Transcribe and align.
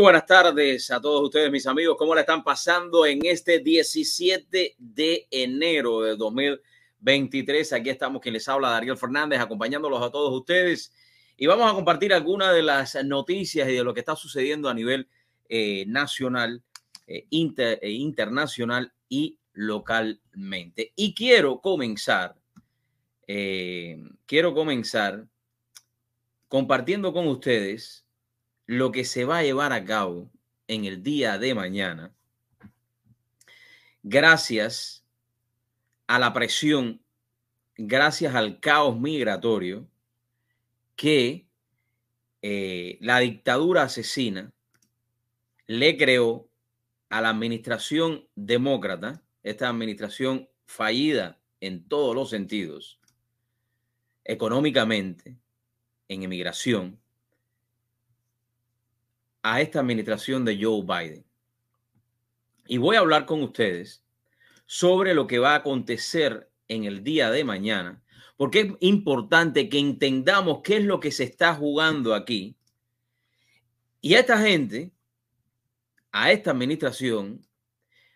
Buenas 0.00 0.26
tardes 0.26 0.90
a 0.90 1.00
todos 1.00 1.22
ustedes, 1.22 1.50
mis 1.50 1.66
amigos. 1.66 1.96
¿Cómo 1.96 2.14
la 2.14 2.20
están 2.20 2.44
pasando 2.44 3.06
en 3.06 3.24
este 3.24 3.60
17 3.60 4.76
de 4.78 5.26
enero 5.30 6.02
de 6.02 6.16
2023? 6.16 7.72
Aquí 7.72 7.88
estamos, 7.88 8.20
quien 8.20 8.34
les 8.34 8.46
habla, 8.46 8.68
Darío 8.70 8.94
Fernández, 8.94 9.40
acompañándolos 9.40 10.02
a 10.02 10.10
todos 10.10 10.38
ustedes. 10.38 10.92
Y 11.38 11.46
vamos 11.46 11.70
a 11.70 11.74
compartir 11.74 12.12
algunas 12.12 12.54
de 12.54 12.62
las 12.62 13.02
noticias 13.06 13.66
y 13.70 13.72
de 13.72 13.82
lo 13.82 13.94
que 13.94 14.00
está 14.00 14.14
sucediendo 14.14 14.68
a 14.68 14.74
nivel 14.74 15.08
eh, 15.48 15.86
nacional, 15.86 16.62
eh, 17.06 17.26
e 17.30 17.90
internacional 17.90 18.92
y 19.08 19.38
localmente. 19.54 20.92
Y 20.94 21.14
quiero 21.14 21.60
comenzar, 21.62 22.36
eh, 23.26 23.96
quiero 24.26 24.52
comenzar 24.52 25.26
compartiendo 26.48 27.14
con 27.14 27.26
ustedes 27.28 28.05
lo 28.66 28.92
que 28.92 29.04
se 29.04 29.24
va 29.24 29.38
a 29.38 29.42
llevar 29.42 29.72
a 29.72 29.84
cabo 29.84 30.30
en 30.68 30.84
el 30.84 31.02
día 31.02 31.38
de 31.38 31.54
mañana, 31.54 32.14
gracias 34.02 35.04
a 36.06 36.18
la 36.18 36.32
presión, 36.32 37.00
gracias 37.76 38.34
al 38.34 38.60
caos 38.60 38.98
migratorio 38.98 39.88
que 40.96 41.46
eh, 42.42 42.98
la 43.00 43.18
dictadura 43.18 43.82
asesina 43.82 44.52
le 45.66 45.96
creó 45.96 46.48
a 47.08 47.20
la 47.20 47.30
administración 47.30 48.28
demócrata, 48.34 49.22
esta 49.42 49.68
administración 49.68 50.48
fallida 50.64 51.40
en 51.60 51.86
todos 51.88 52.14
los 52.14 52.30
sentidos, 52.30 53.00
económicamente, 54.24 55.36
en 56.08 56.22
inmigración, 56.22 57.00
a 59.48 59.60
esta 59.60 59.78
administración 59.78 60.44
de 60.44 60.60
Joe 60.60 60.82
Biden. 60.82 61.24
Y 62.66 62.78
voy 62.78 62.96
a 62.96 62.98
hablar 62.98 63.26
con 63.26 63.44
ustedes 63.44 64.04
sobre 64.66 65.14
lo 65.14 65.28
que 65.28 65.38
va 65.38 65.52
a 65.52 65.58
acontecer 65.58 66.50
en 66.66 66.82
el 66.82 67.04
día 67.04 67.30
de 67.30 67.44
mañana, 67.44 68.02
porque 68.36 68.60
es 68.62 68.72
importante 68.80 69.68
que 69.68 69.78
entendamos 69.78 70.62
qué 70.64 70.78
es 70.78 70.84
lo 70.84 70.98
que 70.98 71.12
se 71.12 71.22
está 71.22 71.54
jugando 71.54 72.12
aquí. 72.12 72.56
Y 74.00 74.14
a 74.14 74.18
esta 74.18 74.36
gente, 74.36 74.90
a 76.10 76.32
esta 76.32 76.50
administración, 76.50 77.46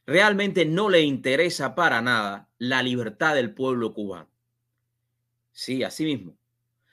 realmente 0.06 0.64
no 0.64 0.88
le 0.88 1.02
interesa 1.02 1.76
para 1.76 2.02
nada 2.02 2.48
la 2.58 2.82
libertad 2.82 3.36
del 3.36 3.54
pueblo 3.54 3.94
cubano. 3.94 4.28
Sí, 5.52 5.84
así 5.84 6.04
mismo. 6.04 6.36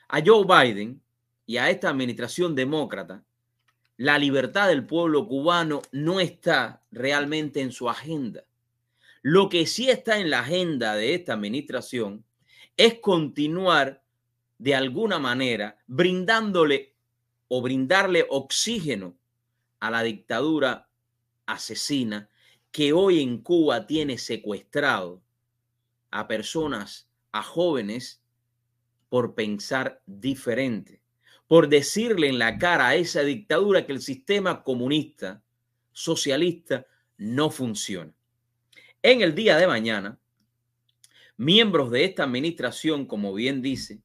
A 0.07 0.21
Joe 0.23 0.45
Biden 0.45 1.01
y 1.47 1.57
a 1.57 1.71
esta 1.71 1.89
administración 1.89 2.53
demócrata 2.53 3.23
la 3.97 4.19
libertad 4.19 4.67
del 4.67 4.85
pueblo 4.85 5.27
cubano 5.27 5.81
no 5.91 6.19
está 6.19 6.83
realmente 6.91 7.61
en 7.61 7.71
su 7.71 7.89
agenda. 7.89 8.45
Lo 9.23 9.49
que 9.49 9.65
sí 9.65 9.89
está 9.89 10.19
en 10.19 10.29
la 10.29 10.41
agenda 10.41 10.95
de 10.95 11.15
esta 11.15 11.33
administración 11.33 12.23
es 12.77 12.99
continuar 12.99 14.03
de 14.59 14.75
alguna 14.75 15.17
manera 15.17 15.79
brindándole 15.87 16.93
o 17.47 17.61
brindarle 17.61 18.25
oxígeno 18.29 19.17
a 19.79 19.89
la 19.89 20.03
dictadura 20.03 20.89
asesina 21.47 22.29
que 22.71 22.93
hoy 22.93 23.21
en 23.21 23.41
Cuba 23.41 23.87
tiene 23.87 24.19
secuestrado 24.19 25.23
a 26.11 26.27
personas, 26.27 27.09
a 27.31 27.41
jóvenes, 27.41 28.21
por 29.09 29.33
pensar 29.33 30.01
diferente 30.05 30.96
por 31.47 31.69
decirle 31.69 32.27
en 32.27 32.39
la 32.39 32.57
cara 32.57 32.89
a 32.89 32.95
esa 32.95 33.21
dictadura 33.21 33.85
que 33.85 33.93
el 33.93 34.01
sistema 34.01 34.63
comunista, 34.63 35.41
socialista, 35.93 36.85
no 37.17 37.49
funciona. 37.49 38.13
En 39.01 39.21
el 39.21 39.33
día 39.33 39.57
de 39.57 39.67
mañana, 39.67 40.19
miembros 41.37 41.89
de 41.91 42.03
esta 42.03 42.23
administración, 42.23 43.05
como 43.05 43.33
bien 43.33 43.61
dice 43.61 44.01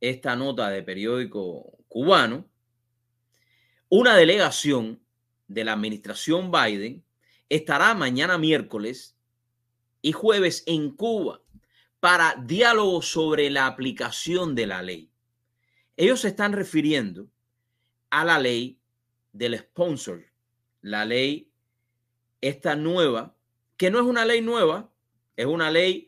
esta 0.00 0.36
nota 0.36 0.70
de 0.70 0.82
periódico 0.82 1.72
cubano, 1.88 2.48
una 3.88 4.14
delegación 4.14 5.00
de 5.48 5.64
la 5.64 5.72
administración 5.72 6.52
Biden 6.52 7.02
estará 7.48 7.94
mañana 7.94 8.38
miércoles 8.38 9.16
y 10.02 10.12
jueves 10.12 10.62
en 10.66 10.94
Cuba 10.94 11.40
para 11.98 12.36
diálogo 12.44 13.02
sobre 13.02 13.50
la 13.50 13.66
aplicación 13.66 14.54
de 14.54 14.66
la 14.66 14.82
ley. 14.82 15.10
Ellos 15.98 16.20
se 16.20 16.28
están 16.28 16.52
refiriendo 16.52 17.28
a 18.10 18.24
la 18.24 18.38
ley 18.38 18.78
del 19.32 19.58
sponsor, 19.58 20.24
la 20.80 21.04
ley 21.04 21.50
esta 22.40 22.76
nueva, 22.76 23.34
que 23.76 23.90
no 23.90 23.98
es 23.98 24.04
una 24.04 24.24
ley 24.24 24.40
nueva, 24.40 24.92
es 25.34 25.46
una 25.46 25.72
ley 25.72 26.06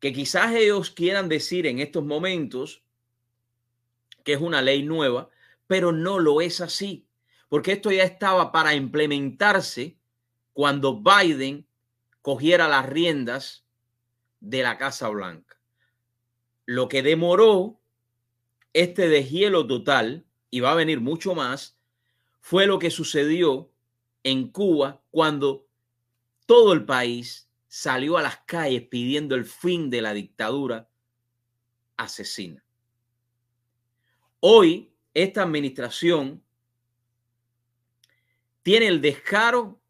que 0.00 0.12
quizás 0.12 0.52
ellos 0.56 0.90
quieran 0.90 1.28
decir 1.28 1.68
en 1.68 1.78
estos 1.78 2.04
momentos 2.04 2.82
que 4.24 4.32
es 4.32 4.40
una 4.40 4.60
ley 4.60 4.82
nueva, 4.82 5.30
pero 5.68 5.92
no 5.92 6.18
lo 6.18 6.40
es 6.40 6.60
así, 6.60 7.06
porque 7.48 7.70
esto 7.70 7.92
ya 7.92 8.02
estaba 8.02 8.50
para 8.50 8.74
implementarse 8.74 9.96
cuando 10.52 11.00
Biden 11.00 11.64
cogiera 12.22 12.66
las 12.66 12.86
riendas 12.86 13.64
de 14.40 14.64
la 14.64 14.78
Casa 14.78 15.08
Blanca. 15.10 15.60
Lo 16.66 16.88
que 16.88 17.04
demoró 17.04 17.78
este 18.72 19.08
deshielo 19.08 19.66
total, 19.66 20.24
y 20.50 20.60
va 20.60 20.72
a 20.72 20.76
venir 20.76 21.00
mucho 21.00 21.34
más, 21.34 21.78
fue 22.40 22.66
lo 22.66 22.78
que 22.78 22.90
sucedió 22.90 23.70
en 24.22 24.48
Cuba 24.48 25.02
cuando 25.10 25.66
todo 26.46 26.72
el 26.72 26.84
país 26.84 27.48
salió 27.68 28.18
a 28.18 28.22
las 28.22 28.38
calles 28.46 28.82
pidiendo 28.82 29.34
el 29.34 29.46
fin 29.46 29.88
de 29.88 30.02
la 30.02 30.12
dictadura 30.12 30.90
asesina. 31.96 32.62
Hoy 34.40 34.92
esta 35.14 35.42
administración 35.42 36.42
tiene 38.62 38.88
el 38.88 39.00
descaro 39.00 39.80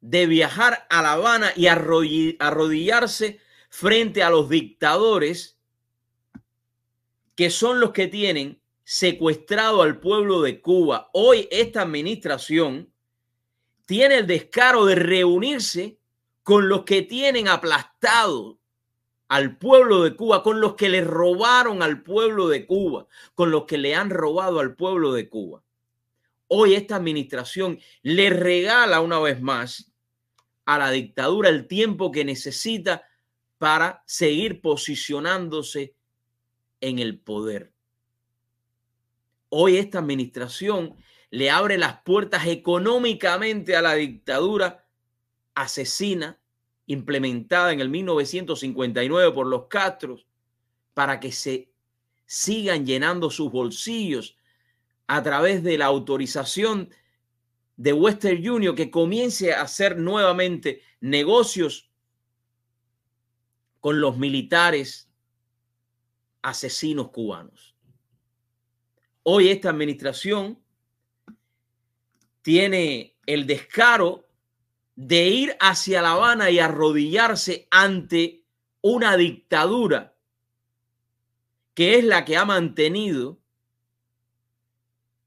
de 0.00 0.26
viajar 0.26 0.86
a 0.88 1.02
La 1.02 1.12
Habana 1.12 1.52
y 1.56 1.66
arrodillarse 1.66 3.40
frente 3.68 4.22
a 4.22 4.30
los 4.30 4.48
dictadores 4.48 5.57
que 7.38 7.50
son 7.50 7.78
los 7.78 7.92
que 7.92 8.08
tienen 8.08 8.60
secuestrado 8.82 9.82
al 9.82 10.00
pueblo 10.00 10.42
de 10.42 10.60
Cuba. 10.60 11.08
Hoy 11.12 11.46
esta 11.52 11.82
administración 11.82 12.92
tiene 13.86 14.16
el 14.16 14.26
descaro 14.26 14.84
de 14.84 14.96
reunirse 14.96 16.00
con 16.42 16.68
los 16.68 16.82
que 16.82 17.02
tienen 17.02 17.46
aplastado 17.46 18.58
al 19.28 19.56
pueblo 19.56 20.02
de 20.02 20.16
Cuba, 20.16 20.42
con 20.42 20.60
los 20.60 20.74
que 20.74 20.88
le 20.88 21.00
robaron 21.00 21.80
al 21.80 22.02
pueblo 22.02 22.48
de 22.48 22.66
Cuba, 22.66 23.06
con 23.36 23.52
los 23.52 23.66
que 23.66 23.78
le 23.78 23.94
han 23.94 24.10
robado 24.10 24.58
al 24.58 24.74
pueblo 24.74 25.12
de 25.12 25.28
Cuba. 25.28 25.62
Hoy 26.48 26.74
esta 26.74 26.96
administración 26.96 27.78
le 28.02 28.30
regala 28.30 29.00
una 29.00 29.20
vez 29.20 29.40
más 29.40 29.92
a 30.64 30.76
la 30.76 30.90
dictadura 30.90 31.50
el 31.50 31.68
tiempo 31.68 32.10
que 32.10 32.24
necesita 32.24 33.06
para 33.58 34.02
seguir 34.06 34.60
posicionándose 34.60 35.94
en 36.80 36.98
el 36.98 37.18
poder. 37.18 37.72
Hoy 39.48 39.76
esta 39.76 39.98
administración 39.98 40.96
le 41.30 41.50
abre 41.50 41.78
las 41.78 42.02
puertas 42.02 42.46
económicamente 42.46 43.76
a 43.76 43.82
la 43.82 43.94
dictadura 43.94 44.86
asesina 45.54 46.38
implementada 46.86 47.72
en 47.72 47.80
el 47.80 47.88
1959 47.88 49.32
por 49.32 49.46
los 49.46 49.66
Castros 49.66 50.26
para 50.94 51.20
que 51.20 51.32
se 51.32 51.70
sigan 52.26 52.86
llenando 52.86 53.30
sus 53.30 53.50
bolsillos 53.50 54.36
a 55.06 55.22
través 55.22 55.62
de 55.62 55.78
la 55.78 55.86
autorización 55.86 56.90
de 57.76 57.92
Western 57.92 58.48
Union 58.48 58.74
que 58.74 58.90
comience 58.90 59.52
a 59.52 59.62
hacer 59.62 59.96
nuevamente 59.98 60.82
negocios 61.00 61.90
con 63.80 64.00
los 64.00 64.18
militares 64.18 65.07
asesinos 66.42 67.10
cubanos. 67.10 67.74
Hoy 69.22 69.50
esta 69.50 69.70
administración 69.70 70.58
tiene 72.42 73.16
el 73.26 73.46
descaro 73.46 74.24
de 74.96 75.28
ir 75.28 75.56
hacia 75.60 76.02
La 76.02 76.12
Habana 76.12 76.50
y 76.50 76.58
arrodillarse 76.58 77.68
ante 77.70 78.42
una 78.80 79.16
dictadura 79.16 80.14
que 81.74 81.98
es 81.98 82.04
la 82.04 82.24
que 82.24 82.36
ha 82.36 82.44
mantenido 82.44 83.38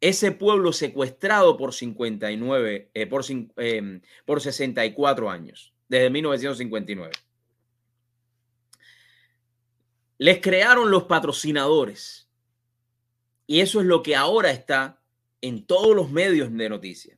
ese 0.01 0.31
pueblo 0.33 0.73
secuestrado 0.73 1.55
por 1.55 1.73
59, 1.73 2.89
eh, 2.93 3.07
por, 3.07 3.23
eh, 3.29 4.01
por 4.25 4.41
64 4.41 5.29
años, 5.29 5.73
desde 5.87 6.09
1959. 6.09 7.13
Les 10.21 10.39
crearon 10.39 10.91
los 10.91 11.05
patrocinadores. 11.05 12.29
Y 13.47 13.61
eso 13.61 13.79
es 13.79 13.87
lo 13.87 14.03
que 14.03 14.15
ahora 14.15 14.51
está 14.51 15.01
en 15.41 15.65
todos 15.65 15.95
los 15.95 16.11
medios 16.11 16.55
de 16.55 16.69
noticias. 16.69 17.17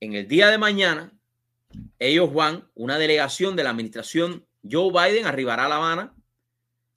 En 0.00 0.12
el 0.12 0.28
día 0.28 0.50
de 0.50 0.58
mañana, 0.58 1.18
ellos 1.98 2.34
van, 2.34 2.68
una 2.74 2.98
delegación 2.98 3.56
de 3.56 3.64
la 3.64 3.70
administración 3.70 4.46
Joe 4.70 4.92
Biden 4.92 5.24
arribará 5.24 5.64
a 5.64 5.68
La 5.70 5.76
Habana, 5.76 6.14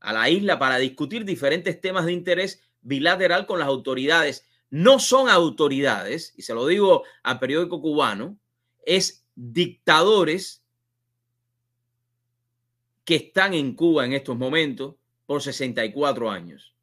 a 0.01 0.11
la 0.11 0.29
isla, 0.29 0.59
para 0.59 0.79
discutir 0.79 1.23
diferentes 1.23 1.79
temas 1.79 2.05
de 2.05 2.11
interés 2.11 2.61
bilateral 2.81 3.45
con 3.45 3.57
las 3.57 3.69
autoridades. 3.69 4.45
No 4.69 4.99
son 4.99 5.29
autoridades, 5.29 6.33
y 6.35 6.41
se 6.41 6.53
lo 6.53 6.67
digo 6.67 7.05
al 7.23 7.39
periódico 7.39 7.81
cubano, 7.81 8.37
es 8.85 9.25
dictadores 9.33 10.66
que 13.07 13.15
están 13.15 13.53
en 13.53 13.73
Cuba 13.73 14.05
en 14.05 14.11
estos 14.11 14.37
momentos 14.37 14.95
por 15.25 15.41
64 15.41 16.29
años, 16.29 16.75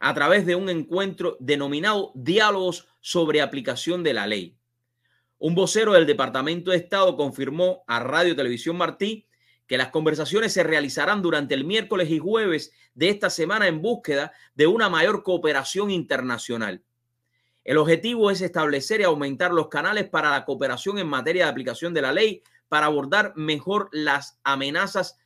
a 0.00 0.12
través 0.12 0.46
de 0.46 0.56
un 0.56 0.68
encuentro 0.68 1.36
denominado 1.38 2.10
Diálogos 2.16 2.88
sobre 3.00 3.40
aplicación 3.40 4.02
de 4.02 4.14
la 4.14 4.26
ley. 4.26 4.56
Un 5.38 5.54
vocero 5.54 5.92
del 5.92 6.06
Departamento 6.06 6.72
de 6.72 6.78
Estado 6.78 7.16
confirmó 7.16 7.84
a 7.86 8.00
Radio 8.00 8.34
Televisión 8.34 8.76
Martí 8.76 9.28
que 9.68 9.78
las 9.78 9.90
conversaciones 9.90 10.52
se 10.52 10.64
realizarán 10.64 11.22
durante 11.22 11.54
el 11.54 11.62
miércoles 11.62 12.10
y 12.10 12.18
jueves 12.18 12.72
de 12.94 13.10
esta 13.10 13.30
semana 13.30 13.68
en 13.68 13.80
búsqueda 13.80 14.32
de 14.56 14.66
una 14.66 14.88
mayor 14.88 15.22
cooperación 15.22 15.92
internacional. 15.92 16.82
El 17.62 17.76
objetivo 17.76 18.32
es 18.32 18.40
establecer 18.40 19.02
y 19.02 19.04
aumentar 19.04 19.52
los 19.52 19.68
canales 19.68 20.08
para 20.08 20.32
la 20.32 20.44
cooperación 20.44 20.98
en 20.98 21.06
materia 21.06 21.44
de 21.44 21.52
aplicación 21.52 21.94
de 21.94 22.02
la 22.02 22.12
ley 22.12 22.42
para 22.68 22.86
abordar 22.86 23.34
mejor 23.36 23.88
las 23.92 24.40
amenazas 24.42 25.16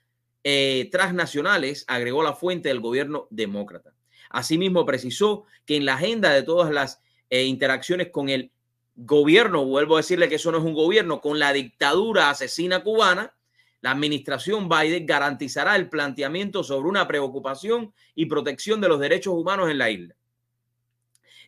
eh, 0.44 0.88
transnacionales, 0.90 1.84
agregó 1.88 2.22
la 2.22 2.34
fuente 2.34 2.68
del 2.68 2.80
gobierno 2.80 3.26
demócrata. 3.30 3.92
Asimismo, 4.30 4.84
precisó 4.86 5.44
que 5.64 5.76
en 5.76 5.84
la 5.84 5.94
agenda 5.94 6.30
de 6.30 6.42
todas 6.42 6.72
las 6.72 7.00
eh, 7.30 7.44
interacciones 7.44 8.08
con 8.10 8.28
el 8.28 8.50
gobierno, 8.94 9.64
vuelvo 9.64 9.96
a 9.96 10.00
decirle 10.00 10.28
que 10.28 10.36
eso 10.36 10.50
no 10.52 10.58
es 10.58 10.64
un 10.64 10.74
gobierno, 10.74 11.20
con 11.20 11.38
la 11.38 11.52
dictadura 11.52 12.30
asesina 12.30 12.82
cubana, 12.82 13.34
la 13.80 13.92
administración 13.92 14.68
Biden 14.68 15.06
garantizará 15.06 15.76
el 15.76 15.88
planteamiento 15.88 16.64
sobre 16.64 16.88
una 16.88 17.06
preocupación 17.06 17.94
y 18.14 18.26
protección 18.26 18.80
de 18.80 18.88
los 18.88 18.98
derechos 18.98 19.34
humanos 19.34 19.70
en 19.70 19.78
la 19.78 19.90
isla. 19.90 20.16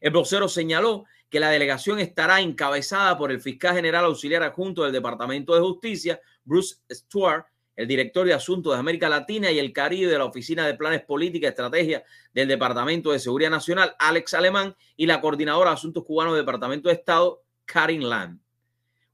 El 0.01 0.13
vocero 0.13 0.49
señaló 0.49 1.05
que 1.29 1.41
la 1.41 1.51
delegación 1.51 1.99
estará 1.99 2.41
encabezada 2.41 3.19
por 3.19 3.31
el 3.31 3.41
fiscal 3.41 3.75
general 3.75 4.05
auxiliar 4.05 4.43
adjunto 4.43 4.83
del 4.83 4.93
Departamento 4.93 5.55
de 5.55 5.61
Justicia, 5.61 6.21
Bruce 6.45 6.77
Stewart, 6.91 7.45
el 7.77 7.89
director 7.89 8.27
de 8.27 8.35
Asuntos 8.35 8.73
de 8.73 8.79
América 8.79 9.09
Latina 9.09 9.51
y 9.51 9.59
el 9.59 9.73
Caribe 9.73 10.11
de 10.11 10.19
la 10.19 10.25
Oficina 10.25 10.67
de 10.67 10.75
Planes 10.75 11.03
Política 11.03 11.47
y 11.47 11.51
Estrategia 11.51 12.05
del 12.35 12.49
Departamento 12.49 13.13
de 13.13 13.19
Seguridad 13.19 13.51
Nacional, 13.51 13.95
Alex 13.99 14.35
Alemán, 14.35 14.77
y 14.97 15.07
la 15.07 15.21
coordinadora 15.21 15.71
de 15.71 15.75
Asuntos 15.75 16.05
Cubanos 16.05 16.35
del 16.35 16.43
Departamento 16.43 16.89
de 16.89 16.95
Estado, 16.95 17.43
Karin 17.65 18.09
Lam. 18.09 18.41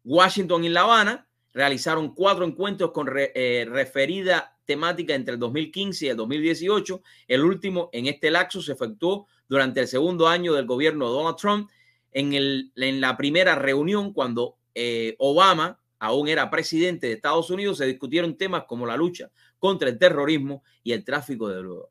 Washington 0.04 0.64
y 0.64 0.68
La 0.68 0.82
Habana 0.82 1.28
realizaron 1.52 2.14
cuatro 2.14 2.44
encuentros 2.44 2.92
con 2.92 3.08
eh, 3.14 3.66
referida 3.68 4.56
temática 4.64 5.14
entre 5.14 5.34
el 5.34 5.40
2015 5.40 6.06
y 6.06 6.08
el 6.10 6.16
2018. 6.16 7.02
El 7.28 7.42
último 7.42 7.88
en 7.92 8.06
este 8.06 8.30
laxo 8.30 8.60
se 8.60 8.72
efectuó 8.72 9.26
durante 9.48 9.80
el 9.80 9.88
segundo 9.88 10.28
año 10.28 10.52
del 10.52 10.66
gobierno 10.66 11.06
de 11.06 11.12
Donald 11.12 11.36
Trump. 11.36 11.70
En, 12.12 12.32
el, 12.32 12.72
en 12.76 13.00
la 13.00 13.16
primera 13.16 13.54
reunión, 13.54 14.12
cuando 14.12 14.56
eh, 14.74 15.16
Obama 15.18 15.78
aún 15.98 16.28
era 16.28 16.50
presidente 16.50 17.06
de 17.06 17.14
Estados 17.14 17.50
Unidos, 17.50 17.78
se 17.78 17.86
discutieron 17.86 18.36
temas 18.36 18.64
como 18.64 18.86
la 18.86 18.96
lucha 18.96 19.30
contra 19.58 19.88
el 19.88 19.98
terrorismo 19.98 20.62
y 20.82 20.92
el 20.92 21.04
tráfico 21.04 21.48
de 21.48 21.56
drogas. 21.56 21.90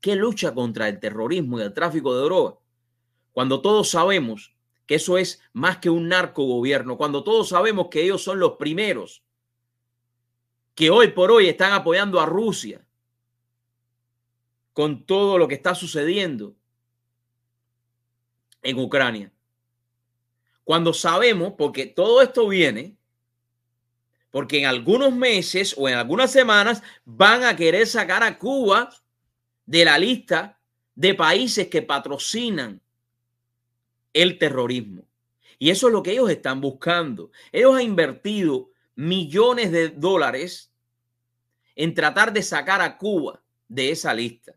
¿Qué 0.00 0.16
lucha 0.16 0.54
contra 0.54 0.88
el 0.88 1.00
terrorismo 1.00 1.58
y 1.58 1.62
el 1.62 1.72
tráfico 1.72 2.16
de 2.16 2.24
drogas? 2.24 2.54
Cuando 3.32 3.60
todos 3.60 3.90
sabemos 3.90 4.54
que 4.86 4.96
eso 4.96 5.18
es 5.18 5.42
más 5.52 5.78
que 5.78 5.90
un 5.90 6.08
narco 6.08 6.44
gobierno, 6.44 6.96
cuando 6.96 7.24
todos 7.24 7.48
sabemos 7.48 7.88
que 7.90 8.02
ellos 8.02 8.22
son 8.22 8.38
los 8.38 8.52
primeros 8.52 9.22
que 10.74 10.90
hoy 10.90 11.08
por 11.08 11.30
hoy 11.30 11.48
están 11.48 11.72
apoyando 11.72 12.20
a 12.20 12.26
Rusia 12.26 12.86
con 14.72 15.06
todo 15.06 15.38
lo 15.38 15.48
que 15.48 15.54
está 15.54 15.74
sucediendo 15.74 16.54
en 18.62 18.78
Ucrania. 18.78 19.32
Cuando 20.64 20.92
sabemos, 20.92 21.54
porque 21.56 21.86
todo 21.86 22.20
esto 22.20 22.46
viene, 22.48 22.95
porque 24.36 24.58
en 24.58 24.66
algunos 24.66 25.16
meses 25.16 25.74
o 25.78 25.88
en 25.88 25.94
algunas 25.94 26.30
semanas 26.30 26.82
van 27.06 27.42
a 27.42 27.56
querer 27.56 27.86
sacar 27.86 28.22
a 28.22 28.36
Cuba 28.36 28.90
de 29.64 29.82
la 29.82 29.98
lista 29.98 30.60
de 30.94 31.14
países 31.14 31.68
que 31.68 31.80
patrocinan 31.80 32.82
el 34.12 34.36
terrorismo. 34.36 35.08
Y 35.58 35.70
eso 35.70 35.86
es 35.86 35.94
lo 35.94 36.02
que 36.02 36.10
ellos 36.10 36.28
están 36.28 36.60
buscando. 36.60 37.30
Ellos 37.50 37.76
han 37.76 37.80
invertido 37.80 38.68
millones 38.94 39.72
de 39.72 39.88
dólares 39.88 40.70
en 41.74 41.94
tratar 41.94 42.30
de 42.30 42.42
sacar 42.42 42.82
a 42.82 42.98
Cuba 42.98 43.42
de 43.68 43.90
esa 43.90 44.12
lista. 44.12 44.54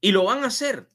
Y 0.00 0.10
lo 0.10 0.24
van 0.24 0.42
a 0.42 0.46
hacer 0.46 0.88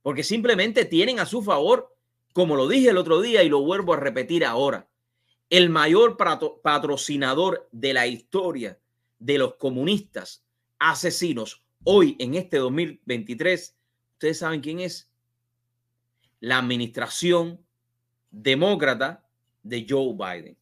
porque 0.00 0.22
simplemente 0.22 0.86
tienen 0.86 1.20
a 1.20 1.26
su 1.26 1.42
favor, 1.42 1.94
como 2.32 2.56
lo 2.56 2.66
dije 2.66 2.88
el 2.88 2.96
otro 2.96 3.20
día 3.20 3.42
y 3.42 3.50
lo 3.50 3.60
vuelvo 3.60 3.92
a 3.92 3.98
repetir 3.98 4.42
ahora, 4.42 4.88
el 5.50 5.70
mayor 5.70 6.16
patrocinador 6.62 7.68
de 7.72 7.94
la 7.94 8.06
historia 8.06 8.78
de 9.18 9.38
los 9.38 9.54
comunistas 9.56 10.44
asesinos 10.78 11.64
hoy 11.84 12.16
en 12.18 12.34
este 12.34 12.58
2023. 12.58 13.76
¿Ustedes 14.14 14.38
saben 14.38 14.60
quién 14.60 14.80
es? 14.80 15.10
la 16.44 16.58
administración 16.58 17.64
demócrata 18.30 19.26
de 19.62 19.86
Joe 19.88 20.12
Biden. 20.12 20.58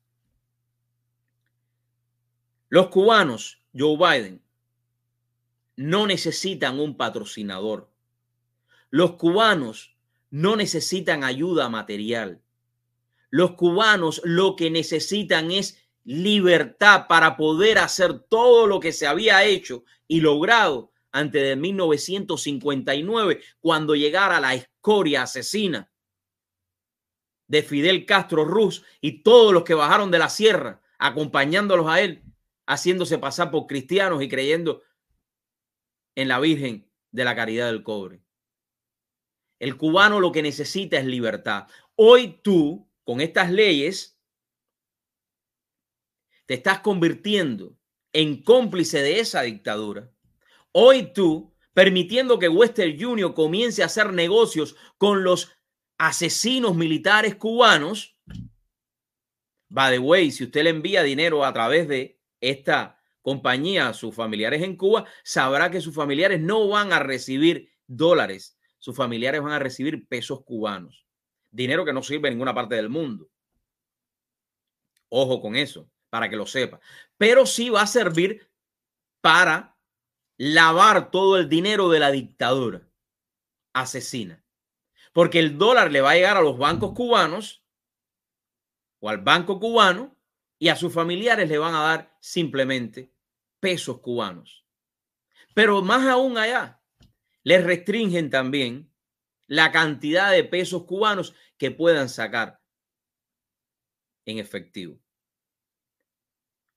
Los 2.68 2.86
cubanos, 2.86 3.60
Joe 3.76 3.96
Biden, 3.96 4.42
no 5.74 6.06
necesitan 6.06 6.78
un 6.78 6.96
patrocinador. 6.96 7.90
Los 8.90 9.14
cubanos 9.16 9.96
no 10.30 10.54
necesitan 10.54 11.24
ayuda 11.24 11.68
material. 11.68 12.40
Los 13.32 13.52
cubanos 13.52 14.20
lo 14.24 14.56
que 14.56 14.70
necesitan 14.70 15.50
es 15.50 15.82
libertad 16.04 17.06
para 17.08 17.38
poder 17.38 17.78
hacer 17.78 18.18
todo 18.18 18.66
lo 18.66 18.78
que 18.78 18.92
se 18.92 19.06
había 19.06 19.42
hecho 19.44 19.84
y 20.06 20.20
logrado 20.20 20.92
antes 21.12 21.42
de 21.42 21.56
1959, 21.56 23.40
cuando 23.58 23.94
llegara 23.94 24.38
la 24.38 24.54
escoria 24.54 25.22
asesina 25.22 25.90
de 27.48 27.62
Fidel 27.62 28.04
Castro 28.04 28.44
Ruz 28.44 28.84
y 29.00 29.22
todos 29.22 29.54
los 29.54 29.64
que 29.64 29.72
bajaron 29.72 30.10
de 30.10 30.18
la 30.18 30.28
sierra 30.28 30.82
acompañándolos 30.98 31.86
a 31.86 32.02
él, 32.02 32.22
haciéndose 32.66 33.16
pasar 33.16 33.50
por 33.50 33.66
cristianos 33.66 34.22
y 34.22 34.28
creyendo 34.28 34.82
en 36.14 36.28
la 36.28 36.38
Virgen 36.38 36.86
de 37.10 37.24
la 37.24 37.34
Caridad 37.34 37.68
del 37.68 37.82
Cobre. 37.82 38.22
El 39.58 39.78
cubano 39.78 40.20
lo 40.20 40.32
que 40.32 40.42
necesita 40.42 40.98
es 40.98 41.06
libertad. 41.06 41.66
Hoy 41.94 42.40
tú, 42.42 42.91
con 43.04 43.20
estas 43.20 43.50
leyes, 43.50 44.18
te 46.46 46.54
estás 46.54 46.80
convirtiendo 46.80 47.76
en 48.12 48.42
cómplice 48.42 49.02
de 49.02 49.20
esa 49.20 49.42
dictadura. 49.42 50.10
Hoy 50.72 51.12
tú, 51.12 51.54
permitiendo 51.72 52.38
que 52.38 52.48
Western 52.48 52.98
Junior 53.00 53.34
comience 53.34 53.82
a 53.82 53.86
hacer 53.86 54.12
negocios 54.12 54.76
con 54.98 55.24
los 55.24 55.52
asesinos 55.98 56.74
militares 56.74 57.36
cubanos, 57.36 58.16
by 59.68 59.92
the 59.92 59.98
way, 59.98 60.30
si 60.30 60.44
usted 60.44 60.64
le 60.64 60.70
envía 60.70 61.02
dinero 61.02 61.44
a 61.44 61.52
través 61.52 61.88
de 61.88 62.20
esta 62.40 63.00
compañía 63.22 63.88
a 63.88 63.94
sus 63.94 64.14
familiares 64.14 64.62
en 64.62 64.76
Cuba, 64.76 65.06
sabrá 65.22 65.70
que 65.70 65.80
sus 65.80 65.94
familiares 65.94 66.40
no 66.40 66.68
van 66.68 66.92
a 66.92 66.98
recibir 66.98 67.70
dólares, 67.86 68.58
sus 68.78 68.96
familiares 68.96 69.40
van 69.40 69.52
a 69.52 69.58
recibir 69.58 70.06
pesos 70.08 70.44
cubanos, 70.44 71.06
dinero 71.52 71.84
que 71.84 71.92
no 71.92 72.02
sirve 72.02 72.28
en 72.28 72.34
ninguna 72.34 72.54
parte 72.54 72.74
del 72.74 72.88
mundo. 72.88 73.30
Ojo 75.08 75.40
con 75.40 75.54
eso, 75.54 75.88
para 76.10 76.28
que 76.28 76.36
lo 76.36 76.46
sepa. 76.46 76.80
Pero 77.16 77.46
sí 77.46 77.70
va 77.70 77.82
a 77.82 77.86
servir 77.86 78.50
para 79.20 79.76
lavar 80.38 81.10
todo 81.10 81.36
el 81.36 81.48
dinero 81.48 81.88
de 81.90 82.00
la 82.00 82.10
dictadura 82.10 82.88
asesina. 83.72 84.44
Porque 85.12 85.38
el 85.38 85.58
dólar 85.58 85.92
le 85.92 86.00
va 86.00 86.12
a 86.12 86.14
llegar 86.14 86.36
a 86.36 86.42
los 86.42 86.58
bancos 86.58 86.92
cubanos 86.94 87.62
o 89.00 89.08
al 89.08 89.18
banco 89.18 89.60
cubano 89.60 90.16
y 90.58 90.68
a 90.68 90.76
sus 90.76 90.92
familiares 90.92 91.48
le 91.48 91.58
van 91.58 91.74
a 91.74 91.82
dar 91.82 92.16
simplemente 92.20 93.12
pesos 93.60 94.00
cubanos. 94.00 94.64
Pero 95.54 95.82
más 95.82 96.06
aún 96.06 96.38
allá, 96.38 96.80
les 97.42 97.62
restringen 97.64 98.30
también 98.30 98.91
la 99.52 99.70
cantidad 99.70 100.32
de 100.32 100.44
pesos 100.44 100.84
cubanos 100.84 101.34
que 101.58 101.70
puedan 101.70 102.08
sacar 102.08 102.62
en 104.24 104.38
efectivo. 104.38 104.98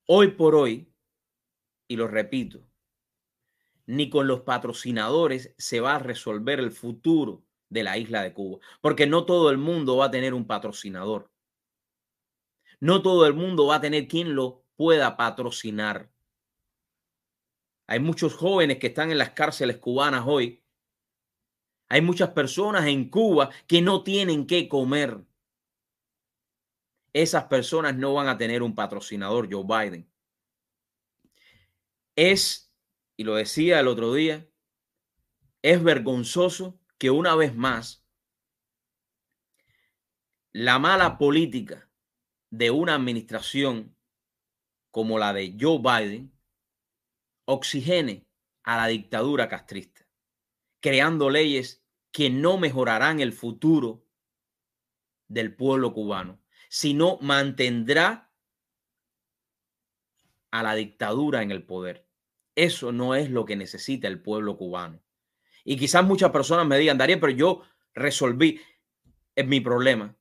Hoy 0.06 0.32
por 0.32 0.56
hoy, 0.56 0.94
y 1.88 1.96
lo 1.96 2.10
repito, 2.10 2.68
ni 3.86 4.10
con 4.10 4.28
los 4.28 4.42
patrocinadores 4.42 5.56
se 5.58 5.80
va 5.80 5.96
a 5.96 6.00
resolver 6.00 6.60
el 6.60 6.74
futuro 6.74 7.46
de 7.70 7.84
la 7.84 7.98
isla 7.98 8.22
de 8.24 8.34
Cuba, 8.34 8.60
porque 8.82 9.08
no 9.08 9.26
todo 9.26 9.52
el 9.52 9.58
mundo 9.58 9.96
va 9.96 10.08
a 10.08 10.12
tener 10.12 10.34
un 10.34 10.46
patrocinador. 10.46 11.32
No 12.82 13.02
todo 13.02 13.26
el 13.26 13.36
mundo 13.36 13.68
va 13.68 13.76
a 13.76 13.82
tener 13.82 14.10
quien 14.10 14.36
lo 14.36 14.66
pueda 14.76 15.16
patrocinar. 15.16 16.12
Hay 17.88 18.02
muchos 18.02 18.34
jóvenes 18.34 18.80
que 18.80 18.88
están 18.88 19.12
en 19.12 19.18
las 19.18 19.30
cárceles 19.30 19.78
cubanas 19.78 20.26
hoy. 20.28 20.65
Hay 21.90 22.02
muchas 22.02 22.30
personas 22.32 22.86
en 22.88 23.10
Cuba 23.10 23.50
que 23.68 23.82
no 23.82 24.04
tienen 24.04 24.48
que 24.48 24.68
comer. 24.68 25.24
Esas 27.14 27.46
personas 27.46 27.96
no 27.96 28.14
van 28.14 28.28
a 28.28 28.38
tener 28.38 28.64
un 28.64 28.76
patrocinador, 28.76 29.48
Joe 29.52 29.64
Biden. 29.64 30.12
Es, 32.16 32.74
y 33.18 33.24
lo 33.24 33.36
decía 33.36 33.80
el 33.80 33.88
otro 33.88 34.14
día, 34.14 34.48
es 35.62 35.84
vergonzoso 35.84 36.80
que 36.98 37.10
una 37.10 37.36
vez 37.36 37.56
más 37.56 38.06
la 40.54 40.80
mala 40.80 41.18
política 41.18 41.90
de 42.50 42.72
una 42.72 42.96
administración 42.96 43.98
como 44.90 45.20
la 45.20 45.34
de 45.34 45.58
Joe 45.60 45.80
Biden 45.80 46.32
oxigene 47.46 48.26
a 48.64 48.78
la 48.78 48.88
dictadura 48.88 49.50
castrista, 49.50 50.05
creando 50.86 51.32
leyes 51.32 51.84
que 52.12 52.30
no 52.30 52.60
mejorarán 52.60 53.20
el 53.20 53.34
futuro 53.34 54.06
del 55.28 55.56
pueblo 55.56 55.96
cubano, 55.96 56.40
sino 56.70 57.18
mantendrá 57.22 58.32
a 60.52 60.62
la 60.62 60.76
dictadura 60.76 61.42
en 61.42 61.50
el 61.50 61.64
poder. 61.64 62.08
Eso 62.54 62.92
no 62.92 63.16
es 63.16 63.32
lo 63.32 63.46
que 63.46 63.56
necesita 63.56 64.08
el 64.08 64.22
pueblo 64.22 64.58
cubano. 64.58 65.02
Y 65.64 65.76
quizás 65.76 66.06
muchas 66.06 66.30
personas 66.30 66.68
me 66.68 66.78
digan, 66.78 67.00
Darío, 67.00 67.20
pero 67.20 67.34
yo 67.34 67.64
resolví 67.96 68.62
es 69.34 69.48
mi 69.48 69.62
problema. 69.62 70.16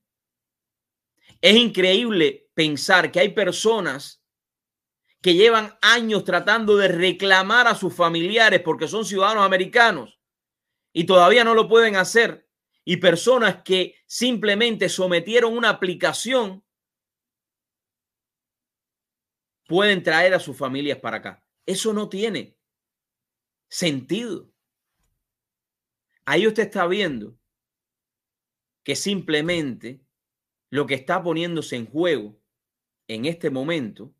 Es 1.41 1.55
increíble 1.55 2.49
pensar 2.55 3.11
que 3.11 3.19
hay 3.19 3.29
personas 3.35 4.25
que 5.21 5.35
llevan 5.35 5.77
años 5.83 6.23
tratando 6.23 6.75
de 6.75 6.87
reclamar 6.87 7.67
a 7.67 7.75
sus 7.75 7.93
familiares 7.93 8.61
porque 8.61 8.87
son 8.87 9.05
ciudadanos 9.05 9.45
americanos 9.45 10.15
y 10.97 11.03
todavía 11.05 11.43
no 11.43 11.53
lo 11.53 11.67
pueden 11.67 11.97
hacer. 11.97 12.49
Y 12.85 12.97
personas 12.97 13.63
que 13.63 13.95
simplemente 14.07 14.87
sometieron 14.87 15.55
una 15.55 15.69
aplicación 15.69 16.63
pueden 19.67 20.01
traer 20.03 20.33
a 20.33 20.39
sus 20.39 20.57
familias 20.57 20.97
para 20.99 21.17
acá. 21.17 21.45
Eso 21.65 21.91
no 21.91 22.07
tiene 22.07 22.57
sentido. 23.67 24.49
Ahí 26.23 26.47
usted 26.47 26.63
está 26.63 26.87
viendo 26.87 27.37
que 28.81 28.95
simplemente 28.95 29.99
lo 30.69 30.85
que 30.85 30.93
está 30.93 31.21
poniéndose 31.21 31.75
en 31.75 31.87
juego 31.87 32.39
en 33.09 33.25
este 33.25 33.49
momento 33.49 34.15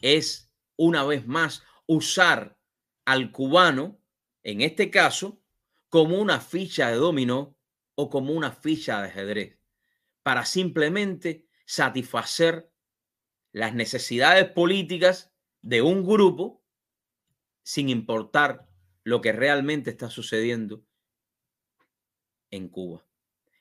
es 0.00 0.52
una 0.76 1.02
vez 1.02 1.26
más 1.26 1.62
usar 1.86 2.58
al 3.06 3.32
cubano, 3.32 4.03
en 4.44 4.60
este 4.60 4.90
caso, 4.90 5.40
como 5.88 6.20
una 6.20 6.40
ficha 6.40 6.90
de 6.90 6.96
dominó 6.96 7.56
o 7.94 8.10
como 8.10 8.32
una 8.32 8.52
ficha 8.52 9.00
de 9.00 9.08
ajedrez, 9.08 9.58
para 10.22 10.44
simplemente 10.44 11.46
satisfacer 11.66 12.70
las 13.52 13.74
necesidades 13.74 14.50
políticas 14.50 15.32
de 15.62 15.80
un 15.80 16.04
grupo 16.04 16.62
sin 17.62 17.88
importar 17.88 18.68
lo 19.02 19.20
que 19.20 19.32
realmente 19.32 19.90
está 19.90 20.10
sucediendo 20.10 20.84
en 22.50 22.68
Cuba, 22.68 23.06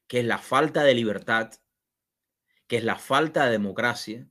que 0.07 0.19
es 0.19 0.25
la 0.25 0.37
falta 0.37 0.83
de 0.83 0.95
libertad, 0.95 1.51
que 2.67 2.77
es 2.77 2.83
la 2.83 2.97
falta 2.97 3.45
de 3.45 3.51
democracia, 3.51 4.27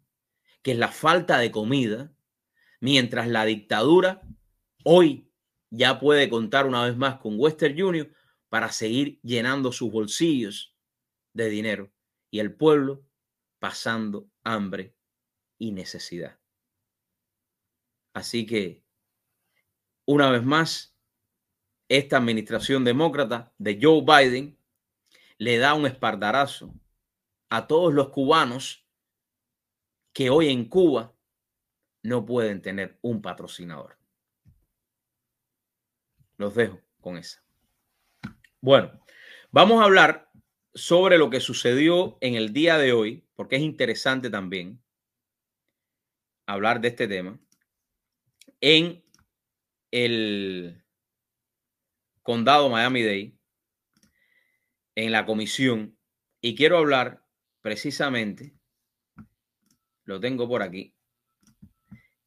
que 0.63 0.73
es 0.73 0.79
la 0.79 0.89
falta 0.89 1.39
de 1.39 1.51
comida, 1.51 2.13
mientras 2.81 3.29
la 3.29 3.45
dictadura 3.45 4.23
hoy 4.85 5.32
ya 5.73 5.99
puede 5.99 6.29
contar 6.29 6.67
una 6.67 6.85
vez 6.85 6.97
más 6.97 7.19
con 7.19 7.37
Western 7.39 7.83
Union 7.83 8.15
para 8.51 8.71
seguir 8.71 9.19
llenando 9.23 9.73
sus 9.73 9.91
bolsillos 9.91 10.77
de 11.33 11.49
dinero 11.49 11.91
y 12.31 12.41
el 12.41 12.55
pueblo 12.55 13.07
pasando 13.59 14.29
hambre 14.45 14.95
y 15.59 15.73
necesidad. 15.73 16.39
Así 18.13 18.45
que, 18.45 18.85
una 20.05 20.31
vez 20.31 20.45
más, 20.45 20.95
esta 21.89 22.19
administración 22.19 22.85
demócrata 22.85 23.55
de 23.57 23.79
Joe 23.81 24.03
Biden 24.03 24.59
le 25.39 25.57
da 25.57 25.73
un 25.73 25.87
espardarazo 25.87 26.75
a 27.49 27.67
todos 27.67 27.95
los 27.95 28.11
cubanos 28.11 28.87
que 30.13 30.29
hoy 30.29 30.49
en 30.49 30.69
Cuba 30.69 31.17
no 32.03 32.27
pueden 32.27 32.61
tener 32.61 32.99
un 33.01 33.23
patrocinador. 33.23 34.02
Los 36.43 36.57
dejo 36.57 36.81
con 37.01 37.19
esa. 37.19 37.41
Bueno, 38.61 39.01
vamos 39.53 39.81
a 39.81 39.85
hablar 39.85 40.29
sobre 40.75 41.17
lo 41.17 41.31
que 41.31 41.39
sucedió 41.39 42.19
en 42.21 42.35
el 42.35 42.53
día 42.53 42.79
de 42.79 42.93
hoy, 42.93 43.25
porque 43.37 43.55
es 43.55 43.63
interesante 43.63 44.29
también 44.29 44.83
hablar 46.47 46.81
de 46.81 46.89
este 46.89 47.07
tema 47.07 47.39
en 48.61 49.05
el 49.93 50.85
condado 52.25 52.69
Miami-Dade 52.69 53.39
en 54.97 55.13
la 55.13 55.25
comisión 55.25 55.97
y 56.41 56.57
quiero 56.57 56.79
hablar 56.79 57.25
precisamente, 57.61 58.53
lo 60.07 60.19
tengo 60.19 60.49
por 60.49 60.63
aquí, 60.63 60.93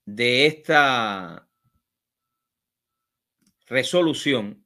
de 0.05 0.45
esta 0.45 1.49
resolución 3.67 4.65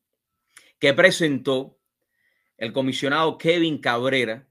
que 0.79 0.93
presentó 0.93 1.79
el 2.57 2.73
comisionado 2.73 3.37
Kevin 3.37 3.79
Cabrera 3.79 4.47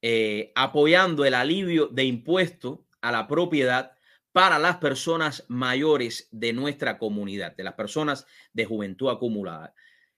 eh, 0.00 0.52
apoyando 0.54 1.24
el 1.24 1.34
alivio 1.34 1.88
de 1.88 2.04
impuestos 2.04 2.80
a 3.00 3.12
la 3.12 3.26
propiedad 3.26 3.92
para 4.32 4.58
las 4.58 4.76
personas 4.76 5.44
mayores 5.48 6.28
de 6.30 6.52
nuestra 6.52 6.98
comunidad, 6.98 7.56
de 7.56 7.64
las 7.64 7.74
personas 7.74 8.26
de 8.52 8.64
juventud 8.64 9.10
acumulada. 9.10 9.74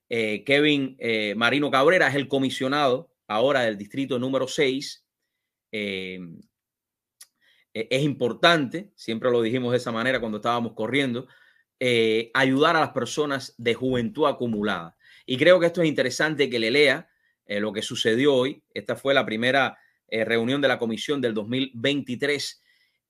Eh, 0.08 0.42
Kevin 0.44 0.96
eh, 0.98 1.34
Marino 1.36 1.70
Cabrera 1.70 2.08
es 2.08 2.16
el 2.16 2.28
comisionado 2.28 3.14
ahora 3.28 3.62
del 3.62 3.78
distrito 3.78 4.18
número 4.18 4.48
6. 4.48 5.06
Eh, 5.72 6.18
es 7.72 8.02
importante, 8.02 8.90
siempre 8.96 9.30
lo 9.30 9.40
dijimos 9.40 9.70
de 9.70 9.78
esa 9.78 9.92
manera 9.92 10.18
cuando 10.18 10.38
estábamos 10.38 10.72
corriendo, 10.74 11.28
ayudar 12.34 12.76
a 12.76 12.80
las 12.80 12.90
personas 12.90 13.54
de 13.56 13.74
juventud 13.74 14.26
acumulada. 14.26 14.96
Y 15.24 15.38
creo 15.38 15.58
que 15.58 15.66
esto 15.66 15.80
es 15.82 15.88
interesante 15.88 16.50
que 16.50 16.58
le 16.58 16.70
lea 16.70 17.08
lo 17.46 17.72
que 17.72 17.80
sucedió 17.80 18.34
hoy. 18.34 18.62
Esta 18.74 18.96
fue 18.96 19.14
la 19.14 19.24
primera 19.24 19.78
reunión 20.10 20.60
de 20.60 20.68
la 20.68 20.78
comisión 20.78 21.20
del 21.20 21.32
2023 21.32 22.62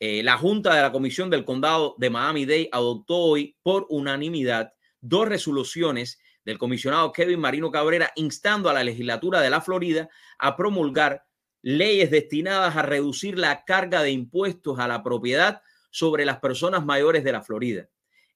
eh, 0.02 0.22
la 0.22 0.38
Junta 0.38 0.74
de 0.74 0.80
la 0.80 0.92
Comisión 0.92 1.28
del 1.28 1.44
Condado 1.44 1.94
de 1.98 2.08
Miami-Dade 2.08 2.70
adoptó 2.72 3.16
hoy 3.16 3.58
por 3.62 3.86
unanimidad 3.90 4.72
dos 5.02 5.28
resoluciones 5.28 6.18
del 6.42 6.56
comisionado 6.56 7.12
Kevin 7.12 7.38
Marino 7.38 7.70
Cabrera 7.70 8.10
instando 8.16 8.70
a 8.70 8.72
la 8.72 8.82
legislatura 8.82 9.42
de 9.42 9.50
la 9.50 9.60
Florida 9.60 10.08
a 10.38 10.56
promulgar 10.56 11.26
leyes 11.60 12.10
destinadas 12.10 12.76
a 12.76 12.82
reducir 12.82 13.38
la 13.38 13.66
carga 13.66 14.02
de 14.02 14.10
impuestos 14.10 14.78
a 14.78 14.88
la 14.88 15.02
propiedad 15.02 15.60
sobre 15.90 16.24
las 16.24 16.38
personas 16.38 16.82
mayores 16.82 17.22
de 17.22 17.32
la 17.32 17.42
Florida. 17.42 17.90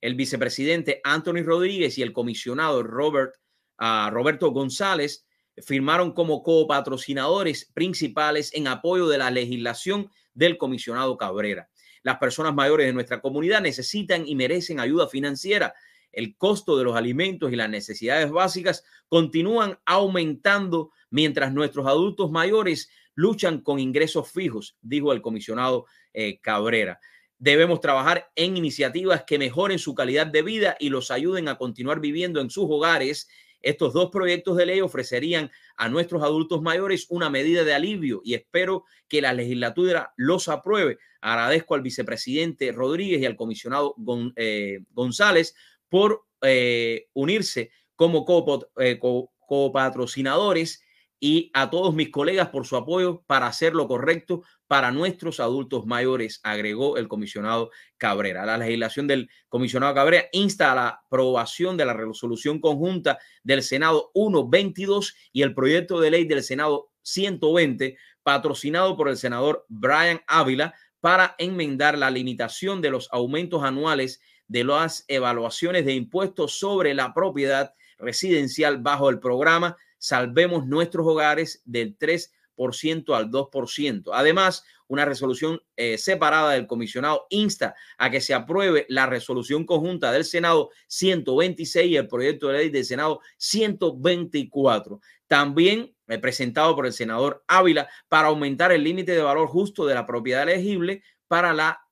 El 0.04 0.16
vicepresidente 0.16 1.00
Anthony 1.02 1.42
Rodríguez 1.42 1.96
y 1.96 2.02
el 2.02 2.12
comisionado 2.12 2.82
Robert, 2.82 3.36
ah, 3.78 4.10
Roberto 4.12 4.50
González 4.50 5.24
firmaron 5.62 6.12
como 6.12 6.42
copatrocinadores 6.42 7.70
principales 7.72 8.52
en 8.52 8.68
apoyo 8.68 9.08
de 9.08 9.16
la 9.16 9.30
legislación 9.30 10.10
del 10.34 10.58
comisionado 10.58 11.16
Cabrera. 11.16 11.70
Las 12.02 12.18
personas 12.18 12.54
mayores 12.54 12.86
de 12.86 12.92
nuestra 12.92 13.22
comunidad 13.22 13.62
necesitan 13.62 14.28
y 14.28 14.34
merecen 14.36 14.78
ayuda 14.78 15.08
financiera. 15.08 15.72
El 16.12 16.36
costo 16.36 16.76
de 16.76 16.84
los 16.84 16.96
alimentos 16.96 17.50
y 17.50 17.56
las 17.56 17.70
necesidades 17.70 18.30
básicas 18.30 18.84
continúan 19.08 19.78
aumentando 19.86 20.90
mientras 21.08 21.50
nuestros 21.54 21.86
adultos 21.86 22.30
mayores 22.30 22.90
luchan 23.14 23.62
con 23.62 23.78
ingresos 23.78 24.30
fijos, 24.30 24.76
dijo 24.82 25.14
el 25.14 25.22
comisionado 25.22 25.86
eh, 26.12 26.40
Cabrera. 26.42 27.00
Debemos 27.44 27.82
trabajar 27.82 28.32
en 28.36 28.56
iniciativas 28.56 29.24
que 29.24 29.38
mejoren 29.38 29.78
su 29.78 29.94
calidad 29.94 30.26
de 30.26 30.40
vida 30.40 30.78
y 30.80 30.88
los 30.88 31.10
ayuden 31.10 31.48
a 31.48 31.58
continuar 31.58 32.00
viviendo 32.00 32.40
en 32.40 32.48
sus 32.48 32.64
hogares 32.70 33.28
estos 33.60 33.92
dos 33.92 34.08
proyectos 34.10 34.56
de 34.56 34.64
ley 34.64 34.80
ofrecerían 34.80 35.50
a 35.76 35.90
nuestros 35.90 36.22
adultos 36.22 36.62
mayores 36.62 37.04
una 37.10 37.28
medida 37.28 37.62
de 37.64 37.74
alivio 37.74 38.22
y 38.24 38.32
espero 38.32 38.84
que 39.08 39.20
la 39.20 39.34
legislatura 39.34 40.14
los 40.16 40.48
apruebe. 40.48 40.96
Agradezco 41.20 41.74
al 41.74 41.82
vicepresidente 41.82 42.72
Rodríguez 42.72 43.20
y 43.20 43.26
al 43.26 43.36
comisionado 43.36 43.94
eh, 44.36 44.80
González 44.92 45.54
por 45.90 46.24
eh, 46.40 47.08
unirse 47.12 47.72
como 47.94 48.24
eh, 48.78 48.98
copatrocinadores 49.46 50.82
y 51.20 51.50
a 51.52 51.68
todos 51.68 51.94
mis 51.94 52.10
colegas 52.10 52.48
por 52.48 52.66
su 52.66 52.76
apoyo 52.76 53.22
para 53.26 53.48
hacer 53.48 53.74
lo 53.74 53.86
correcto 53.86 54.44
para 54.74 54.90
nuestros 54.90 55.38
adultos 55.38 55.86
mayores, 55.86 56.40
agregó 56.42 56.96
el 56.96 57.06
comisionado 57.06 57.70
Cabrera. 57.96 58.44
La 58.44 58.58
legislación 58.58 59.06
del 59.06 59.30
comisionado 59.48 59.94
Cabrera 59.94 60.24
insta 60.32 60.72
a 60.72 60.74
la 60.74 60.88
aprobación 60.88 61.76
de 61.76 61.84
la 61.84 61.92
resolución 61.92 62.58
conjunta 62.58 63.20
del 63.44 63.62
Senado 63.62 64.10
122 64.14 65.14
y 65.32 65.42
el 65.42 65.54
proyecto 65.54 66.00
de 66.00 66.10
ley 66.10 66.24
del 66.24 66.42
Senado 66.42 66.90
120, 67.02 67.96
patrocinado 68.24 68.96
por 68.96 69.08
el 69.08 69.16
senador 69.16 69.64
Brian 69.68 70.20
Ávila, 70.26 70.74
para 70.98 71.36
enmendar 71.38 71.96
la 71.96 72.10
limitación 72.10 72.82
de 72.82 72.90
los 72.90 73.08
aumentos 73.12 73.62
anuales 73.62 74.20
de 74.48 74.64
las 74.64 75.04
evaluaciones 75.06 75.84
de 75.84 75.94
impuestos 75.94 76.58
sobre 76.58 76.94
la 76.94 77.14
propiedad 77.14 77.74
residencial 77.96 78.78
bajo 78.78 79.08
el 79.08 79.20
programa 79.20 79.76
Salvemos 79.98 80.66
nuestros 80.66 81.06
hogares 81.06 81.62
del 81.64 81.96
3% 81.96 82.28
al 82.56 83.30
2%. 83.30 84.10
Además, 84.12 84.64
una 84.86 85.04
resolución 85.04 85.60
eh, 85.76 85.98
separada 85.98 86.52
del 86.52 86.66
comisionado 86.66 87.26
insta 87.30 87.74
a 87.98 88.10
que 88.10 88.20
se 88.20 88.34
apruebe 88.34 88.86
la 88.88 89.06
resolución 89.06 89.64
conjunta 89.64 90.12
del 90.12 90.24
Senado 90.24 90.70
126 90.88 91.90
y 91.90 91.96
el 91.96 92.08
proyecto 92.08 92.48
de 92.48 92.58
ley 92.58 92.68
del 92.70 92.84
Senado 92.84 93.20
124. 93.38 95.00
También 95.26 95.94
eh, 96.06 96.18
presentado 96.18 96.76
por 96.76 96.86
el 96.86 96.92
senador 96.92 97.44
Ávila 97.48 97.88
para 98.08 98.28
aumentar 98.28 98.72
el 98.72 98.84
límite 98.84 99.12
de 99.12 99.22
valor 99.22 99.48
justo 99.48 99.86
de 99.86 99.94
la 99.94 100.06
propiedad 100.06 100.42
elegible 100.42 101.02
para 101.28 101.54
la 101.54 101.83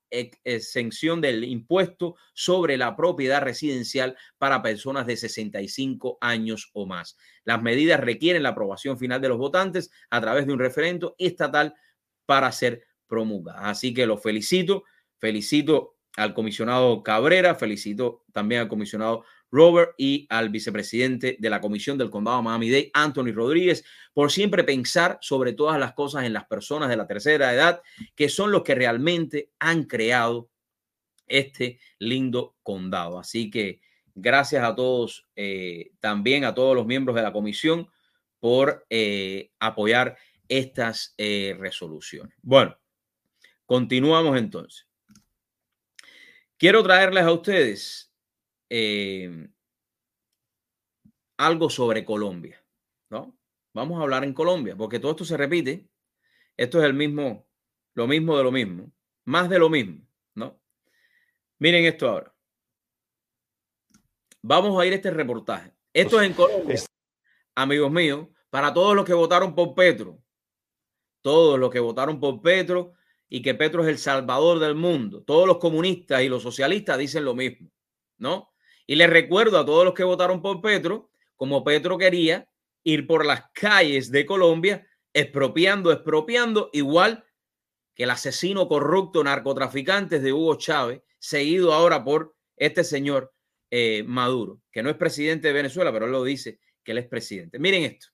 exención 0.45 1.21
del 1.21 1.45
impuesto 1.45 2.17
sobre 2.35 2.77
la 2.77 2.95
propiedad 2.97 3.43
residencial 3.43 4.17
para 4.39 4.63
personas 4.63 5.07
de 5.07 5.17
65 5.17 6.19
años 6.21 6.71
o 6.75 6.87
más. 6.87 7.17
Las 7.45 7.63
medidas 7.63 8.01
requieren 8.01 8.43
la 8.43 8.51
aprobación 8.51 8.99
final 8.99 9.21
de 9.21 9.29
los 9.29 9.39
votantes 9.39 9.91
a 10.11 10.21
través 10.21 10.47
de 10.47 10.53
un 10.53 10.59
referendo 10.59 11.15
estatal 11.19 11.75
para 12.27 12.53
ser 12.53 12.85
promulgadas. 13.07 13.63
Así 13.65 13.95
que 13.95 14.07
los 14.07 14.23
felicito, 14.23 14.85
felicito 15.19 15.97
al 16.17 16.35
comisionado 16.35 17.03
Cabrera, 17.03 17.55
felicito 17.55 18.25
también 18.33 18.63
al 18.63 18.69
comisionado 18.69 19.25
Robert 19.53 19.93
y 19.99 20.27
al 20.31 20.49
vicepresidente 20.49 21.37
de 21.39 21.51
la 21.51 21.61
Comisión 21.61 21.99
del 21.99 22.11
Condado 22.11 22.43
Miami-Dade, 22.43 22.91
Anthony 22.95 23.33
Rodríguez, 23.33 23.85
por 24.15 24.33
siempre 24.33 24.65
pensar 24.65 25.19
sobre 25.21 25.53
todas 25.53 25.79
las 25.79 25.93
cosas 25.93 26.25
en 26.25 26.33
las 26.33 26.47
personas 26.47 26.89
de 26.89 26.97
la 26.97 27.07
tercera 27.07 27.53
edad, 27.53 27.83
que 28.17 28.31
son 28.31 28.51
los 28.51 28.63
que 28.63 28.75
realmente 28.75 29.51
han 29.59 29.85
creado 29.85 30.49
este 31.27 31.79
lindo 31.99 32.57
condado. 32.63 33.19
Así 33.19 33.51
que 33.51 33.81
gracias 34.15 34.65
a 34.65 34.75
todos, 34.75 35.29
eh, 35.37 35.93
también 36.01 36.45
a 36.45 36.55
todos 36.55 36.75
los 36.75 36.87
miembros 36.87 37.15
de 37.15 37.23
la 37.23 37.33
comisión 37.33 37.89
por 38.41 38.87
eh, 38.91 39.53
apoyar 39.61 40.17
estas 40.49 41.15
eh, 41.19 41.55
resoluciones. 41.59 42.35
Bueno, 42.43 42.77
continuamos 43.67 44.39
entonces. 44.39 44.87
Quiero 46.57 46.83
traerles 46.83 47.25
a 47.25 47.33
ustedes 47.33 48.12
eh, 48.75 49.51
algo 51.37 51.69
sobre 51.69 52.07
Colombia, 52.07 52.65
¿no? 53.11 53.37
Vamos 53.75 54.01
a 54.01 54.03
hablar 54.03 54.25
en 54.25 54.33
Colombia, 54.33 54.75
porque 54.75 54.99
todo 54.99 55.11
esto 55.11 55.27
se 55.27 55.37
repite. 55.37 55.91
Esto 56.57 56.79
es 56.79 56.87
el 56.87 56.95
mismo, 56.95 57.47
lo 57.93 58.07
mismo 58.07 58.35
de 58.39 58.45
lo 58.45 58.51
mismo, 58.51 58.91
más 59.27 59.51
de 59.51 59.59
lo 59.59 59.69
mismo, 59.69 60.09
¿no? 60.35 60.59
Miren 61.59 61.85
esto 61.85 62.09
ahora. 62.09 62.35
Vamos 64.41 64.81
a 64.81 64.87
ir 64.87 64.95
a 64.95 64.97
este 64.97 65.11
reportaje. 65.11 65.75
Esto 65.93 66.19
es 66.19 66.29
en 66.29 66.33
Colombia, 66.33 66.81
amigos 67.55 67.93
míos, 67.93 68.29
para 68.49 68.73
todos 68.73 68.97
los 68.97 69.05
que 69.05 69.13
votaron 69.13 69.55
por 69.55 69.75
Petro, 69.75 70.19
todos 71.21 71.59
los 71.59 71.71
que 71.71 71.81
votaron 71.81 72.19
por 72.19 72.41
Petro 72.41 72.95
y 73.29 73.43
que 73.43 73.55
Petro 73.55 73.83
es 73.83 73.89
el 73.89 73.99
salvador 73.99 74.61
del 74.61 74.77
mundo. 74.77 75.23
Todos 75.25 75.47
los 75.47 75.59
comunistas 75.59 76.23
y 76.23 76.31
los 76.31 76.43
socialistas 76.43 76.97
dicen 76.97 77.27
lo 77.27 77.35
mismo, 77.35 77.71
¿no? 78.17 78.52
Y 78.87 78.97
les 78.97 79.09
recuerdo 79.09 79.59
a 79.59 79.65
todos 79.65 79.85
los 79.85 79.95
que 79.95 80.05
votaron 80.05 80.43
por 80.43 80.61
Petro, 80.61 81.11
como 81.37 81.65
Petro 81.65 81.99
quería 81.99 82.49
ir 82.85 83.07
por 83.07 83.25
las 83.25 83.45
calles 83.53 84.11
de 84.11 84.27
Colombia 84.27 84.87
expropiando, 85.13 85.93
expropiando, 85.93 86.71
igual 86.73 87.25
que 87.95 88.05
el 88.05 88.11
asesino 88.11 88.69
corrupto 88.69 89.23
narcotraficante 89.23 90.21
de 90.21 90.33
Hugo 90.33 90.57
Chávez, 90.57 91.03
seguido 91.19 91.73
ahora 91.73 92.03
por 92.03 92.35
este 92.57 92.85
señor 92.85 93.33
eh, 93.71 94.03
Maduro, 94.07 94.61
que 94.71 94.83
no 94.83 94.91
es 94.91 94.97
presidente 94.97 95.49
de 95.49 95.55
Venezuela, 95.55 95.93
pero 95.93 96.07
él 96.07 96.13
lo 96.13 96.25
dice 96.25 96.59
que 96.83 96.93
él 96.93 96.99
es 96.99 97.07
presidente. 97.07 97.59
Miren 97.59 97.85
esto. 97.85 98.09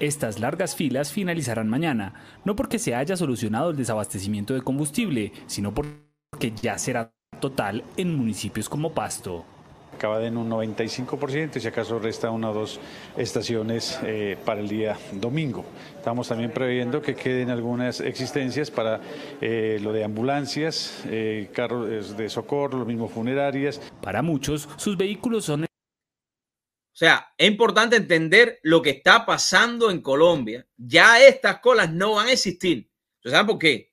Estas 0.00 0.40
largas 0.40 0.74
filas 0.74 1.12
finalizarán 1.12 1.68
mañana, 1.68 2.40
no 2.44 2.56
porque 2.56 2.78
se 2.78 2.94
haya 2.94 3.16
solucionado 3.16 3.70
el 3.70 3.76
desabastecimiento 3.76 4.54
de 4.54 4.62
combustible, 4.62 5.32
sino 5.46 5.72
porque 5.72 6.52
ya 6.60 6.78
será 6.78 7.12
total 7.40 7.84
en 7.96 8.14
municipios 8.14 8.68
como 8.68 8.92
Pasto 8.92 9.46
acaba 9.94 10.24
en 10.24 10.36
un 10.36 10.50
95% 10.50 11.56
y 11.56 11.60
si 11.60 11.68
acaso 11.68 11.98
resta 11.98 12.30
una 12.30 12.50
o 12.50 12.54
dos 12.54 12.80
estaciones 13.16 13.98
eh, 14.04 14.36
para 14.44 14.60
el 14.60 14.68
día 14.68 14.98
domingo. 15.12 15.64
Estamos 15.96 16.28
también 16.28 16.52
previendo 16.52 17.00
que 17.00 17.14
queden 17.14 17.50
algunas 17.50 18.00
existencias 18.00 18.70
para 18.70 19.00
eh, 19.40 19.78
lo 19.82 19.92
de 19.92 20.04
ambulancias, 20.04 21.02
eh, 21.06 21.50
carros 21.52 22.16
de 22.16 22.28
socorro, 22.28 22.78
lo 22.78 22.84
mismo 22.84 23.08
funerarias. 23.08 23.80
Para 24.02 24.22
muchos, 24.22 24.68
sus 24.76 24.96
vehículos 24.96 25.44
son... 25.44 25.64
O 25.64 26.96
sea, 26.96 27.32
es 27.36 27.48
importante 27.48 27.96
entender 27.96 28.60
lo 28.62 28.80
que 28.80 28.90
está 28.90 29.26
pasando 29.26 29.90
en 29.90 30.00
Colombia. 30.00 30.66
Ya 30.76 31.20
estas 31.20 31.58
colas 31.58 31.92
no 31.92 32.14
van 32.14 32.28
a 32.28 32.32
existir. 32.32 32.88
¿Saben 33.24 33.46
por 33.46 33.58
qué? 33.58 33.92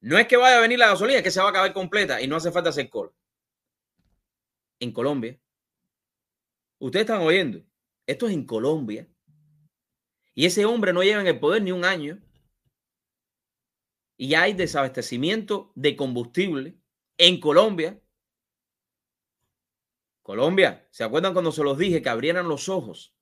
No 0.00 0.16
es 0.16 0.26
que 0.26 0.36
vaya 0.36 0.58
a 0.58 0.60
venir 0.60 0.78
la 0.78 0.88
gasolina, 0.88 1.18
es 1.18 1.24
que 1.24 1.30
se 1.30 1.40
va 1.40 1.46
a 1.46 1.50
acabar 1.50 1.72
completa 1.72 2.22
y 2.22 2.28
no 2.28 2.36
hace 2.36 2.52
falta 2.52 2.70
hacer 2.70 2.88
cola 2.88 3.10
en 4.80 4.92
Colombia. 4.92 5.40
Ustedes 6.78 7.04
están 7.04 7.22
oyendo. 7.22 7.64
Esto 8.06 8.26
es 8.26 8.34
en 8.34 8.44
Colombia. 8.44 9.08
Y 10.34 10.46
ese 10.46 10.64
hombre 10.64 10.92
no 10.92 11.02
lleva 11.02 11.20
en 11.20 11.26
el 11.26 11.40
poder 11.40 11.62
ni 11.62 11.72
un 11.72 11.84
año. 11.84 12.22
Y 14.18 14.34
hay 14.34 14.52
desabastecimiento 14.52 15.72
de 15.74 15.96
combustible 15.96 16.78
en 17.18 17.40
Colombia. 17.40 18.00
Colombia, 20.22 20.86
¿se 20.90 21.04
acuerdan 21.04 21.32
cuando 21.32 21.52
se 21.52 21.62
los 21.62 21.78
dije 21.78 22.02
que 22.02 22.08
abrieran 22.08 22.48
los 22.48 22.68
ojos? 22.68 23.14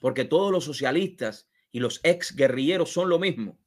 Porque 0.00 0.24
todos 0.24 0.52
los 0.52 0.64
socialistas 0.64 1.48
y 1.72 1.80
los 1.80 2.00
ex 2.04 2.34
guerrilleros 2.34 2.92
son 2.92 3.08
lo 3.08 3.18
mismo. 3.18 3.58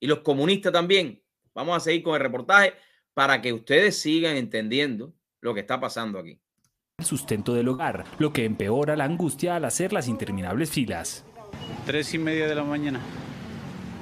Y 0.00 0.06
los 0.06 0.20
comunistas 0.20 0.72
también. 0.72 1.24
Vamos 1.54 1.76
a 1.76 1.80
seguir 1.80 2.02
con 2.02 2.14
el 2.14 2.20
reportaje 2.20 2.74
para 3.14 3.42
que 3.42 3.52
ustedes 3.52 3.98
sigan 3.98 4.36
entendiendo 4.36 5.17
lo 5.40 5.54
que 5.54 5.60
está 5.60 5.80
pasando 5.80 6.18
aquí. 6.18 6.38
El 6.98 7.04
sustento 7.04 7.54
del 7.54 7.68
hogar, 7.68 8.04
lo 8.18 8.32
que 8.32 8.44
empeora 8.44 8.96
la 8.96 9.04
angustia 9.04 9.56
al 9.56 9.64
hacer 9.64 9.92
las 9.92 10.08
interminables 10.08 10.70
filas. 10.70 11.24
Tres 11.86 12.12
y 12.14 12.18
media 12.18 12.48
de 12.48 12.54
la 12.54 12.64
mañana. 12.64 13.00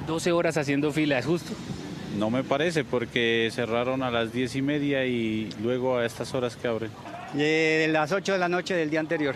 12 0.06 0.32
horas 0.32 0.56
haciendo 0.56 0.92
fila, 0.92 1.18
¿es 1.18 1.26
justo? 1.26 1.52
No 2.18 2.30
me 2.30 2.42
parece 2.42 2.84
porque 2.84 3.50
cerraron 3.52 4.02
a 4.02 4.10
las 4.10 4.32
diez 4.32 4.56
y 4.56 4.62
media 4.62 5.04
y 5.04 5.50
luego 5.62 5.98
a 5.98 6.06
estas 6.06 6.32
horas 6.34 6.56
que 6.56 6.68
abren. 6.68 6.90
De 7.34 7.86
las 7.90 8.12
8 8.12 8.32
de 8.32 8.38
la 8.38 8.48
noche 8.48 8.74
del 8.74 8.88
día 8.88 9.00
anterior, 9.00 9.34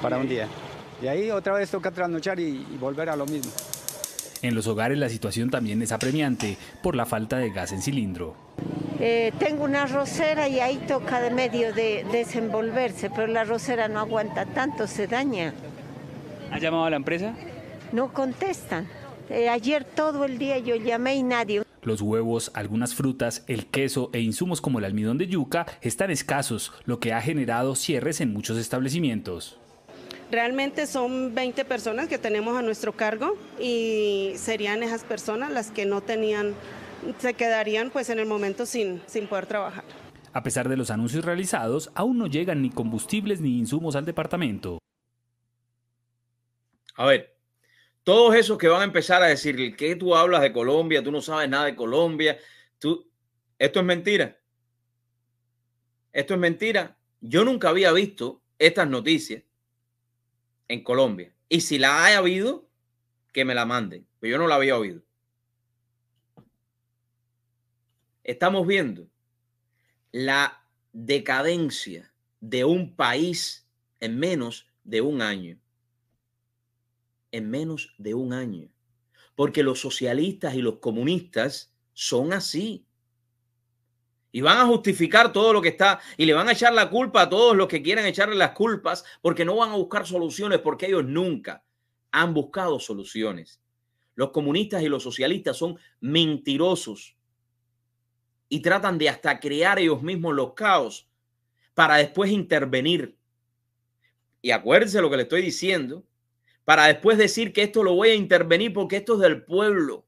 para 0.00 0.18
un 0.18 0.28
día. 0.28 0.46
Y 1.02 1.08
ahí 1.08 1.30
otra 1.30 1.54
vez 1.54 1.70
toca 1.70 1.90
trasnochar 1.90 2.38
y, 2.38 2.66
y 2.72 2.76
volver 2.78 3.08
a 3.08 3.16
lo 3.16 3.26
mismo. 3.26 3.50
En 4.42 4.54
los 4.54 4.66
hogares 4.68 4.98
la 4.98 5.08
situación 5.08 5.50
también 5.50 5.82
es 5.82 5.92
apremiante 5.92 6.56
por 6.82 6.94
la 6.94 7.06
falta 7.06 7.38
de 7.38 7.50
gas 7.50 7.72
en 7.72 7.82
cilindro. 7.82 8.36
Eh, 9.02 9.32
tengo 9.38 9.64
una 9.64 9.86
rosera 9.86 10.46
y 10.46 10.60
ahí 10.60 10.76
toca 10.86 11.22
de 11.22 11.30
medio 11.30 11.72
de 11.72 12.04
desenvolverse, 12.12 13.08
pero 13.08 13.28
la 13.28 13.44
rosera 13.44 13.88
no 13.88 13.98
aguanta 13.98 14.44
tanto, 14.44 14.86
se 14.86 15.06
daña. 15.06 15.54
¿Ha 16.50 16.58
llamado 16.58 16.84
a 16.84 16.90
la 16.90 16.96
empresa? 16.96 17.34
No 17.92 18.12
contestan. 18.12 18.86
Eh, 19.30 19.48
ayer 19.48 19.84
todo 19.84 20.26
el 20.26 20.36
día 20.36 20.58
yo 20.58 20.76
llamé 20.76 21.14
y 21.14 21.22
nadie. 21.22 21.62
Los 21.82 22.02
huevos, 22.02 22.50
algunas 22.52 22.94
frutas, 22.94 23.42
el 23.46 23.64
queso 23.66 24.10
e 24.12 24.20
insumos 24.20 24.60
como 24.60 24.80
el 24.80 24.84
almidón 24.84 25.16
de 25.16 25.28
yuca 25.28 25.64
están 25.80 26.10
escasos, 26.10 26.70
lo 26.84 27.00
que 27.00 27.14
ha 27.14 27.22
generado 27.22 27.76
cierres 27.76 28.20
en 28.20 28.34
muchos 28.34 28.58
establecimientos. 28.58 29.56
Realmente 30.30 30.86
son 30.86 31.34
20 31.34 31.64
personas 31.64 32.06
que 32.06 32.18
tenemos 32.18 32.56
a 32.58 32.62
nuestro 32.62 32.92
cargo 32.92 33.38
y 33.58 34.32
serían 34.36 34.82
esas 34.82 35.04
personas 35.04 35.50
las 35.50 35.70
que 35.70 35.86
no 35.86 36.02
tenían 36.02 36.54
se 37.18 37.34
quedarían 37.34 37.90
pues 37.90 38.10
en 38.10 38.18
el 38.18 38.26
momento 38.26 38.66
sin, 38.66 39.02
sin 39.06 39.26
poder 39.26 39.46
trabajar. 39.46 39.84
A 40.32 40.42
pesar 40.42 40.68
de 40.68 40.76
los 40.76 40.90
anuncios 40.90 41.24
realizados, 41.24 41.90
aún 41.94 42.18
no 42.18 42.26
llegan 42.26 42.62
ni 42.62 42.70
combustibles 42.70 43.40
ni 43.40 43.58
insumos 43.58 43.96
al 43.96 44.04
departamento. 44.04 44.78
A 46.94 47.06
ver, 47.06 47.36
todos 48.04 48.34
esos 48.34 48.58
que 48.58 48.68
van 48.68 48.82
a 48.82 48.84
empezar 48.84 49.22
a 49.22 49.26
decir 49.26 49.76
que 49.76 49.96
tú 49.96 50.14
hablas 50.14 50.42
de 50.42 50.52
Colombia, 50.52 51.02
tú 51.02 51.10
no 51.10 51.20
sabes 51.20 51.48
nada 51.48 51.66
de 51.66 51.76
Colombia, 51.76 52.38
tú, 52.78 53.10
esto 53.58 53.80
es 53.80 53.86
mentira. 53.86 54.38
Esto 56.12 56.34
es 56.34 56.40
mentira. 56.40 56.96
Yo 57.20 57.44
nunca 57.44 57.68
había 57.68 57.92
visto 57.92 58.42
estas 58.58 58.88
noticias 58.88 59.42
en 60.68 60.82
Colombia. 60.82 61.34
Y 61.48 61.60
si 61.62 61.78
la 61.78 62.06
ha 62.06 62.16
habido, 62.16 62.68
que 63.32 63.44
me 63.44 63.54
la 63.54 63.66
manden. 63.66 64.06
Pero 64.18 64.32
yo 64.32 64.38
no 64.38 64.46
la 64.46 64.56
había 64.56 64.76
oído. 64.76 65.02
Estamos 68.30 68.64
viendo 68.64 69.08
la 70.12 70.64
decadencia 70.92 72.14
de 72.38 72.64
un 72.64 72.94
país 72.94 73.68
en 73.98 74.20
menos 74.20 74.68
de 74.84 75.00
un 75.00 75.20
año. 75.20 75.58
En 77.32 77.50
menos 77.50 77.92
de 77.98 78.14
un 78.14 78.32
año. 78.32 78.70
Porque 79.34 79.64
los 79.64 79.80
socialistas 79.80 80.54
y 80.54 80.62
los 80.62 80.78
comunistas 80.78 81.74
son 81.92 82.32
así. 82.32 82.86
Y 84.30 84.42
van 84.42 84.58
a 84.58 84.66
justificar 84.66 85.32
todo 85.32 85.52
lo 85.52 85.60
que 85.60 85.70
está 85.70 85.98
y 86.16 86.24
le 86.24 86.32
van 86.32 86.48
a 86.48 86.52
echar 86.52 86.72
la 86.72 86.88
culpa 86.88 87.22
a 87.22 87.28
todos 87.28 87.56
los 87.56 87.66
que 87.66 87.82
quieran 87.82 88.06
echarle 88.06 88.36
las 88.36 88.52
culpas 88.52 89.04
porque 89.22 89.44
no 89.44 89.56
van 89.56 89.70
a 89.70 89.76
buscar 89.76 90.06
soluciones 90.06 90.60
porque 90.60 90.86
ellos 90.86 91.04
nunca 91.04 91.64
han 92.12 92.32
buscado 92.32 92.78
soluciones. 92.78 93.60
Los 94.14 94.30
comunistas 94.30 94.84
y 94.84 94.88
los 94.88 95.02
socialistas 95.02 95.56
son 95.56 95.80
mentirosos 95.98 97.16
y 98.50 98.60
tratan 98.60 98.98
de 98.98 99.08
hasta 99.08 99.40
crear 99.40 99.78
ellos 99.78 100.02
mismos 100.02 100.34
los 100.34 100.52
caos 100.52 101.08
para 101.72 101.96
después 101.96 102.30
intervenir. 102.30 103.16
Y 104.42 104.50
acuérdense 104.50 105.00
lo 105.00 105.08
que 105.08 105.16
le 105.16 105.22
estoy 105.22 105.40
diciendo, 105.40 106.04
para 106.64 106.86
después 106.86 107.16
decir 107.16 107.52
que 107.52 107.62
esto 107.62 107.82
lo 107.82 107.94
voy 107.94 108.10
a 108.10 108.14
intervenir 108.14 108.74
porque 108.74 108.96
esto 108.96 109.14
es 109.14 109.20
del 109.20 109.44
pueblo. 109.44 110.04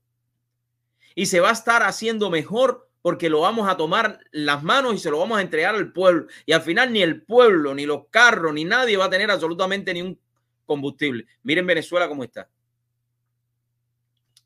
Y 1.14 1.26
se 1.26 1.40
va 1.40 1.50
a 1.50 1.52
estar 1.52 1.83
haciendo 1.85 2.31
mejor 2.31 2.90
porque 3.00 3.31
lo 3.31 3.40
vamos 3.40 3.68
a 3.68 3.76
tomar 3.76 4.18
las 4.33 4.62
manos 4.62 4.94
y 4.94 4.98
se 4.98 5.11
lo 5.11 5.18
vamos 5.18 5.38
a 5.38 5.42
entregar 5.42 5.76
al 5.76 5.92
pueblo. 5.92 6.26
Y 6.44 6.52
al 6.52 6.62
final 6.62 6.92
ni 6.92 7.00
el 7.00 7.22
pueblo, 7.22 7.74
ni 7.74 7.87
los 7.87 8.09
carros, 8.11 8.52
ni 8.52 8.64
nadie 8.64 8.96
va 8.96 9.05
a 9.05 9.11
tener 9.11 9.31
absolutamente 9.31 9.94
ni 9.94 10.02
un 10.02 10.18
combustible. 10.66 11.26
Miren 11.44 11.66
Venezuela 11.66 12.09
cómo 12.09 12.24
está. 12.24 12.48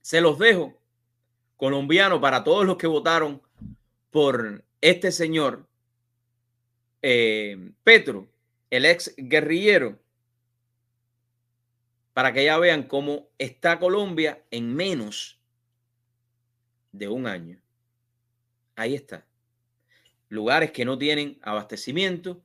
Se 0.02 0.20
los 0.20 0.38
dejo, 0.38 0.78
colombiano, 1.56 2.20
para 2.20 2.44
todos 2.44 2.66
los 2.66 2.76
que 2.76 2.86
votaron 2.86 3.40
por 4.16 4.64
este 4.80 5.12
señor 5.12 5.68
eh, 7.02 7.70
Petro, 7.84 8.26
el 8.70 8.86
ex 8.86 9.12
guerrillero, 9.18 10.00
para 12.14 12.32
que 12.32 12.46
ya 12.46 12.56
vean 12.56 12.84
cómo 12.84 13.28
está 13.36 13.78
Colombia 13.78 14.42
en 14.50 14.74
menos 14.74 15.38
de 16.92 17.08
un 17.08 17.26
año. 17.26 17.60
Ahí 18.74 18.94
está. 18.94 19.26
Lugares 20.30 20.70
que 20.70 20.86
no 20.86 20.96
tienen 20.96 21.38
abastecimiento, 21.42 22.42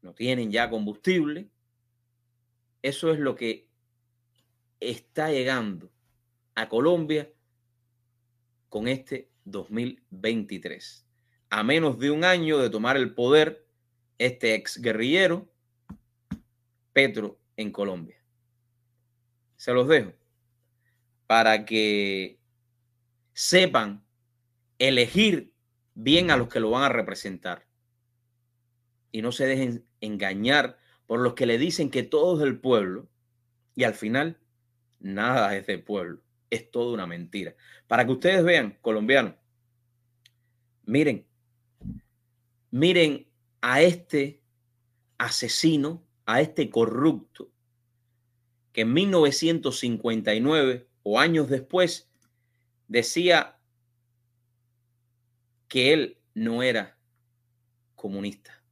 no 0.00 0.14
tienen 0.14 0.50
ya 0.50 0.70
combustible. 0.70 1.50
Eso 2.80 3.12
es 3.12 3.18
lo 3.18 3.36
que 3.36 3.68
está 4.80 5.30
llegando 5.30 5.92
a 6.54 6.70
Colombia 6.70 7.30
con 8.70 8.88
este 8.88 9.28
2023. 9.44 11.06
A 11.50 11.62
menos 11.62 11.98
de 11.98 12.10
un 12.10 12.24
año 12.24 12.58
de 12.58 12.70
tomar 12.70 12.96
el 12.96 13.14
poder 13.14 13.66
este 14.18 14.54
ex 14.54 14.80
guerrillero 14.80 15.52
Petro 16.92 17.38
en 17.56 17.72
Colombia. 17.72 18.16
Se 19.56 19.72
los 19.72 19.88
dejo 19.88 20.12
para 21.26 21.64
que 21.64 22.38
sepan 23.32 24.04
elegir 24.78 25.52
bien 25.94 26.30
a 26.30 26.36
los 26.36 26.48
que 26.48 26.60
lo 26.60 26.70
van 26.70 26.84
a 26.84 26.88
representar. 26.88 27.66
Y 29.10 29.22
no 29.22 29.32
se 29.32 29.46
dejen 29.46 29.86
engañar 30.00 30.78
por 31.06 31.20
los 31.20 31.34
que 31.34 31.46
le 31.46 31.58
dicen 31.58 31.90
que 31.90 32.02
todo 32.02 32.34
es 32.34 32.40
del 32.40 32.58
pueblo 32.58 33.08
y 33.74 33.84
al 33.84 33.94
final 33.94 34.38
nada 35.00 35.56
es 35.56 35.66
del 35.66 35.82
pueblo. 35.82 36.21
Es 36.52 36.70
toda 36.70 36.92
una 36.92 37.06
mentira. 37.06 37.56
Para 37.88 38.04
que 38.04 38.12
ustedes 38.12 38.44
vean, 38.44 38.76
colombianos, 38.82 39.36
miren, 40.84 41.26
miren 42.70 43.26
a 43.62 43.80
este 43.80 44.42
asesino, 45.16 46.04
a 46.26 46.42
este 46.42 46.68
corrupto, 46.68 47.50
que 48.74 48.82
en 48.82 48.92
1959 48.92 50.90
o 51.04 51.18
años 51.18 51.48
después 51.48 52.10
decía 52.86 53.58
que 55.68 55.94
él 55.94 56.18
no 56.34 56.62
era 56.62 56.98
comunista, 57.94 58.62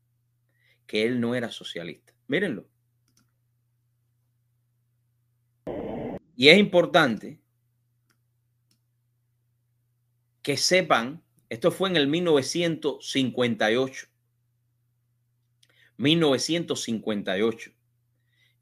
que 0.86 1.06
él 1.06 1.18
no 1.18 1.34
era 1.34 1.50
socialista. 1.50 2.12
Mírenlo. 2.26 2.68
Y 6.36 6.50
es 6.50 6.58
importante 6.58 7.39
que 10.42 10.57
sepan, 10.57 11.22
esto 11.48 11.70
fue 11.70 11.90
en 11.90 11.96
el 11.96 12.09
1958. 12.09 14.09
1958. 15.96 17.70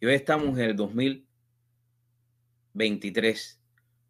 Y 0.00 0.06
hoy 0.06 0.14
estamos 0.14 0.58
en 0.58 0.64
el 0.64 0.76
2023. 0.76 3.60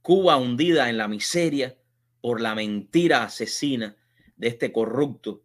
Cuba 0.03 0.37
hundida 0.37 0.89
en 0.89 0.97
la 0.97 1.09
miseria 1.09 1.77
por 2.21 2.41
la 2.41 2.55
mentira 2.55 3.25
asesina 3.25 3.97
de 4.37 4.47
este 4.49 4.73
corrupto 4.73 5.43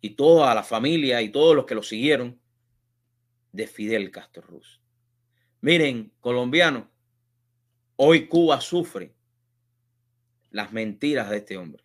y 0.00 0.10
toda 0.10 0.54
la 0.54 0.62
familia 0.62 1.22
y 1.22 1.30
todos 1.30 1.56
los 1.56 1.64
que 1.64 1.74
lo 1.74 1.82
siguieron 1.82 2.38
de 3.52 3.66
Fidel 3.66 4.10
Castro 4.10 4.42
Ruz. 4.42 4.82
Miren, 5.60 6.12
colombianos, 6.20 6.84
hoy 7.96 8.28
Cuba 8.28 8.60
sufre 8.60 9.14
las 10.52 10.72
mentiras 10.72 11.28
de 11.30 11.38
este 11.38 11.56
hombre. 11.56 11.82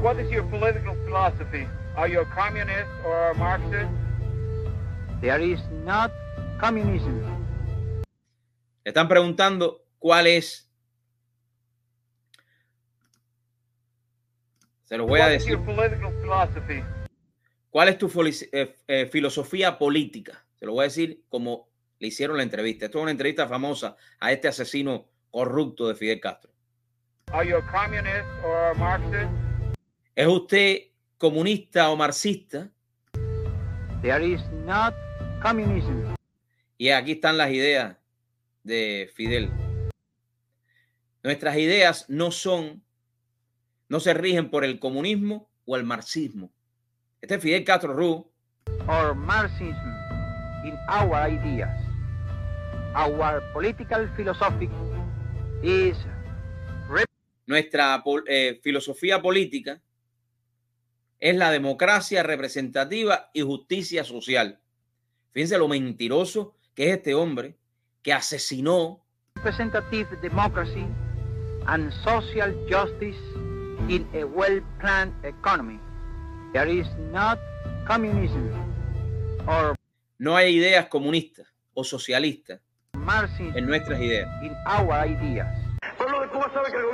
What 0.00 0.18
is 0.20 0.30
your 0.30 0.48
political 0.48 0.94
philosophy? 1.04 1.66
Are 1.96 2.08
you 2.08 2.20
a 2.20 2.26
communist 2.26 2.86
or 3.04 3.30
a 3.30 3.34
Marxist? 3.34 3.90
There 5.20 5.42
is 5.42 5.60
not 5.84 6.12
communism. 6.60 7.20
están 8.84 9.08
preguntando 9.08 9.84
cuál 9.98 10.26
es 10.26 10.70
Se 14.84 14.98
los 14.98 15.06
voy 15.06 15.20
a 15.20 15.28
decir. 15.28 15.56
¿Cuál 17.70 17.88
es 17.88 17.98
tu 17.98 18.10
eh, 18.50 18.76
eh, 18.88 19.06
filosofía 19.06 19.78
política? 19.78 20.44
Se 20.58 20.66
lo 20.66 20.72
voy 20.72 20.82
a 20.82 20.88
decir 20.88 21.22
como 21.28 21.68
le 22.00 22.08
hicieron 22.08 22.36
la 22.36 22.42
entrevista. 22.42 22.86
Esto 22.86 22.98
es 22.98 23.02
una 23.02 23.12
entrevista 23.12 23.46
famosa 23.46 23.96
a 24.18 24.32
este 24.32 24.48
asesino 24.48 25.08
corrupto 25.30 25.86
de 25.86 25.94
Fidel 25.94 26.20
Castro. 26.20 26.50
¿Es 30.16 30.26
usted 30.26 30.78
comunista 31.16 31.90
o 31.90 31.96
marxista? 31.96 32.68
There 34.02 34.26
is 34.26 34.40
not 34.66 34.94
communism. 35.40 36.14
Y 36.76 36.90
aquí 36.90 37.12
están 37.12 37.38
las 37.38 37.50
ideas 37.50 37.96
de 38.64 39.10
Fidel. 39.14 39.50
Nuestras 41.22 41.56
ideas 41.56 42.06
no 42.08 42.32
son 42.32 42.82
no 43.88 44.00
se 44.00 44.14
rigen 44.14 44.50
por 44.50 44.64
el 44.64 44.80
comunismo 44.80 45.48
o 45.66 45.76
el 45.76 45.84
marxismo. 45.84 46.50
Este 47.20 47.36
es 47.36 47.42
Fidel 47.42 47.64
Castro 47.64 47.92
Ruz. 47.92 48.24
Or 48.88 49.14
Marxism 49.14 49.94
in 50.64 50.76
our 50.88 51.14
ideas. 51.14 51.80
Our 52.96 53.40
political 53.52 54.08
philosophy 54.16 54.68
is 55.62 55.96
nuestra 57.50 58.02
eh, 58.28 58.60
filosofía 58.62 59.20
política 59.20 59.82
es 61.18 61.36
la 61.36 61.50
democracia 61.50 62.22
representativa 62.22 63.30
y 63.34 63.42
justicia 63.42 64.04
social. 64.04 64.60
Fíjense 65.32 65.58
lo 65.58 65.66
mentiroso 65.66 66.54
que 66.74 66.90
es 66.90 66.98
este 66.98 67.14
hombre 67.14 67.56
que 68.02 68.12
asesinó. 68.12 69.04
Representative 69.34 70.08
democracy 70.22 70.86
and 71.66 71.92
social 72.04 72.54
justice 72.70 73.18
in 73.88 74.06
a 74.14 74.24
well-planned 74.24 75.12
economy. 75.24 75.80
There 76.52 76.70
is 76.70 76.86
not 77.12 77.38
communism 77.84 78.48
or 79.48 79.74
no 80.18 80.36
hay 80.36 80.56
ideas 80.56 80.86
comunistas 80.86 81.48
o 81.74 81.82
socialistas 81.82 82.60
en 83.54 83.66
nuestras 83.66 84.00
ideas. 84.00 84.28
In 84.42 84.54
our 84.66 85.04
ideas. 85.08 85.48
El 85.82 85.96
pueblo 85.96 86.20
de 86.20 86.28
Cuba 86.28 86.50
sabe 86.54 86.70
que 86.70 86.76
el 86.76 86.89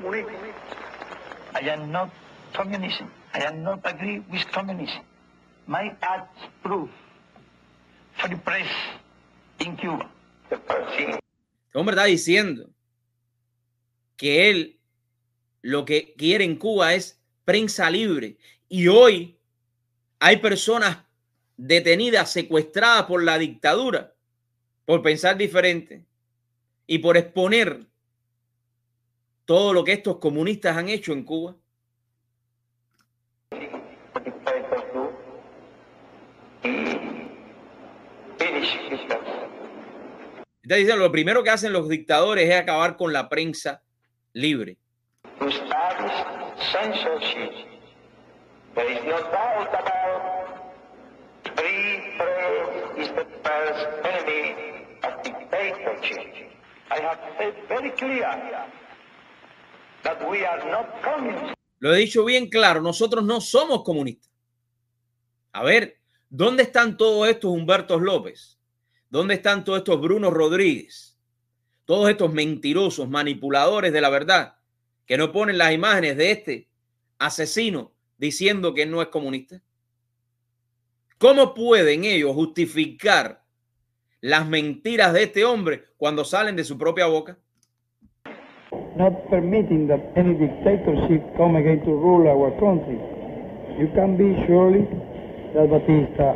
comunista. 0.00 0.32
I 1.54 1.68
am 1.68 1.90
not 1.90 2.10
communism. 2.54 3.10
I 3.34 3.44
am 3.44 3.62
not 3.62 3.80
agree 3.84 4.22
with 4.30 4.50
communism. 4.52 5.02
My 5.66 5.96
acts 6.00 6.40
proof 6.62 6.90
for 8.16 8.28
the 8.28 8.36
press 8.36 8.68
in 9.58 9.76
Cuba. 9.76 10.10
Este 10.50 11.78
hombre 11.78 11.94
está 11.94 12.04
diciendo 12.04 12.70
que 14.16 14.50
él 14.50 14.80
lo 15.62 15.84
que 15.84 16.14
quiere 16.16 16.44
en 16.44 16.56
Cuba 16.56 16.94
es 16.94 17.20
prensa 17.44 17.90
libre. 17.90 18.36
Y 18.68 18.88
hoy 18.88 19.38
hay 20.18 20.38
personas 20.38 20.98
detenidas, 21.56 22.32
secuestradas 22.32 23.04
por 23.04 23.22
la 23.22 23.38
dictadura, 23.38 24.14
por 24.86 25.02
pensar 25.02 25.36
diferente 25.36 26.04
y 26.86 26.98
por 26.98 27.16
exponer 27.16 27.86
todo 29.50 29.72
lo 29.72 29.82
que 29.82 29.94
estos 29.94 30.18
comunistas 30.18 30.76
han 30.76 30.88
hecho 30.88 31.12
en 31.12 31.24
Cuba. 31.24 31.56
Está 40.62 40.76
diciendo, 40.76 40.98
lo 40.98 41.10
primero 41.10 41.42
que 41.42 41.50
hacen 41.50 41.72
los 41.72 41.88
dictadores 41.88 42.48
es 42.48 42.54
acabar 42.54 42.96
con 42.96 43.12
la 43.12 43.28
prensa 43.28 43.82
libre. 44.34 44.76
I 56.92 57.00
have 57.00 57.18
said 57.38 57.54
very 57.68 57.90
clear 57.90 58.70
Lo 61.78 61.94
he 61.94 61.98
dicho 61.98 62.24
bien 62.24 62.48
claro, 62.48 62.80
nosotros 62.82 63.24
no 63.24 63.40
somos 63.40 63.82
comunistas. 63.82 64.30
A 65.52 65.62
ver, 65.62 65.98
¿dónde 66.28 66.62
están 66.62 66.96
todos 66.96 67.28
estos 67.28 67.50
Humbertos 67.50 68.00
López? 68.02 68.58
¿Dónde 69.08 69.34
están 69.34 69.64
todos 69.64 69.78
estos 69.78 70.00
Bruno 70.00 70.30
Rodríguez? 70.30 71.18
Todos 71.84 72.08
estos 72.10 72.32
mentirosos, 72.32 73.08
manipuladores 73.08 73.92
de 73.92 74.00
la 74.00 74.10
verdad, 74.10 74.56
que 75.06 75.16
no 75.16 75.32
ponen 75.32 75.58
las 75.58 75.72
imágenes 75.72 76.16
de 76.16 76.30
este 76.30 76.68
asesino 77.18 77.92
diciendo 78.16 78.74
que 78.74 78.86
no 78.86 79.02
es 79.02 79.08
comunista. 79.08 79.60
¿Cómo 81.18 81.52
pueden 81.52 82.04
ellos 82.04 82.32
justificar 82.34 83.44
las 84.20 84.46
mentiras 84.46 85.12
de 85.12 85.24
este 85.24 85.44
hombre 85.44 85.84
cuando 85.96 86.24
salen 86.24 86.56
de 86.56 86.64
su 86.64 86.78
propia 86.78 87.06
boca? 87.06 87.38
Not 88.96 89.28
permitting 89.28 89.86
that 89.88 90.00
any 90.16 90.34
dictatorship 90.34 91.22
come 91.36 91.56
again 91.56 91.80
to 91.84 91.92
rule 91.92 92.28
our 92.28 92.50
country. 92.58 92.98
You 93.78 93.88
can 93.94 94.16
be 94.16 94.34
surely 94.46 94.84
that 95.54 95.70
Batista 95.70 96.34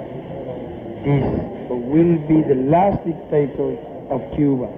is 1.04 1.54
or 1.70 1.80
will 1.80 2.18
be 2.28 2.42
the 2.42 2.54
last 2.70 3.04
dictator 3.04 3.76
of 4.10 4.20
Cuba. 4.36 4.68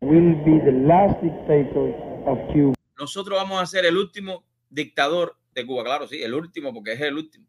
Will 0.00 0.34
be 0.44 0.58
the 0.58 0.72
last 0.86 1.20
dictator 1.22 1.94
of 2.26 2.38
Cuba. 2.52 2.74
Nosotros 2.98 3.38
vamos 3.38 3.62
a 3.62 3.66
ser 3.66 3.86
el 3.86 3.96
último 3.96 4.44
dictador 4.68 5.36
de 5.54 5.66
Cuba, 5.66 5.84
claro, 5.84 6.06
sí, 6.08 6.22
el 6.22 6.34
último 6.34 6.72
porque 6.72 6.92
es 6.92 7.00
el 7.00 7.16
último. 7.16 7.46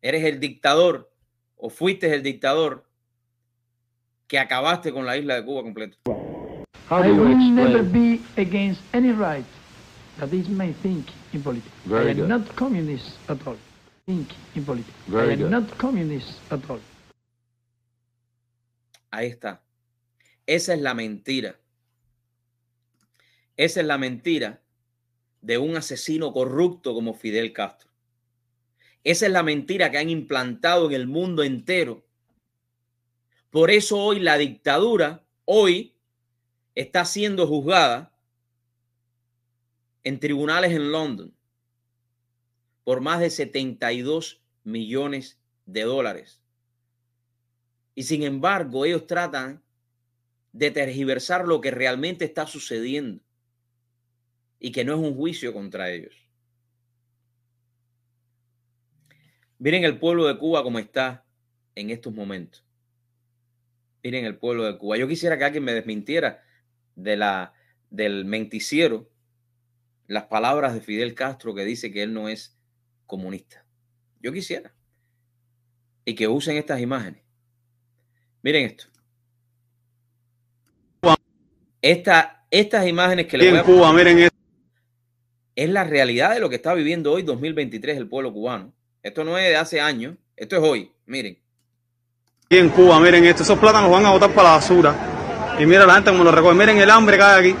Eres 0.00 0.24
el 0.24 0.40
dictador 0.40 1.10
o 1.56 1.70
fuiste 1.70 2.12
el 2.12 2.22
dictador 2.22 2.84
que 4.26 4.38
acabaste 4.38 4.92
con 4.92 5.06
la 5.06 5.16
isla 5.16 5.36
de 5.36 5.44
Cuba 5.44 5.62
completo. 5.62 5.98
I 6.90 7.10
will 7.10 7.36
never 7.36 7.82
be 7.82 8.22
against 8.36 8.80
any 8.92 9.10
right 9.10 9.44
that 10.18 10.32
is 10.32 10.48
my 10.48 10.72
think 10.72 11.06
in 11.32 11.42
politics. 11.42 11.74
Very 11.84 12.08
I 12.08 12.10
am 12.10 12.16
good. 12.16 12.28
not 12.28 12.56
communist 12.56 13.18
at 13.28 13.46
all. 13.46 13.56
Think 14.06 14.28
in 14.54 14.64
politics. 14.64 14.96
Very 15.08 15.30
I 15.30 15.32
am 15.32 15.38
good. 15.40 15.50
not 15.50 15.78
communist 15.78 16.40
at 16.50 16.60
all. 16.70 16.80
Ahí 19.10 19.28
está. 19.28 19.60
Esa 20.46 20.74
es 20.74 20.80
la 20.80 20.94
mentira. 20.94 21.56
Esa 23.56 23.80
es 23.80 23.86
la 23.86 23.98
mentira 23.98 24.60
de 25.40 25.58
un 25.58 25.76
asesino 25.76 26.32
corrupto 26.32 26.94
como 26.94 27.14
Fidel 27.14 27.52
Castro. 27.52 27.90
Esa 29.02 29.26
es 29.26 29.32
la 29.32 29.42
mentira 29.42 29.90
que 29.90 29.98
han 29.98 30.10
implantado 30.10 30.86
en 30.86 30.94
el 30.94 31.06
mundo 31.06 31.42
entero. 31.42 32.04
Por 33.50 33.70
eso 33.70 33.98
hoy 33.98 34.20
la 34.20 34.36
dictadura, 34.36 35.24
hoy, 35.44 35.95
está 36.76 37.04
siendo 37.06 37.46
juzgada 37.46 38.12
en 40.04 40.20
tribunales 40.20 40.70
en 40.72 40.92
London 40.92 41.34
por 42.84 43.00
más 43.00 43.18
de 43.18 43.30
72 43.30 44.40
millones 44.62 45.40
de 45.64 45.82
dólares. 45.82 46.40
Y 47.96 48.04
sin 48.04 48.22
embargo, 48.22 48.84
ellos 48.84 49.06
tratan 49.08 49.64
de 50.52 50.70
tergiversar 50.70 51.48
lo 51.48 51.60
que 51.60 51.70
realmente 51.70 52.24
está 52.24 52.46
sucediendo 52.46 53.24
y 54.60 54.70
que 54.70 54.84
no 54.84 54.92
es 54.92 55.00
un 55.00 55.16
juicio 55.16 55.52
contra 55.52 55.90
ellos. 55.90 56.14
Miren 59.58 59.84
el 59.84 59.98
pueblo 59.98 60.26
de 60.26 60.38
Cuba 60.38 60.62
como 60.62 60.78
está 60.78 61.24
en 61.74 61.90
estos 61.90 62.12
momentos. 62.14 62.64
Miren 64.04 64.26
el 64.26 64.36
pueblo 64.36 64.64
de 64.64 64.76
Cuba. 64.76 64.98
Yo 64.98 65.08
quisiera 65.08 65.38
que 65.38 65.44
alguien 65.44 65.64
me 65.64 65.72
desmintiera 65.72 66.45
de 66.96 67.16
la, 67.16 67.52
del 67.90 68.24
menticiero 68.24 69.08
las 70.08 70.24
palabras 70.24 70.74
de 70.74 70.80
Fidel 70.80 71.14
Castro 71.14 71.54
que 71.54 71.64
dice 71.64 71.92
que 71.92 72.02
él 72.02 72.12
no 72.12 72.28
es 72.28 72.56
comunista. 73.06 73.64
Yo 74.20 74.32
quisiera. 74.32 74.72
Y 76.04 76.14
que 76.14 76.28
usen 76.28 76.56
estas 76.56 76.80
imágenes. 76.80 77.22
Miren 78.42 78.66
esto. 78.66 78.84
Esta, 81.82 82.46
estas 82.50 82.86
imágenes 82.86 83.26
que 83.26 83.38
le 83.38 83.50
voy 83.50 83.58
a 83.58 83.62
Cuba, 83.62 83.92
miren 83.92 84.18
esto. 84.18 84.36
es 85.54 85.68
la 85.70 85.84
realidad 85.84 86.34
de 86.34 86.40
lo 86.40 86.48
que 86.48 86.56
está 86.56 86.74
viviendo 86.74 87.12
hoy 87.12 87.22
2023 87.22 87.96
el 87.96 88.08
pueblo 88.08 88.32
cubano. 88.32 88.72
Esto 89.02 89.22
no 89.22 89.38
es 89.38 89.48
de 89.48 89.56
hace 89.56 89.80
años, 89.80 90.16
esto 90.36 90.56
es 90.56 90.62
hoy. 90.62 90.92
Miren. 91.06 91.38
Aquí 92.46 92.58
en 92.58 92.70
Cuba, 92.70 92.98
miren 93.00 93.24
esto. 93.24 93.42
Esos 93.42 93.58
plátanos 93.58 93.90
van 93.90 94.06
a 94.06 94.10
botar 94.10 94.30
para 94.30 94.48
la 94.48 94.54
basura. 94.56 95.15
Y 95.58 95.64
mira 95.64 95.86
la 95.86 95.94
gente 95.94 96.10
como 96.10 96.22
lo 96.22 96.30
recoge. 96.30 96.54
Miren 96.54 96.78
el 96.78 96.90
hambre 96.90 97.16
que 97.16 97.22
hay 97.22 97.50
aquí. 97.50 97.58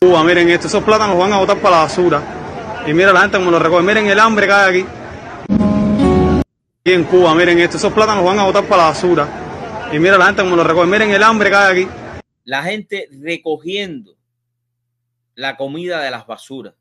Cuba, 0.00 0.24
miren 0.24 0.50
esto. 0.50 0.66
Esos 0.66 0.82
plátanos 0.82 1.16
van 1.16 1.32
a 1.32 1.38
botar 1.38 1.60
para 1.60 1.76
la 1.76 1.82
basura. 1.82 2.82
Y 2.86 2.92
mira 2.92 3.12
la 3.12 3.20
gente 3.20 3.38
como 3.38 3.52
lo 3.52 3.60
recoge. 3.60 3.84
Miren 3.84 4.06
el 4.06 4.18
hambre 4.18 4.46
que 4.46 4.52
hay 4.52 4.80
aquí. 4.80 4.90
Aquí 6.80 6.92
en 6.92 7.04
Cuba, 7.04 7.34
miren 7.36 7.60
esto. 7.60 7.76
Esos 7.76 7.92
plátanos 7.92 8.24
van 8.24 8.40
a 8.40 8.44
botar 8.44 8.64
para 8.64 8.82
la 8.82 8.88
basura. 8.88 9.28
Y 9.92 9.98
mira 10.00 10.18
la 10.18 10.26
gente 10.26 10.42
como 10.42 10.56
lo 10.56 10.64
recoge. 10.64 10.86
Miren 10.88 11.10
el 11.10 11.22
hambre 11.22 11.48
que 11.48 11.56
hay 11.56 11.82
aquí. 11.84 11.92
La 12.44 12.64
gente 12.64 13.08
recogiendo 13.12 14.16
la 15.36 15.56
comida 15.56 16.00
de 16.00 16.10
las 16.10 16.26
basuras. 16.26 16.74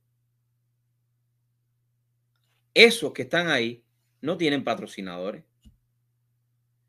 Esos 2.74 3.14
que 3.14 3.22
están 3.22 3.50
ahí 3.50 3.84
no 4.22 4.36
tienen 4.36 4.64
patrocinadores. 4.64 5.44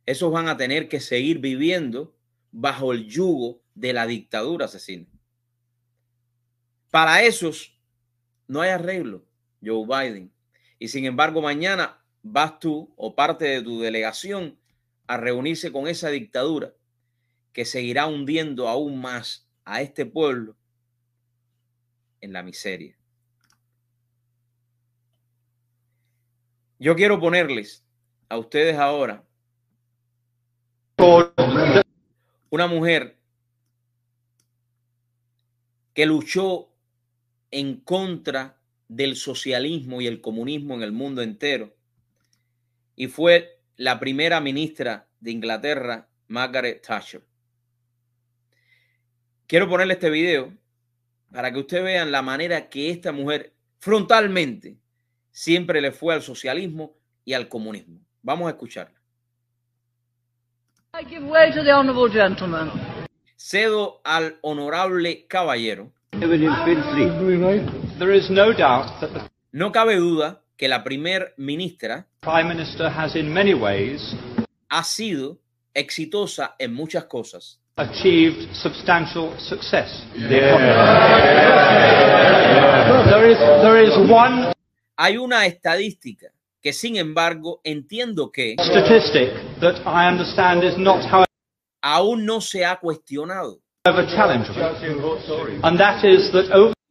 Esos 0.07 0.33
van 0.33 0.49
a 0.49 0.57
tener 0.57 0.88
que 0.88 1.01
seguir 1.01 1.38
viviendo 1.38 2.15
bajo 2.51 2.93
el 2.93 3.07
yugo 3.07 3.62
de 3.75 3.93
la 3.93 4.07
dictadura 4.07 4.67
asesina. 4.67 5.07
Para 6.91 7.23
esos 7.23 7.79
no 8.47 8.61
hay 8.61 8.71
arreglo, 8.71 9.25
Joe 9.65 9.87
Biden. 9.87 10.33
Y 10.79 10.88
sin 10.88 11.05
embargo, 11.05 11.41
mañana 11.41 12.03
vas 12.23 12.59
tú 12.59 12.93
o 12.97 13.15
parte 13.15 13.45
de 13.45 13.62
tu 13.62 13.81
delegación 13.81 14.59
a 15.07 15.17
reunirse 15.17 15.73
con 15.73 15.87
esa 15.87 16.11
dictadura 16.11 16.75
que 17.53 17.65
seguirá 17.65 18.07
hundiendo 18.07 18.69
aún 18.69 19.01
más 19.01 19.49
a 19.65 19.83
este 19.83 20.07
pueblo 20.07 20.57
en 22.21 22.33
la 22.33 22.43
miseria. 22.43 22.97
Yo 26.79 26.97
quiero 26.97 27.21
ponerles 27.21 27.85
a 28.29 28.38
ustedes 28.38 28.77
ahora 28.77 29.25
una 30.99 32.67
mujer 32.67 33.17
que 35.95 36.07
luchó 36.07 36.69
en 37.51 37.81
contra 37.81 38.59
del 38.89 39.17
socialismo 39.17 40.01
y 40.01 40.07
el 40.07 40.21
comunismo 40.21 40.75
en 40.75 40.83
el 40.83 40.93
mundo 40.93 41.23
entero 41.23 41.75
y 42.97 43.09
fue 43.09 43.61
la 43.77 43.99
primera 43.99 44.41
ministra 44.41 45.09
de 45.21 45.31
Inglaterra, 45.31 46.09
Margaret 46.29 46.83
Thatcher. 46.87 47.23
Quiero 49.47 49.69
ponerle 49.69 49.95
este 49.95 50.11
video 50.11 50.53
para 51.31 51.53
que 51.53 51.59
ustedes 51.59 51.85
vean 51.85 52.13
la 52.13 52.23
manera 52.23 52.69
que 52.69 52.91
esta 52.91 53.13
mujer 53.13 53.55
frontalmente 53.79 54.77
siempre 55.31 55.81
le 55.81 55.93
fue 55.93 56.15
al 56.15 56.23
socialismo 56.23 56.97
y 57.25 57.33
al 57.33 57.49
comunismo. 57.49 58.01
Vamos 58.23 58.47
a 58.47 58.51
escucharla. 58.51 59.02
I 60.95 61.05
give 61.05 61.23
way 61.25 61.51
to 61.53 61.63
the 61.63 61.71
honourable 61.73 62.11
gentleman. 62.11 62.71
Cedo 63.39 64.03
al 64.05 64.33
honorable 64.43 65.25
caballero. 65.27 65.91
There 66.11 66.35
is 68.13 68.29
no 68.29 68.53
doubt 68.53 69.01
that 69.01 69.11
the 69.15 69.31
No 69.53 69.73
cabe 69.73 69.97
duda 69.97 70.43
que 70.55 70.69
la 70.69 70.85
primer 70.85 71.33
ministra 71.39 72.07
Prime 72.21 72.47
Minister 72.47 72.91
has 72.91 73.17
in 73.17 73.33
many 73.33 73.55
ways 73.55 74.15
ha 74.69 74.85
sido 74.85 75.39
exitosa 75.75 76.57
en 76.59 76.75
muchas 76.75 77.05
cosas. 77.07 77.59
achieved 77.79 78.55
substantial 78.55 79.35
success. 79.39 80.05
There 80.29 80.59
is 83.31 83.39
there 83.39 83.83
is 83.83 83.97
one 84.11 84.53
Hay 84.99 85.17
una 85.17 85.47
estadística 85.47 86.32
que, 86.62 86.72
sin 86.72 86.96
embargo, 86.96 87.61
entiendo 87.64 88.31
que 88.31 88.57
aún 91.83 92.25
no 92.25 92.40
se 92.40 92.64
ha 92.64 92.77
cuestionado. 92.77 93.61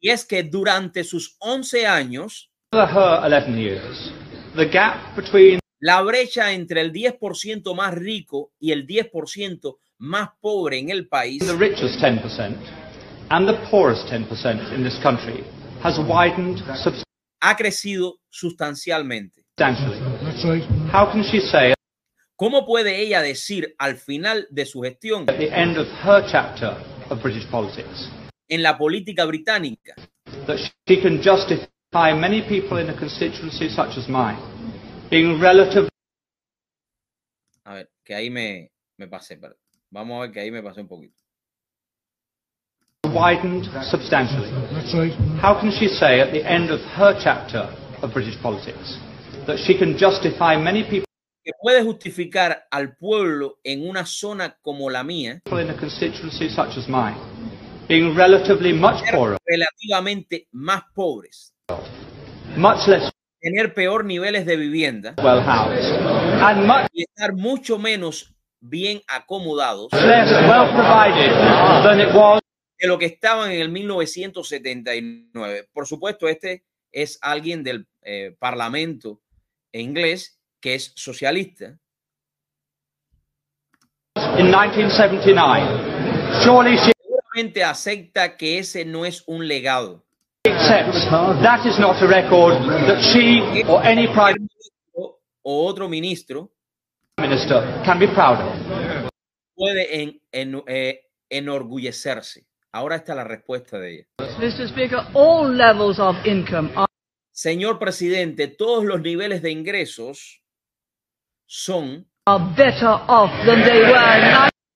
Y 0.02 0.10
es 0.10 0.26
que 0.26 0.44
durante 0.44 1.04
sus 1.04 1.38
11 1.40 1.88
años, 1.88 2.52
her 2.74 2.90
11 3.24 3.58
years, 3.58 4.14
the 4.56 4.66
gap 4.66 5.16
between 5.16 5.60
la 5.80 6.02
brecha 6.02 6.52
entre 6.52 6.82
el 6.82 6.92
10% 6.92 7.74
más 7.76 7.94
rico 7.94 8.52
y 8.60 8.72
el 8.72 8.86
10% 8.86 9.78
más 9.98 10.30
pobre 10.40 10.80
en 10.80 10.90
el 10.90 11.08
país 11.08 11.40
the 11.46 11.56
richest 11.58 12.00
10% 12.00 12.56
and 13.30 13.48
the 13.48 13.70
poorest 13.70 14.08
10% 14.10 14.76
in 14.76 14.84
this 14.84 15.00
country 15.02 15.44
has 15.84 15.98
widened 15.98 16.62
ha 17.42 17.56
crecido 17.56 18.20
sustancialmente. 18.30 19.41
Substantially. 19.62 20.62
How 20.92 21.12
can 21.12 21.24
she 21.24 21.40
say 21.40 21.74
¿Cómo 22.36 22.66
puede 22.66 23.00
ella 23.00 23.22
decir 23.22 23.76
al 23.78 23.98
final 23.98 24.48
de 24.50 24.66
su 24.66 24.82
gestión 24.82 25.30
at 25.30 25.38
the 25.38 25.52
end 25.52 25.78
of 25.78 25.88
her 26.04 26.26
chapter 26.28 26.76
of 27.10 27.22
British 27.22 27.48
politics 27.52 28.10
en 28.50 28.64
la 28.64 28.78
política 28.78 29.26
británica 29.26 29.94
that 30.48 30.58
she 30.88 31.00
can 31.00 31.22
justify 31.22 32.14
many 32.14 32.42
people 32.42 32.80
in 32.80 32.90
a 32.90 32.98
constituency 32.98 33.70
such 33.70 33.96
as 33.98 34.08
mine 34.08 34.40
being 35.12 35.40
relative 35.40 35.88
A 37.66 37.76
ver, 37.76 37.90
que 38.04 38.16
ahí 38.16 38.32
me, 38.32 38.72
me 38.98 39.08
pasé. 39.08 39.40
Vamos 39.92 40.18
a 40.18 40.22
ver 40.22 40.32
que 40.32 40.40
ahí 40.40 40.52
me 40.52 40.64
pasé 40.64 40.82
un 40.82 40.88
poquito. 40.88 41.22
widened 43.14 43.66
substantially? 43.84 44.50
How 45.40 45.60
can 45.60 45.70
she 45.70 45.88
say 45.88 46.22
at 46.22 46.32
the 46.32 46.44
end 46.44 46.72
of 46.72 46.80
her 46.98 47.14
chapter 47.22 47.70
of 48.02 48.14
British 48.14 48.42
politics 48.42 48.98
that 49.46 49.58
she 49.60 49.78
can 49.78 49.98
justify 49.98 50.58
many 50.58 50.84
people 50.84 51.06
Que 51.44 51.52
puede 51.60 51.82
justificar 51.84 52.68
al 52.70 52.96
pueblo 52.98 53.60
en 53.64 53.88
una 53.90 54.06
zona 54.06 54.58
como 54.62 54.90
la 54.92 55.04
mía. 55.04 55.42
in 55.52 55.70
a 55.70 55.76
constituency 55.76 56.48
such 56.50 56.78
as 56.78 56.88
mine 56.88 57.18
being 57.88 58.16
relatively 58.16 58.72
much 58.74 59.02
poorer, 59.12 59.38
relativamente 59.46 60.48
más 60.52 60.84
pobres, 60.94 61.54
much 62.56 62.88
less 62.88 63.12
tener 63.42 63.74
peor 63.74 64.06
niveles 64.06 64.46
de 64.46 64.56
vivienda. 64.56 65.16
well 65.18 65.42
housed, 65.42 65.92
and 66.44 66.68
much 66.68 66.88
y 66.94 67.04
estar 67.04 67.34
mucho 67.34 67.80
menos 67.80 68.36
bien 68.60 69.02
acomodados 69.08 69.92
less 69.94 70.30
well 70.48 70.70
provided 70.76 71.32
than 71.84 72.00
it 72.00 72.14
was 72.14 72.40
de 72.80 72.88
lo 72.88 73.00
que 73.00 73.08
estaban 73.08 73.52
en 73.52 73.62
el 73.62 73.70
1979. 73.70 75.68
Por 75.74 75.88
supuesto, 75.88 76.28
este 76.28 76.64
es 76.92 77.18
alguien 77.22 77.64
del 77.64 77.88
eh, 78.04 78.36
Parlamento 78.40 79.22
inglés 79.74 80.40
que 80.60 80.76
es 80.76 80.92
socialista. 80.96 81.78
in 84.38 84.50
1979. 84.52 86.44
Surely 86.44 86.78
she 86.78 86.92
Seguramente 87.02 87.64
acepta 87.64 88.36
que 88.38 88.60
ese 88.60 88.84
no 88.86 89.06
es 89.06 89.24
un 89.28 89.48
legado. 89.48 90.04
that 90.44 91.66
is 91.66 91.80
not 91.80 92.02
a 92.02 92.08
record 92.08 92.54
that 92.88 93.02
she 93.02 93.64
or 93.68 93.82
any 93.86 94.08
prime 94.08 94.48
O 95.44 95.68
otro 95.68 95.88
ministro 95.90 96.52
minister 97.20 97.82
can 97.86 97.98
be 98.00 98.08
proud 98.08 98.40
of. 98.42 99.10
puede 99.56 100.02
en- 100.04 100.22
en- 100.32 100.64
eh, 100.68 101.00
enorgullecerse. 101.30 102.46
Ahora 102.74 102.98
está 102.98 103.16
la 103.16 103.24
respuesta 103.24 103.80
de 103.80 103.94
ella. 103.94 104.06
Mr. 104.40 104.68
Speaker, 104.70 105.00
all 105.14 105.56
levels 105.56 106.00
of 106.00 106.16
income 106.26 106.70
are 106.76 106.88
Señor 107.42 107.80
presidente, 107.80 108.48
todos 108.48 108.86
los 108.86 109.02
niveles 109.02 109.42
de 109.42 109.50
ingresos 109.50 110.44
son 111.48 112.08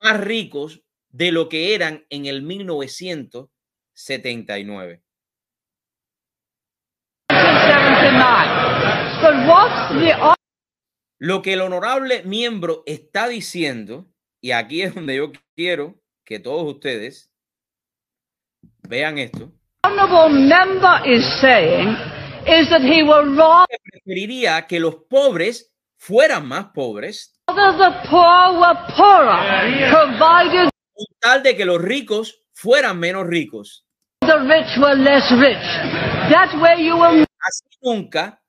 más 0.02 0.20
ricos 0.20 0.82
de 1.10 1.32
lo 1.32 1.48
que 1.48 1.76
eran 1.76 2.04
en 2.10 2.26
el 2.26 2.42
1979. 2.42 5.04
1979. 7.30 9.22
But 9.22 9.48
what 9.48 9.90
the 10.00 10.16
hon- 10.16 10.34
Lo 11.20 11.44
que 11.44 11.54
el 11.54 11.62
honorable 11.62 12.24
miembro 12.24 12.82
está 12.88 13.28
diciendo, 13.28 14.08
y 14.42 14.54
aquí 14.54 14.82
es 14.82 14.96
donde 14.96 15.18
yo 15.18 15.32
quiero 15.56 16.02
que 16.26 16.40
todos 16.40 16.64
ustedes 16.74 17.32
vean 18.90 19.20
esto, 19.20 19.52
honourable 19.84 20.34
member 20.34 21.08
is 21.08 21.24
saying 21.40 21.96
is 22.48 22.70
that 22.70 22.82
he 22.82 23.02
will 23.04 23.36
rather 23.36 23.78
preferiría 23.92 24.66
que 24.68 24.80
los 24.80 24.96
pobres 25.10 25.72
fueran 25.98 26.48
más 26.48 26.68
pobres, 26.74 27.34
the 27.48 27.92
poor 28.10 28.60
were 28.60 28.78
poorer, 28.96 29.90
provided 29.92 30.70
tal 31.20 31.42
de 31.44 31.56
que 31.56 31.66
los 31.66 31.82
ricos 31.82 32.40
fueran 32.54 33.00
menos 33.00 33.26
ricos. 33.28 33.84
the 34.22 34.38
rich 34.48 34.78
were 34.78 34.96
less 34.96 35.30
rich. 35.32 35.66
That 36.32 36.54
way 36.62 36.84
you 36.86 36.96
will 36.98 37.26
Así 37.48 37.78
nunca 37.82 38.42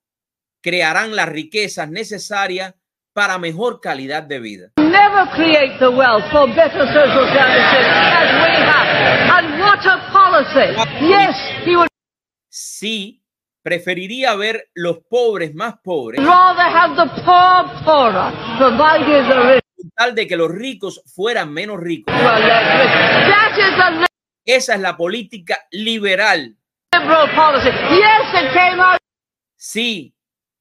crearán 0.62 1.14
las 1.14 1.28
riquezas 1.28 1.88
necesarias 1.90 2.74
para 3.12 3.38
mejor 3.38 3.80
calidad 3.80 4.22
de 4.22 4.38
vida. 4.40 4.68
never 4.78 5.26
create 5.34 5.78
the 5.78 5.88
wealth 5.90 6.24
for 6.32 6.46
better 6.54 6.86
social 6.92 7.26
services 7.32 7.86
as 7.86 8.30
we 8.44 8.54
have. 8.56 8.88
And 9.36 9.60
what 9.60 9.84
a 9.86 9.98
policy! 10.12 10.72
Yes, 11.06 11.36
he 11.64 11.76
would 11.76 11.88
Sí, 12.50 13.22
preferiría 13.66 14.36
ver 14.36 14.70
los 14.74 14.98
pobres 15.10 15.52
más 15.52 15.74
pobres, 15.82 16.20
con 19.76 19.90
tal 19.96 20.14
de 20.14 20.28
que 20.28 20.36
los 20.36 20.52
ricos 20.52 21.02
fueran 21.12 21.52
menos 21.52 21.80
ricos. 21.80 22.14
Esa 24.44 24.74
es 24.74 24.80
la 24.80 24.96
política 24.96 25.58
liberal. 25.72 26.56
Sí, 29.56 30.14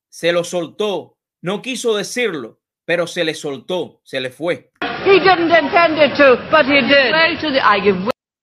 se 0.10 0.32
lo 0.32 0.43
soltó. 0.43 1.20
No 1.43 1.62
quiso 1.62 1.95
decirlo, 1.95 2.60
pero 2.86 3.06
se 3.06 3.24
le 3.24 3.36
soltó, 3.36 4.01
se 4.03 4.20
le 4.20 4.32
fue. 4.32 4.72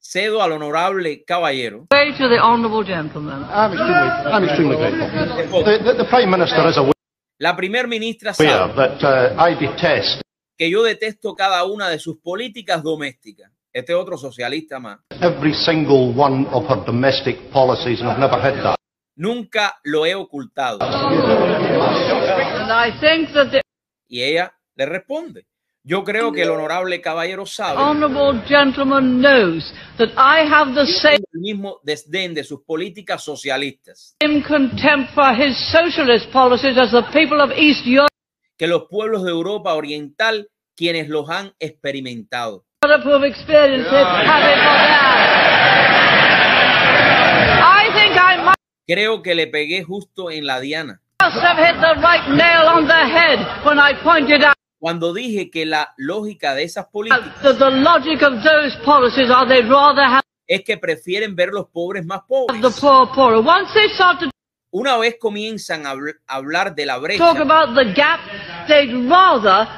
Cedo 0.04 0.42
al 0.42 0.52
honorable 0.52 1.22
caballero. 1.24 1.86
way 1.92 2.12
to 2.18 2.28
the 2.28 2.38
honourable 2.38 2.84
gentleman. 2.84 3.44
I'm 3.44 3.72
extremely, 3.72 4.10
I'm 4.32 4.44
extremely 4.44 4.76
grateful. 4.76 5.64
The, 5.64 5.78
the, 5.78 5.94
the 5.94 6.04
Prime 6.10 6.28
Minister 6.28 6.68
is 6.68 6.76
aware 6.76 6.92
La 7.38 7.56
primer 7.56 7.88
ministra 7.88 8.32
sabe 8.32 8.72
that 8.74 9.02
uh, 9.02 9.34
I 9.36 9.54
detest 9.54 10.22
que 10.56 10.70
yo 10.70 10.82
detesto 10.84 11.34
cada 11.34 11.64
una 11.64 11.88
de 11.88 11.98
sus 11.98 12.18
políticas 12.18 12.82
domésticas. 12.82 13.50
Este 13.72 13.94
otro 13.94 14.16
socialista 14.18 14.78
más. 14.78 15.00
every 15.20 15.54
single 15.54 16.12
one 16.14 16.46
of 16.52 16.68
her 16.68 16.84
domestic 16.84 17.50
policies, 17.50 18.00
and 18.00 18.10
I've 18.10 18.18
never 18.18 18.38
hid 18.40 18.62
that. 18.62 18.76
Nunca 19.16 19.80
lo 19.84 20.04
he 20.04 20.14
ocultado. 20.14 20.78
And 20.82 22.70
I 22.70 22.92
think 23.00 23.32
that 23.32 23.50
the 23.50 23.62
Y 24.08 24.22
ella 24.22 24.52
le 24.76 24.86
responde. 24.86 25.46
Yo 25.84 26.04
creo 26.04 26.30
que 26.30 26.42
el 26.42 26.50
honorable 26.50 27.00
caballero 27.00 27.44
sabe 27.44 27.76
honourable 27.76 28.40
gentleman 28.46 29.20
knows 29.20 29.74
that 29.98 30.10
I 30.16 30.46
have 30.48 30.74
the 30.74 30.86
same 30.86 31.18
el 31.34 31.40
mismo 31.40 31.80
desdén 31.82 32.34
de 32.34 32.44
sus 32.44 32.60
políticas 32.62 33.24
socialistas 33.24 34.16
contempt 34.46 35.12
for 35.12 35.34
his 35.34 35.56
socialist 35.72 36.30
policies 36.30 36.78
as 36.78 36.92
the 36.92 37.02
people 37.12 37.42
of 37.42 37.50
East 37.58 37.84
Europe 37.84 38.12
que 38.56 38.68
los 38.68 38.84
pueblos 38.88 39.24
de 39.24 39.30
Europa 39.30 39.74
Oriental 39.74 40.48
quienes 40.76 41.08
los 41.08 41.28
han 41.28 41.52
experimentado. 41.58 42.64
who 42.84 43.10
have 43.10 43.24
experienced 43.24 43.90
it 43.92 44.06
have 44.06 44.52
it 44.52 44.58
for 44.58 44.78
that. 44.86 45.18
I 47.64 47.90
think 47.92 48.12
I 48.16 48.36
might 48.44 48.56
Creo 48.86 49.20
que 49.20 49.34
le 49.34 49.48
pegué 49.48 49.82
justo 49.82 50.30
en 50.30 50.46
la 50.46 50.60
diana 50.60 51.00
cuando 54.82 55.14
dije 55.14 55.48
que 55.48 55.64
la 55.64 55.94
lógica 55.96 56.56
de 56.56 56.64
esas 56.64 56.86
políticas 56.86 57.30
es 60.48 60.64
que 60.64 60.76
prefieren 60.76 61.36
ver 61.36 61.50
los 61.50 61.68
pobres 61.68 62.04
más 62.04 62.22
pobres. 62.26 62.60
Una 64.72 64.96
vez 64.96 65.18
comienzan 65.20 65.86
a 65.86 65.94
habl- 65.94 66.18
a 66.26 66.34
hablar 66.34 66.74
de 66.74 66.84
la 66.86 66.98
brecha, 66.98 67.32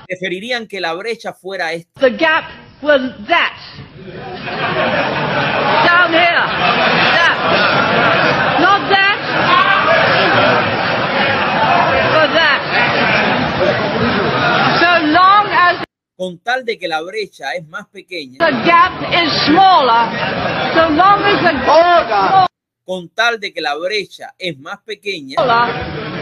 preferirían 0.06 0.66
que 0.66 0.80
la 0.80 0.94
brecha 0.94 1.34
fuera 1.34 1.74
esta. 1.74 2.00
the 2.00 2.08
gap 2.16 2.44
was 2.80 3.02
that. 3.28 3.52
Down 5.84 6.12
here. 6.14 6.46
That. 7.12 7.36
Not 8.58 8.88
that. 8.88 9.18
But 12.14 12.32
that. 12.32 12.60
So 14.80 15.06
long 15.06 15.46
as 15.48 15.84
Con 16.16 16.38
tal 16.54 16.64
de 16.64 16.78
que 16.78 16.86
la 16.86 17.00
brecha 17.02 17.52
es 17.52 17.66
más 17.66 17.86
pequeña, 17.88 18.38
the 18.38 18.52
gap 18.64 19.02
is 19.12 19.32
smaller, 19.46 20.06
so 20.72 20.88
long 20.90 21.22
as 21.24 21.42
the 21.42 21.52
gap 21.66 22.46
con 22.84 23.08
tal 23.08 23.40
de 23.40 23.52
que 23.52 23.60
la 23.60 23.74
brecha 23.74 24.34
es 24.38 24.58
más 24.58 24.78
pequeña, 24.84 25.36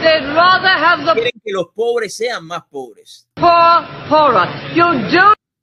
They'd 0.02 0.34
rather 0.34 0.68
have 0.68 1.04
the 1.04 1.12
quieren 1.12 1.40
que 1.44 1.52
los 1.52 1.68
pobres 1.74 2.16
sean 2.16 2.44
más 2.44 2.62
pobres. 2.64 3.28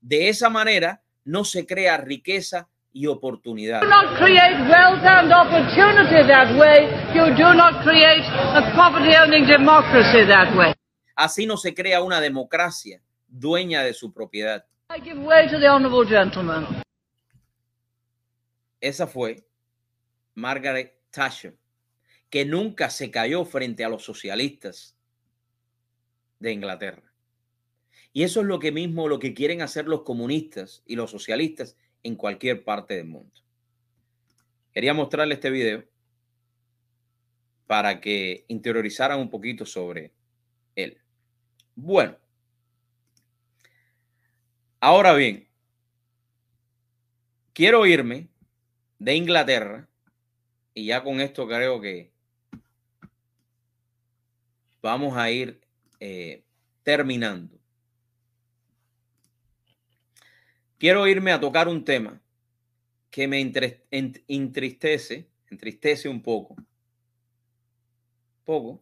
De 0.01 0.30
esa 0.30 0.49
manera 0.49 1.01
no 1.26 1.43
se 1.43 1.65
crea 1.65 1.97
riqueza 1.97 2.67
y 2.93 3.07
oportunidad. 3.07 3.82
not 3.82 4.17
create 4.17 4.61
wealth 4.70 5.03
and 5.03 5.34
opportunity 5.34 6.26
that 6.28 6.55
way. 6.57 6.88
You 7.13 7.36
do 7.36 7.53
not 7.53 7.82
create 7.84 8.24
a 8.24 8.72
property-owning 8.76 9.45
democracy 9.45 10.26
that 10.28 10.55
way. 10.55 10.74
Así 11.15 11.45
no 11.45 11.57
se 11.57 11.74
crea 11.74 12.01
una 12.01 12.22
democracia 12.22 13.01
dueña 13.30 13.84
de 13.84 13.93
su 13.93 14.11
propiedad. 14.11 14.65
I 14.89 15.01
give 15.01 15.19
way 15.19 15.47
to 15.49 15.59
the 15.59 15.67
honourable 15.67 16.07
gentleman. 16.07 16.65
Esa 18.82 19.07
fue 19.07 19.45
Margaret 20.36 20.99
Thatcher, 21.11 21.57
que 22.30 22.45
nunca 22.45 22.89
se 22.89 23.11
cayó 23.11 23.45
frente 23.45 23.84
a 23.84 23.89
los 23.89 24.03
socialistas 24.03 24.95
de 26.39 26.53
Inglaterra. 26.53 27.13
Y 28.13 28.23
eso 28.23 28.41
es 28.41 28.47
lo 28.47 28.59
que 28.59 28.71
mismo 28.71 29.07
lo 29.07 29.19
que 29.19 29.34
quieren 29.34 29.61
hacer 29.61 29.88
los 29.88 30.03
comunistas 30.03 30.82
y 30.86 30.95
los 30.95 31.11
socialistas 31.11 31.77
en 32.03 32.15
cualquier 32.15 32.63
parte 32.63 32.95
del 32.95 33.05
mundo. 33.05 33.34
Quería 34.73 34.93
mostrarle 34.93 35.36
este 35.36 35.49
video 35.49 35.84
para 37.67 38.01
que 38.01 38.45
interiorizaran 38.47 39.19
un 39.19 39.30
poquito 39.30 39.65
sobre 39.65 40.13
él. 40.75 40.97
Bueno, 41.75 42.17
ahora 44.80 45.13
bien, 45.13 45.47
quiero 47.53 47.86
irme 47.86 48.27
de 48.99 49.15
Inglaterra 49.15 49.88
y 50.73 50.86
ya 50.86 51.03
con 51.03 51.21
esto 51.21 51.47
creo 51.47 51.82
que 51.82 52.11
vamos 54.82 55.17
a 55.17 55.30
ir 55.32 55.59
eh, 55.99 56.43
terminando. 56.84 57.57
Quiero 60.77 61.05
irme 61.07 61.34
a 61.34 61.39
tocar 61.39 61.67
un 61.67 61.84
tema 61.84 62.21
que 63.09 63.27
me 63.27 63.41
entristece, 63.41 65.27
entristece 65.49 66.07
un 66.07 66.21
poco. 66.21 66.55
Poco. 68.45 68.80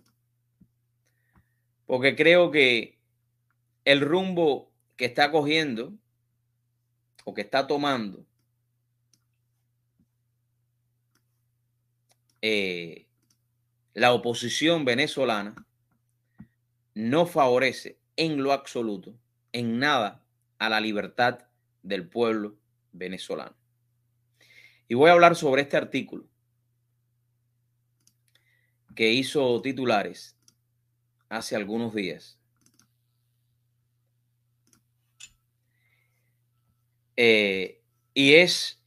Porque 1.87 2.15
creo 2.15 2.51
que 2.51 2.99
el 3.83 4.01
rumbo 4.01 4.66
que 4.97 5.05
está 5.05 5.31
cogiendo 5.31 5.93
o 7.23 7.33
que 7.33 7.41
está 7.41 7.67
tomando 7.67 8.25
eh, 12.41 13.07
la 13.93 14.13
oposición 14.13 14.85
venezolana 14.85 15.65
no 16.93 17.25
favorece 17.25 17.99
en 18.15 18.41
lo 18.41 18.51
absoluto, 18.51 19.15
en 19.53 19.79
nada, 19.79 20.23
a 20.59 20.69
la 20.69 20.79
libertad 20.79 21.45
del 21.83 22.07
pueblo 22.07 22.57
venezolano. 22.91 23.55
Y 24.87 24.95
voy 24.95 25.09
a 25.09 25.13
hablar 25.13 25.35
sobre 25.35 25.61
este 25.61 25.77
artículo 25.77 26.25
que 28.95 29.11
hizo 29.11 29.61
titulares 29.61 30.35
hace 31.29 31.55
algunos 31.55 31.93
días. 31.93 32.36
Eh, 37.18 37.82
y 38.13 38.36
es 38.36 38.82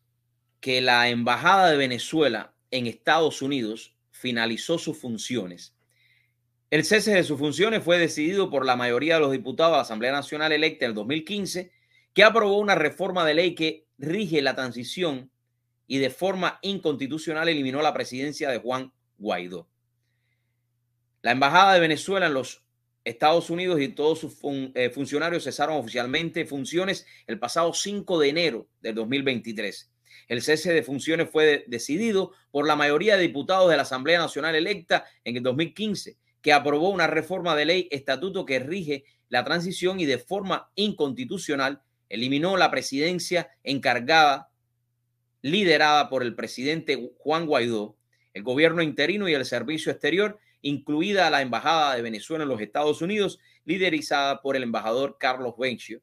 que 0.60 0.80
la 0.80 1.08
Embajada 1.08 1.70
de 1.70 1.76
Venezuela 1.76 2.54
en 2.70 2.86
Estados 2.86 3.42
Unidos 3.42 3.96
finalizó 4.10 4.78
sus 4.78 4.98
funciones. 4.98 5.74
El 6.70 6.84
cese 6.84 7.12
de 7.12 7.24
sus 7.24 7.38
funciones 7.38 7.82
fue 7.82 7.98
decidido 7.98 8.48
por 8.48 8.64
la 8.64 8.76
mayoría 8.76 9.14
de 9.14 9.20
los 9.20 9.32
diputados 9.32 9.72
de 9.72 9.76
la 9.78 9.82
Asamblea 9.82 10.12
Nacional 10.12 10.52
electa 10.52 10.84
en 10.84 10.90
el 10.90 10.94
2015, 10.94 11.72
que 12.14 12.24
aprobó 12.24 12.58
una 12.58 12.76
reforma 12.76 13.24
de 13.26 13.34
ley 13.34 13.54
que 13.54 13.86
rige 13.98 14.40
la 14.40 14.54
transición 14.54 15.30
y 15.88 15.98
de 15.98 16.10
forma 16.10 16.60
inconstitucional 16.62 17.48
eliminó 17.48 17.82
la 17.82 17.92
presidencia 17.92 18.48
de 18.50 18.58
Juan 18.58 18.92
Guaidó. 19.18 19.68
La 21.22 21.32
Embajada 21.32 21.74
de 21.74 21.80
Venezuela 21.80 22.26
en 22.26 22.34
los 22.34 22.62
Estados 23.04 23.50
Unidos 23.50 23.80
y 23.80 23.88
todos 23.88 24.18
sus 24.18 24.36
eh, 24.74 24.90
funcionarios 24.90 25.44
cesaron 25.44 25.76
oficialmente 25.76 26.44
funciones 26.44 27.06
el 27.26 27.38
pasado 27.38 27.72
5 27.72 28.18
de 28.18 28.28
enero 28.28 28.68
del 28.80 28.94
2023. 28.94 29.90
El 30.28 30.42
cese 30.42 30.72
de 30.72 30.82
funciones 30.82 31.30
fue 31.30 31.44
de- 31.44 31.64
decidido 31.66 32.32
por 32.50 32.66
la 32.66 32.76
mayoría 32.76 33.16
de 33.16 33.22
diputados 33.22 33.70
de 33.70 33.76
la 33.76 33.82
Asamblea 33.82 34.18
Nacional 34.18 34.54
electa 34.54 35.04
en 35.24 35.36
el 35.36 35.42
2015, 35.42 36.16
que 36.42 36.52
aprobó 36.52 36.90
una 36.90 37.06
reforma 37.06 37.56
de 37.56 37.64
ley 37.64 37.88
estatuto 37.90 38.44
que 38.44 38.58
rige 38.58 39.04
la 39.28 39.44
transición 39.44 39.98
y 40.00 40.06
de 40.06 40.18
forma 40.18 40.70
inconstitucional 40.74 41.82
eliminó 42.08 42.56
la 42.56 42.70
presidencia 42.70 43.50
encargada, 43.62 44.50
liderada 45.42 46.08
por 46.08 46.22
el 46.22 46.34
presidente 46.34 47.10
Juan 47.18 47.46
Guaidó, 47.46 47.96
el 48.34 48.42
gobierno 48.42 48.82
interino 48.82 49.28
y 49.28 49.34
el 49.34 49.44
servicio 49.44 49.90
exterior, 49.90 50.38
incluida 50.62 51.30
la 51.30 51.42
Embajada 51.42 51.94
de 51.96 52.02
Venezuela 52.02 52.44
en 52.44 52.48
los 52.50 52.60
Estados 52.60 53.02
Unidos, 53.02 53.38
liderizada 53.64 54.40
por 54.40 54.56
el 54.56 54.62
embajador 54.62 55.16
Carlos 55.18 55.54
Bencio, 55.58 56.02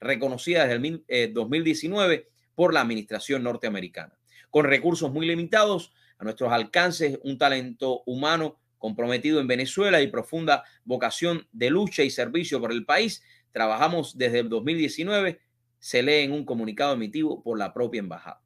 reconocida 0.00 0.62
desde 0.62 0.74
el 0.74 0.80
mil- 0.80 1.04
eh, 1.08 1.30
2019 1.32 2.28
por 2.54 2.74
la 2.74 2.80
administración 2.82 3.42
norteamericana. 3.42 4.16
Con 4.50 4.66
recursos 4.66 5.12
muy 5.12 5.26
limitados 5.26 5.92
a 6.18 6.24
nuestros 6.24 6.52
alcances, 6.52 7.18
un 7.22 7.38
talento 7.38 8.02
humano 8.06 8.60
comprometido 8.78 9.40
en 9.40 9.46
Venezuela 9.46 10.02
y 10.02 10.08
profunda 10.08 10.62
vocación 10.84 11.48
de 11.52 11.70
lucha 11.70 12.02
y 12.02 12.10
servicio 12.10 12.60
por 12.60 12.70
el 12.70 12.84
país, 12.84 13.22
trabajamos 13.50 14.18
desde 14.18 14.40
el 14.40 14.48
2019, 14.48 15.40
se 15.78 16.02
lee 16.02 16.24
en 16.24 16.32
un 16.32 16.44
comunicado 16.44 16.92
emitido 16.94 17.42
por 17.42 17.58
la 17.58 17.72
propia 17.72 18.00
embajada. 18.00 18.42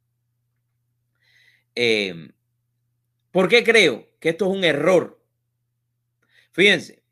Eh, 1.75 2.31
¿Por 3.31 3.47
qué 3.47 3.63
creo 3.63 4.07
que 4.19 4.29
esto 4.29 4.45
es 4.49 4.57
un 4.57 4.63
error? 4.63 5.18
Fíjense, 6.51 7.03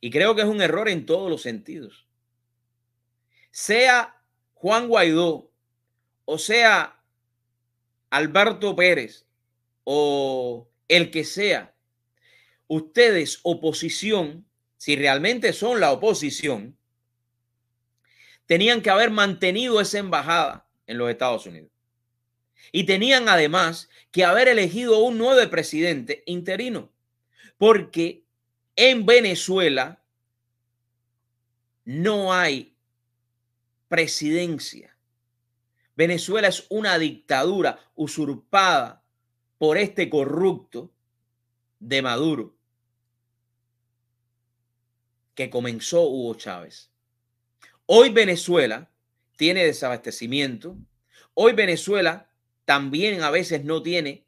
y 0.00 0.10
creo 0.10 0.34
que 0.34 0.42
es 0.42 0.48
un 0.48 0.60
error 0.60 0.88
en 0.88 1.06
todos 1.06 1.30
los 1.30 1.42
sentidos. 1.42 2.06
Sea 3.50 4.20
Juan 4.54 4.88
Guaidó 4.88 5.52
o 6.24 6.38
sea 6.38 7.00
Alberto 8.10 8.74
Pérez 8.76 9.26
o 9.84 10.68
el 10.88 11.10
que 11.10 11.24
sea, 11.24 11.74
ustedes 12.68 13.40
oposición, 13.42 14.46
si 14.76 14.96
realmente 14.96 15.52
son 15.52 15.80
la 15.80 15.92
oposición, 15.92 16.76
tenían 18.46 18.82
que 18.82 18.90
haber 18.90 19.10
mantenido 19.10 19.80
esa 19.80 19.98
embajada 19.98 20.66
en 20.86 20.98
los 20.98 21.10
Estados 21.10 21.46
Unidos. 21.46 21.70
Y 22.70 22.84
tenían 22.84 23.28
además 23.28 23.88
que 24.10 24.24
haber 24.24 24.48
elegido 24.48 24.98
un 24.98 25.18
nuevo 25.18 25.50
presidente 25.50 26.22
interino, 26.26 26.92
porque 27.58 28.21
en 28.84 29.06
Venezuela 29.06 30.02
no 31.84 32.32
hay 32.32 32.76
presidencia. 33.86 34.96
Venezuela 35.94 36.48
es 36.48 36.66
una 36.68 36.98
dictadura 36.98 37.78
usurpada 37.94 39.04
por 39.56 39.78
este 39.78 40.10
corrupto 40.10 40.90
de 41.78 42.02
Maduro 42.02 42.56
que 45.36 45.48
comenzó 45.48 46.02
Hugo 46.08 46.34
Chávez. 46.34 46.90
Hoy 47.86 48.10
Venezuela 48.10 48.90
tiene 49.36 49.64
desabastecimiento. 49.64 50.76
Hoy 51.34 51.52
Venezuela 51.52 52.28
también 52.64 53.22
a 53.22 53.30
veces 53.30 53.62
no 53.62 53.80
tiene 53.80 54.26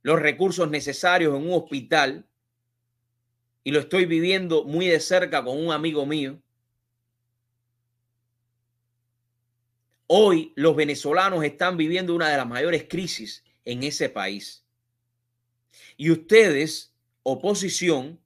los 0.00 0.18
recursos 0.18 0.70
necesarios 0.70 1.36
en 1.36 1.46
un 1.46 1.52
hospital. 1.52 2.26
Y 3.64 3.70
lo 3.70 3.80
estoy 3.80 4.06
viviendo 4.06 4.64
muy 4.64 4.86
de 4.86 5.00
cerca 5.00 5.44
con 5.44 5.58
un 5.58 5.72
amigo 5.72 6.04
mío. 6.06 6.40
Hoy 10.06 10.52
los 10.56 10.76
venezolanos 10.76 11.44
están 11.44 11.76
viviendo 11.76 12.14
una 12.14 12.28
de 12.28 12.36
las 12.36 12.46
mayores 12.46 12.86
crisis 12.88 13.44
en 13.64 13.82
ese 13.82 14.08
país. 14.08 14.64
Y 15.96 16.10
ustedes, 16.10 16.92
oposición, 17.22 18.20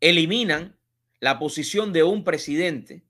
eliminan 0.00 0.76
la 1.18 1.38
posición 1.38 1.92
de 1.92 2.02
un 2.02 2.24
presidente. 2.24 3.02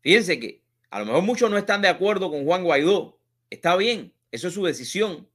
Fíjense 0.00 0.38
que 0.38 0.62
a 0.90 1.00
lo 1.00 1.06
mejor 1.06 1.22
muchos 1.22 1.50
no 1.50 1.58
están 1.58 1.82
de 1.82 1.88
acuerdo 1.88 2.30
con 2.30 2.44
Juan 2.44 2.64
Guaidó. 2.64 3.18
Está 3.50 3.76
bien, 3.76 4.12
eso 4.30 4.48
es 4.48 4.54
su 4.54 4.64
decisión. 4.64 5.28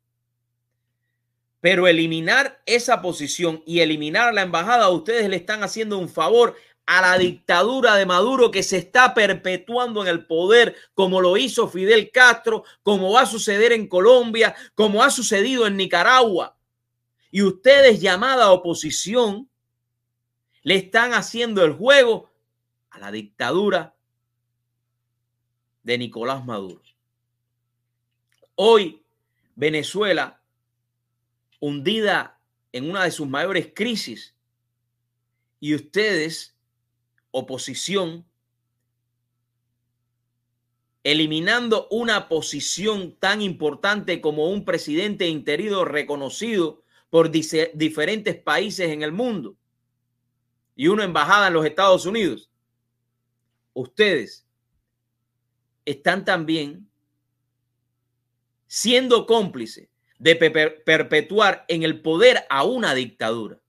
Pero 1.62 1.88
eliminar 1.88 2.62
esa 2.66 3.02
posición 3.02 3.64
y 3.66 3.80
eliminar 3.80 4.34
la 4.34 4.42
embajada, 4.42 4.90
ustedes 4.90 5.30
le 5.30 5.38
están 5.38 5.64
haciendo 5.64 5.98
un 5.98 6.10
favor 6.10 6.56
a 6.88 7.02
la 7.02 7.18
dictadura 7.18 7.96
de 7.96 8.06
Maduro 8.06 8.52
que 8.52 8.64
se 8.64 8.78
está 8.78 9.14
perpetuando 9.14 10.02
en 10.02 10.08
el 10.08 10.26
poder, 10.26 10.76
como 10.94 11.22
lo 11.22 11.38
hizo 11.38 11.70
Fidel 11.70 12.12
Castro, 12.12 12.66
como 12.84 13.14
va 13.14 13.22
a 13.22 13.26
suceder 13.28 13.72
en 13.72 13.88
Colombia, 13.88 14.56
como 14.76 15.04
ha 15.04 15.12
sucedido 15.12 15.68
en 15.68 15.78
Nicaragua. 15.78 16.58
Y 17.30 17.44
ustedes, 17.44 18.02
llamada 18.02 18.52
oposición, 18.52 19.48
le 20.64 20.76
están 20.76 21.14
haciendo 21.14 21.64
el 21.64 21.74
juego 21.74 22.30
a 22.90 23.00
la 23.00 23.12
dictadura 23.12 23.96
de 25.84 25.98
Nicolás 25.98 26.44
Maduro. 26.44 26.82
Hoy, 28.56 29.02
Venezuela, 29.56 30.41
hundida 31.62 32.42
en 32.74 32.90
una 32.90 33.06
de 33.06 33.12
sus 33.12 33.30
mayores 33.30 33.72
crisis, 33.74 34.36
y 35.62 35.76
ustedes, 35.76 36.58
oposición, 37.30 38.26
eliminando 41.04 41.88
una 41.92 42.28
posición 42.28 43.16
tan 43.16 43.42
importante 43.42 44.22
como 44.22 44.50
un 44.50 44.66
presidente 44.66 45.28
interino 45.28 45.86
reconocido 45.86 46.84
por 47.10 47.30
diferentes 47.32 48.36
países 48.36 48.90
en 48.90 49.04
el 49.04 49.12
mundo 49.12 49.56
y 50.76 50.88
una 50.88 51.04
embajada 51.04 51.48
en 51.48 51.54
los 51.54 51.66
Estados 51.66 52.06
Unidos. 52.06 52.50
Ustedes 53.74 54.48
están 55.86 56.26
también 56.26 56.90
siendo 58.68 59.26
cómplices 59.26 59.91
de 60.22 60.36
perpetuar 60.86 61.66
en 61.68 61.82
el 61.82 62.00
poder 62.00 62.46
a 62.48 62.64
una 62.64 62.94
dictadura. 62.94 63.60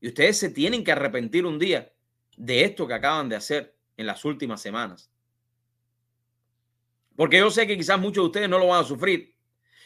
Y 0.00 0.08
ustedes 0.08 0.38
se 0.38 0.48
tienen 0.48 0.82
que 0.82 0.92
arrepentir 0.92 1.44
un 1.44 1.58
día 1.58 1.92
de 2.34 2.64
esto 2.64 2.86
que 2.86 2.94
acaban 2.94 3.28
de 3.28 3.36
hacer 3.36 3.76
en 3.98 4.06
las 4.06 4.24
últimas 4.24 4.62
semanas. 4.62 5.10
Porque 7.16 7.36
yo 7.36 7.50
sé 7.50 7.66
que 7.66 7.76
quizás 7.76 8.00
muchos 8.00 8.22
de 8.22 8.26
ustedes 8.28 8.48
no 8.48 8.58
lo 8.58 8.68
van 8.68 8.82
a 8.82 8.88
sufrir, 8.88 9.34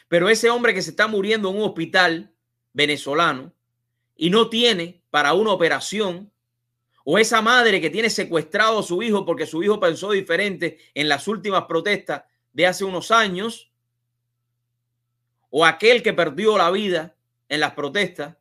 pero 0.07 0.29
ese 0.29 0.49
hombre 0.49 0.73
que 0.73 0.81
se 0.81 0.91
está 0.91 1.07
muriendo 1.07 1.49
en 1.49 1.57
un 1.57 1.63
hospital 1.63 2.33
venezolano 2.71 3.53
y 4.15 4.29
no 4.29 4.49
tiene 4.49 5.03
para 5.09 5.33
una 5.33 5.51
operación, 5.51 6.31
o 7.03 7.17
esa 7.17 7.41
madre 7.41 7.81
que 7.81 7.89
tiene 7.89 8.09
secuestrado 8.09 8.79
a 8.79 8.83
su 8.83 9.03
hijo 9.03 9.25
porque 9.25 9.45
su 9.45 9.61
hijo 9.63 9.81
pensó 9.81 10.11
diferente 10.11 10.77
en 10.93 11.09
las 11.09 11.27
últimas 11.27 11.65
protestas 11.65 12.23
de 12.53 12.67
hace 12.67 12.85
unos 12.85 13.11
años, 13.11 13.72
o 15.55 15.63
aquel 15.63 16.01
que 16.01 16.13
perdió 16.13 16.57
la 16.57 16.71
vida 16.71 17.15
en 17.47 17.59
las 17.59 17.73
protestas, 17.73 18.35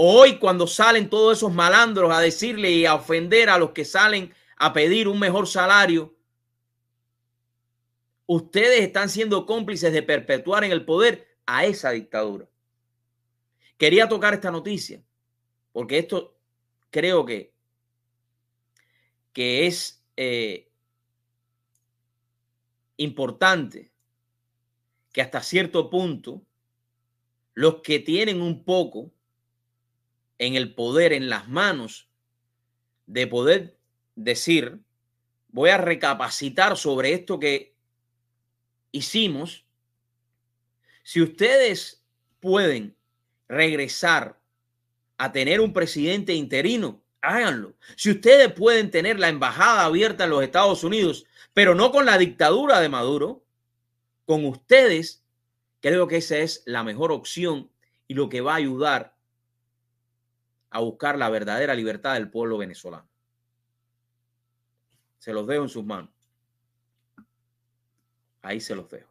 Hoy 0.00 0.38
cuando 0.38 0.68
salen 0.68 1.10
todos 1.10 1.38
esos 1.38 1.52
malandros 1.52 2.12
a 2.12 2.20
decirle 2.20 2.70
y 2.70 2.86
a 2.86 2.94
ofender 2.94 3.50
a 3.50 3.58
los 3.58 3.72
que 3.72 3.84
salen 3.84 4.32
a 4.56 4.72
pedir 4.72 5.08
un 5.08 5.18
mejor 5.18 5.48
salario, 5.48 6.14
ustedes 8.26 8.82
están 8.82 9.08
siendo 9.08 9.44
cómplices 9.44 9.92
de 9.92 10.04
perpetuar 10.04 10.62
en 10.62 10.70
el 10.70 10.84
poder 10.84 11.36
a 11.46 11.64
esa 11.64 11.90
dictadura. 11.90 12.48
Quería 13.76 14.08
tocar 14.08 14.34
esta 14.34 14.52
noticia 14.52 15.02
porque 15.72 15.98
esto 15.98 16.38
creo 16.90 17.26
que, 17.26 17.52
que 19.32 19.66
es 19.66 20.04
eh, 20.16 20.67
importante 22.98 23.90
que 25.12 25.22
hasta 25.22 25.42
cierto 25.42 25.88
punto 25.88 26.42
los 27.54 27.76
que 27.82 27.98
tienen 27.98 28.42
un 28.42 28.64
poco 28.64 29.10
en 30.38 30.54
el 30.54 30.74
poder, 30.74 31.12
en 31.12 31.28
las 31.28 31.48
manos 31.48 32.08
de 33.06 33.26
poder 33.26 33.76
decir, 34.14 34.78
voy 35.48 35.70
a 35.70 35.78
recapacitar 35.78 36.76
sobre 36.76 37.14
esto 37.14 37.40
que 37.40 37.74
hicimos. 38.92 39.64
Si 41.02 41.20
ustedes 41.20 42.04
pueden 42.38 42.96
regresar 43.48 44.38
a 45.16 45.32
tener 45.32 45.60
un 45.60 45.72
presidente 45.72 46.34
interino, 46.34 47.02
háganlo. 47.20 47.74
Si 47.96 48.10
ustedes 48.10 48.52
pueden 48.52 48.90
tener 48.90 49.18
la 49.18 49.28
embajada 49.28 49.84
abierta 49.84 50.24
en 50.24 50.30
los 50.30 50.42
Estados 50.42 50.84
Unidos, 50.84 51.26
pero 51.54 51.74
no 51.74 51.90
con 51.90 52.06
la 52.06 52.18
dictadura 52.18 52.80
de 52.80 52.88
Maduro, 52.88 53.44
con 54.24 54.44
ustedes, 54.44 55.24
creo 55.80 56.06
que 56.06 56.18
esa 56.18 56.38
es 56.38 56.62
la 56.66 56.84
mejor 56.84 57.12
opción 57.12 57.70
y 58.06 58.14
lo 58.14 58.28
que 58.28 58.40
va 58.40 58.52
a 58.52 58.56
ayudar 58.56 59.16
a 60.70 60.80
buscar 60.80 61.18
la 61.18 61.30
verdadera 61.30 61.74
libertad 61.74 62.14
del 62.14 62.30
pueblo 62.30 62.58
venezolano. 62.58 63.08
Se 65.18 65.32
los 65.32 65.46
dejo 65.46 65.62
en 65.62 65.68
sus 65.68 65.84
manos. 65.84 66.10
Ahí 68.42 68.60
se 68.60 68.74
los 68.74 68.88
dejo. 68.88 69.10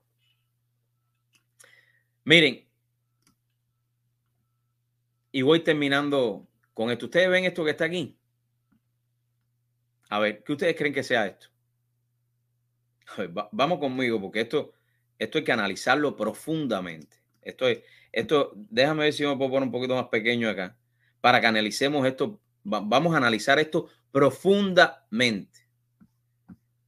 Miren, 2.24 2.68
y 5.32 5.42
voy 5.42 5.64
terminando 5.64 6.48
con 6.74 6.92
esto. 6.92 7.06
¿Ustedes 7.06 7.30
ven 7.30 7.46
esto 7.46 7.64
que 7.64 7.72
está 7.72 7.86
aquí? 7.86 8.18
A 10.10 10.20
ver, 10.20 10.44
¿qué 10.44 10.54
ustedes 10.54 10.76
creen 10.76 10.94
que 10.94 11.04
sea 11.04 11.28
esto? 11.28 11.48
vamos 13.52 13.80
conmigo, 13.80 14.20
porque 14.22 14.42
esto, 14.42 14.74
esto 15.18 15.38
hay 15.38 15.44
que 15.44 15.52
analizarlo 15.52 16.16
profundamente. 16.16 17.18
Esto 17.42 17.68
es, 17.68 17.80
esto, 18.12 18.54
déjame 18.56 19.04
ver 19.04 19.14
si 19.14 19.26
me 19.26 19.36
puedo 19.38 19.52
poner 19.52 19.68
un 19.68 19.72
poquito 19.72 19.96
más 19.96 20.08
pequeño 20.08 20.50
acá 20.50 20.78
para 21.22 21.40
que 21.40 21.48
analicemos 21.48 22.06
esto. 22.06 22.40
Vamos 22.64 23.14
a 23.14 23.18
analizar 23.18 23.60
esto 23.60 23.90
profundamente. 24.12 25.68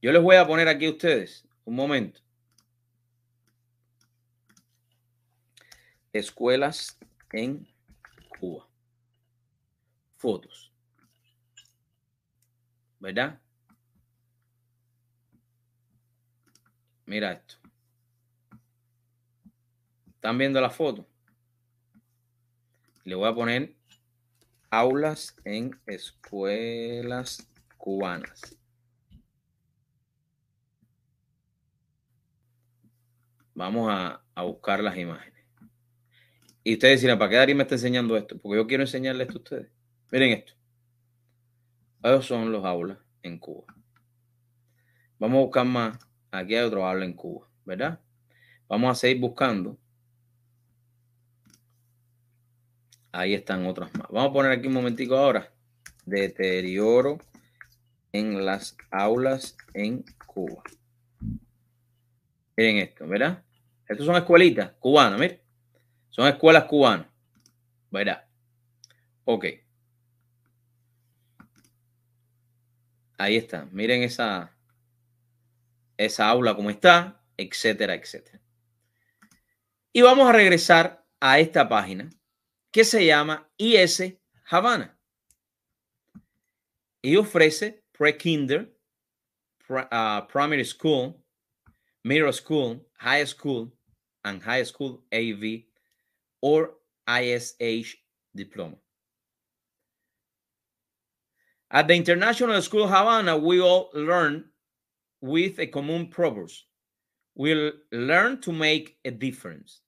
Yo 0.02 0.12
les 0.12 0.22
voy 0.22 0.36
a 0.36 0.46
poner 0.46 0.68
aquí 0.68 0.86
a 0.86 0.90
ustedes 0.90 1.46
un 1.64 1.74
momento. 1.76 2.20
Escuelas 6.12 6.98
en 7.32 7.66
Cuba. 8.38 8.68
Fotos. 10.16 10.72
¿Verdad? 12.98 13.40
Mira 17.10 17.32
esto. 17.32 17.56
¿Están 20.06 20.38
viendo 20.38 20.60
la 20.60 20.70
foto? 20.70 21.08
Le 23.02 23.16
voy 23.16 23.28
a 23.28 23.34
poner 23.34 23.74
aulas 24.70 25.34
en 25.42 25.72
escuelas 25.86 27.50
cubanas. 27.76 28.56
Vamos 33.54 33.88
a, 33.90 34.22
buscar 34.44 34.80
las 34.80 34.96
imágenes. 34.96 35.44
Y 36.62 36.74
ustedes 36.74 37.00
dirán, 37.00 37.18
¿para 37.18 37.30
qué 37.30 37.36
Darío 37.38 37.56
me 37.56 37.64
está 37.64 37.74
enseñando 37.74 38.16
esto? 38.16 38.38
Porque 38.38 38.56
yo 38.56 38.68
quiero 38.68 38.84
enseñarles 38.84 39.26
esto 39.26 39.40
a 39.40 39.42
ustedes. 39.42 39.72
Miren 40.12 40.30
esto. 40.30 40.52
Esos 42.04 42.26
son 42.26 42.52
los 42.52 42.64
aulas 42.64 42.98
en 43.24 43.40
Cuba. 43.40 43.66
Vamos 45.18 45.38
a 45.38 45.40
buscar 45.40 45.66
más. 45.66 46.09
Aquí 46.30 46.54
hay 46.54 46.64
otro 46.64 46.86
aula 46.86 47.04
en 47.04 47.12
Cuba, 47.14 47.46
¿verdad? 47.64 48.00
Vamos 48.68 48.92
a 48.92 48.94
seguir 48.94 49.20
buscando 49.20 49.76
Ahí 53.12 53.34
están 53.34 53.66
otras 53.66 53.92
más. 53.94 54.06
Vamos 54.08 54.30
a 54.30 54.32
poner 54.32 54.52
aquí 54.52 54.68
un 54.68 54.74
momentico 54.74 55.16
ahora. 55.16 55.52
Deterioro 56.04 57.18
en 58.12 58.44
las 58.44 58.76
aulas 58.90 59.56
en 59.74 60.04
Cuba. 60.26 60.62
Miren 62.56 62.76
esto, 62.78 63.06
¿verdad? 63.06 63.42
Estas 63.88 64.06
son 64.06 64.16
escuelitas 64.16 64.72
cubanas, 64.78 65.18
miren. 65.18 65.40
Son 66.10 66.26
escuelas 66.28 66.64
cubanas. 66.64 67.06
¿Verdad? 67.90 68.24
Ok. 69.24 69.46
Ahí 73.18 73.36
está. 73.36 73.66
Miren 73.72 74.02
esa, 74.02 74.52
esa 76.04 76.28
aula 76.28 76.54
como 76.54 76.70
está, 76.70 77.22
etcétera, 77.36 77.94
etcétera. 77.94 78.40
Y 79.92 80.02
vamos 80.02 80.28
a 80.28 80.32
regresar 80.32 81.06
a 81.20 81.38
esta 81.38 81.68
página 81.68 82.08
que 82.70 82.84
se 82.84 83.04
llama 83.04 83.50
IS 83.58 84.14
Havana. 84.50 84.98
Y 87.02 87.16
ofrece 87.16 87.84
pre-kinder, 87.92 88.74
uh, 89.68 90.26
primary 90.28 90.64
school, 90.64 91.22
middle 92.04 92.32
school, 92.32 92.86
high 92.98 93.26
school, 93.26 93.72
and 94.24 94.42
high 94.42 94.64
school 94.64 95.04
AV 95.12 95.64
or 96.40 96.78
ISH 97.06 97.96
diploma. 98.34 98.76
At 101.70 101.88
the 101.88 101.94
International 101.94 102.60
School 102.62 102.88
Havana, 102.88 103.36
we 103.36 103.60
all 103.60 103.90
learn 103.94 104.49
with 105.20 105.58
a 105.58 105.66
common 105.66 106.08
purpose. 106.08 106.66
We'll 107.34 107.72
learn 107.92 108.40
to 108.42 108.52
make 108.52 108.98
a 109.04 109.10
difference. 109.10 109.82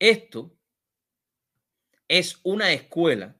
Esto 0.00 0.56
es 2.08 2.36
una 2.44 2.72
escuela. 2.72 3.34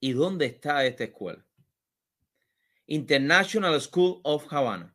¿Y 0.00 0.12
dónde 0.12 0.46
está 0.46 0.84
esta 0.86 1.04
escuela? 1.04 1.44
International 2.86 3.80
School 3.80 4.20
of 4.22 4.46
Havana. 4.52 4.94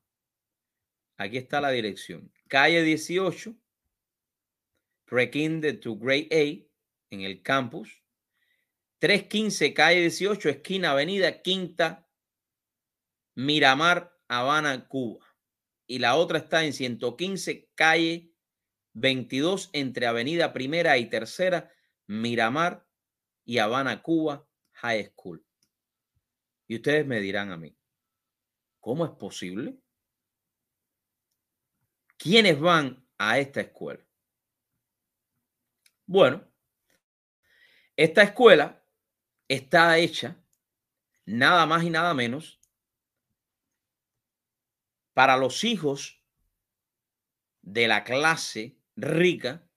Aquí 1.18 1.38
está 1.38 1.62
la 1.62 1.70
dirección. 1.70 2.32
Calle 2.48 2.82
18, 2.82 3.54
Prekinder 5.06 5.80
to 5.80 5.96
Grade 5.96 6.30
A, 6.32 7.14
en 7.14 7.22
el 7.22 7.42
campus. 7.44 8.02
315, 9.00 9.74
calle 9.74 10.00
18, 10.02 10.50
esquina 10.50 10.92
Avenida 10.92 11.42
Quinta, 11.42 12.08
Miramar, 13.36 14.16
Habana, 14.28 14.88
Cuba. 14.88 15.26
Y 15.88 16.00
la 16.00 16.16
otra 16.16 16.40
está 16.40 16.64
en 16.64 16.74
115, 16.74 17.72
calle 17.76 18.34
22, 18.94 19.70
entre 19.74 20.08
Avenida 20.08 20.54
Primera 20.54 20.98
y 20.98 21.10
Tercera, 21.10 21.72
Miramar 22.08 22.88
y 23.44 23.58
Habana, 23.58 24.02
Cuba, 24.02 24.48
High 24.74 25.12
School. 25.12 25.46
Y 26.68 26.76
ustedes 26.76 27.06
me 27.06 27.20
dirán 27.20 27.52
a 27.52 27.58
mí, 27.58 27.78
¿cómo 28.80 29.06
es 29.06 29.12
posible? 29.12 29.78
¿Quiénes 32.18 32.60
van 32.60 33.06
a 33.18 33.40
esta 33.40 33.62
escuela? 33.62 34.06
Bueno, 36.06 36.48
esta 37.96 38.24
escuela 38.24 38.84
está 39.48 39.98
hecha 39.98 40.42
nada 41.26 41.66
más 41.66 41.84
y 41.84 41.90
nada 41.90 42.14
menos 42.14 42.63
para 45.14 45.38
los 45.38 45.64
hijos 45.64 46.24
de 47.62 47.88
la 47.88 48.04
clase 48.04 48.78
rica, 48.96 49.68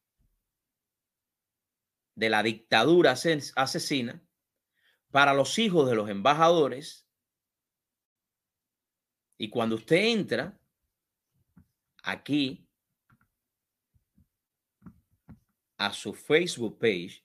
de 2.15 2.31
la 2.31 2.43
dictadura 2.43 3.13
asesina, 3.13 4.23
para 5.11 5.35
los 5.35 5.59
hijos 5.59 5.89
de 5.89 5.95
los 5.95 6.09
embajadores. 6.09 7.09
Y 9.39 9.51
cuando 9.51 9.77
usted 9.77 9.97
entra 9.97 10.59
aquí 12.03 12.67
a 15.77 15.93
su 15.93 16.15
Facebook 16.15 16.79
page, 16.79 17.25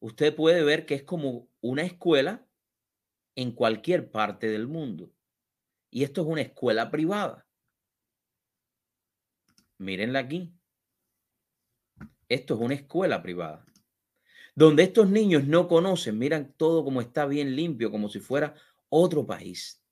usted 0.00 0.34
puede 0.34 0.64
ver 0.64 0.86
que 0.86 0.94
es 0.94 1.02
como 1.02 1.50
una 1.60 1.82
escuela 1.82 2.46
en 3.36 3.52
cualquier 3.52 4.10
parte 4.10 4.48
del 4.48 4.66
mundo. 4.66 5.12
Y 5.90 6.04
esto 6.04 6.22
es 6.22 6.26
una 6.26 6.40
escuela 6.40 6.90
privada. 6.90 7.49
Mírenla 9.80 10.18
aquí. 10.18 10.52
Esto 12.28 12.54
es 12.54 12.60
una 12.60 12.74
escuela 12.74 13.22
privada. 13.22 13.64
Donde 14.54 14.82
estos 14.82 15.08
niños 15.08 15.46
no 15.46 15.68
conocen, 15.68 16.18
miran 16.18 16.52
todo 16.58 16.84
como 16.84 17.00
está 17.00 17.24
bien 17.24 17.56
limpio, 17.56 17.90
como 17.90 18.10
si 18.10 18.20
fuera 18.20 18.54
otro 18.90 19.26
país. 19.26 19.82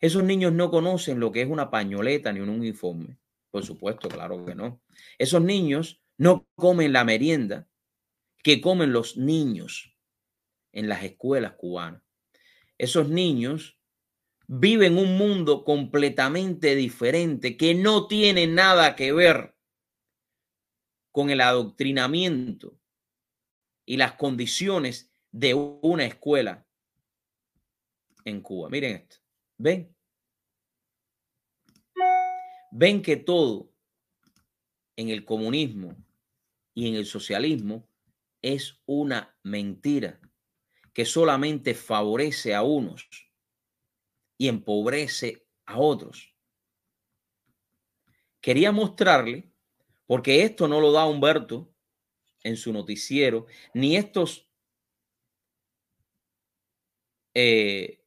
Esos 0.00 0.22
niños 0.22 0.52
no 0.52 0.70
conocen 0.70 1.18
lo 1.18 1.32
que 1.32 1.42
es 1.42 1.48
una 1.48 1.72
pañoleta 1.72 2.32
ni 2.32 2.38
un 2.38 2.50
uniforme. 2.50 3.18
Por 3.50 3.64
supuesto, 3.64 4.08
claro 4.08 4.44
que 4.46 4.54
no. 4.54 4.80
Esos 5.18 5.42
niños 5.42 6.00
no 6.16 6.46
comen 6.54 6.92
la 6.92 7.02
merienda 7.02 7.68
que 8.44 8.60
comen 8.60 8.92
los 8.92 9.16
niños 9.16 9.92
en 10.70 10.88
las 10.88 11.02
escuelas 11.02 11.54
cubanas. 11.54 12.02
Esos 12.78 13.08
niños 13.08 13.79
viven 14.52 14.98
un 14.98 15.16
mundo 15.16 15.62
completamente 15.62 16.74
diferente 16.74 17.56
que 17.56 17.72
no 17.72 18.08
tiene 18.08 18.48
nada 18.48 18.96
que 18.96 19.12
ver 19.12 19.54
con 21.12 21.30
el 21.30 21.40
adoctrinamiento 21.40 22.76
y 23.86 23.96
las 23.96 24.14
condiciones 24.14 25.14
de 25.30 25.54
una 25.54 26.04
escuela 26.04 26.66
en 28.24 28.40
Cuba. 28.40 28.68
Miren 28.70 28.96
esto. 28.96 29.18
¿Ven? 29.56 29.94
Ven 32.72 33.02
que 33.02 33.18
todo 33.18 33.72
en 34.96 35.10
el 35.10 35.24
comunismo 35.24 35.96
y 36.74 36.88
en 36.88 36.96
el 36.96 37.06
socialismo 37.06 37.88
es 38.42 38.80
una 38.84 39.38
mentira 39.44 40.18
que 40.92 41.04
solamente 41.04 41.72
favorece 41.74 42.52
a 42.52 42.64
unos 42.64 43.29
y 44.40 44.48
empobrece 44.48 45.46
a 45.66 45.78
otros. 45.78 46.34
Quería 48.40 48.72
mostrarle, 48.72 49.52
porque 50.06 50.44
esto 50.44 50.66
no 50.66 50.80
lo 50.80 50.92
da 50.92 51.04
Humberto 51.04 51.74
en 52.42 52.56
su 52.56 52.72
noticiero, 52.72 53.44
ni 53.74 53.98
estos 53.98 54.50
eh, 57.34 58.02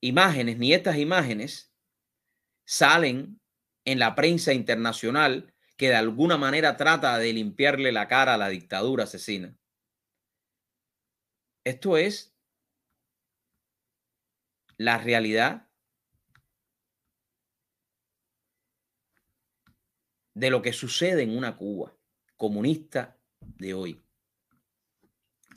imágenes, 0.00 0.58
ni 0.58 0.72
estas 0.72 0.96
imágenes 0.96 1.72
salen 2.66 3.40
en 3.84 4.00
la 4.00 4.16
prensa 4.16 4.52
internacional 4.52 5.54
que 5.76 5.90
de 5.90 5.94
alguna 5.94 6.36
manera 6.38 6.76
trata 6.76 7.18
de 7.18 7.32
limpiarle 7.32 7.92
la 7.92 8.08
cara 8.08 8.34
a 8.34 8.38
la 8.38 8.48
dictadura 8.48 9.04
asesina. 9.04 9.56
Esto 11.62 11.96
es 11.96 12.36
la 14.78 14.96
realidad 14.96 15.68
de 20.34 20.50
lo 20.50 20.62
que 20.62 20.72
sucede 20.72 21.22
en 21.22 21.36
una 21.36 21.56
Cuba 21.56 21.94
comunista 22.36 23.18
de 23.40 23.74
hoy. 23.74 24.00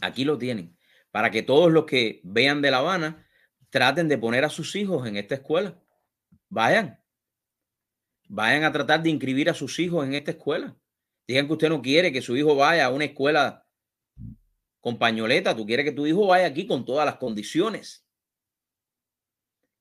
Aquí 0.01 0.25
lo 0.25 0.39
tienen, 0.39 0.75
para 1.11 1.29
que 1.29 1.43
todos 1.43 1.71
los 1.71 1.85
que 1.85 2.19
vean 2.23 2.63
de 2.63 2.71
La 2.71 2.79
Habana 2.79 3.27
traten 3.69 4.07
de 4.07 4.17
poner 4.17 4.43
a 4.43 4.49
sus 4.49 4.75
hijos 4.75 5.07
en 5.07 5.15
esta 5.17 5.35
escuela. 5.35 5.79
Vayan, 6.49 6.99
vayan 8.27 8.63
a 8.63 8.71
tratar 8.71 9.03
de 9.03 9.11
inscribir 9.11 9.51
a 9.51 9.53
sus 9.53 9.77
hijos 9.77 10.05
en 10.05 10.15
esta 10.15 10.31
escuela. 10.31 10.75
Digan 11.27 11.45
que 11.45 11.53
usted 11.53 11.69
no 11.69 11.83
quiere 11.83 12.11
que 12.11 12.23
su 12.23 12.35
hijo 12.35 12.55
vaya 12.55 12.87
a 12.87 12.89
una 12.89 13.05
escuela 13.05 13.67
con 14.79 14.97
pañoleta, 14.97 15.55
tú 15.55 15.67
quieres 15.67 15.85
que 15.85 15.91
tu 15.91 16.07
hijo 16.07 16.25
vaya 16.25 16.47
aquí 16.47 16.65
con 16.65 16.83
todas 16.83 17.05
las 17.05 17.17
condiciones. 17.17 18.03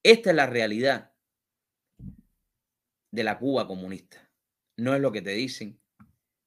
Esta 0.03 0.31
es 0.31 0.37
la 0.37 0.47
realidad 0.47 1.13
de 3.11 3.25
la 3.25 3.39
Cuba 3.39 3.67
comunista. 3.67 4.31
No 4.77 4.95
es 4.95 5.01
lo 5.01 5.13
que 5.13 5.23
te 5.23 5.33
dicen 5.33 5.81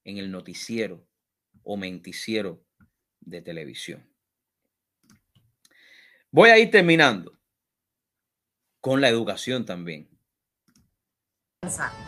en 0.03 0.17
el 0.17 0.31
noticiero 0.31 1.07
o 1.63 1.77
menticiero 1.77 2.65
de 3.19 3.41
televisión. 3.41 4.07
Voy 6.31 6.49
a 6.49 6.57
ir 6.57 6.71
terminando 6.71 7.39
con 8.81 9.01
la 9.01 9.09
educación 9.09 9.65
también 9.65 10.13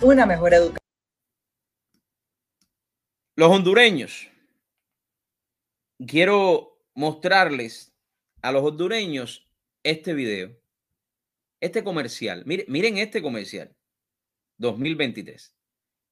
una 0.01 0.25
mejor 0.25 0.53
educación. 0.53 0.79
Los 3.35 3.51
hondureños. 3.51 4.29
Quiero 6.05 6.81
mostrarles 6.93 7.93
a 8.41 8.51
los 8.51 8.63
hondureños 8.63 9.49
este 9.83 10.13
video, 10.13 10.57
este 11.59 11.83
comercial. 11.83 12.43
Miren, 12.45 12.65
miren 12.69 12.97
este 12.97 13.21
comercial 13.21 13.75
2023. 14.57 15.53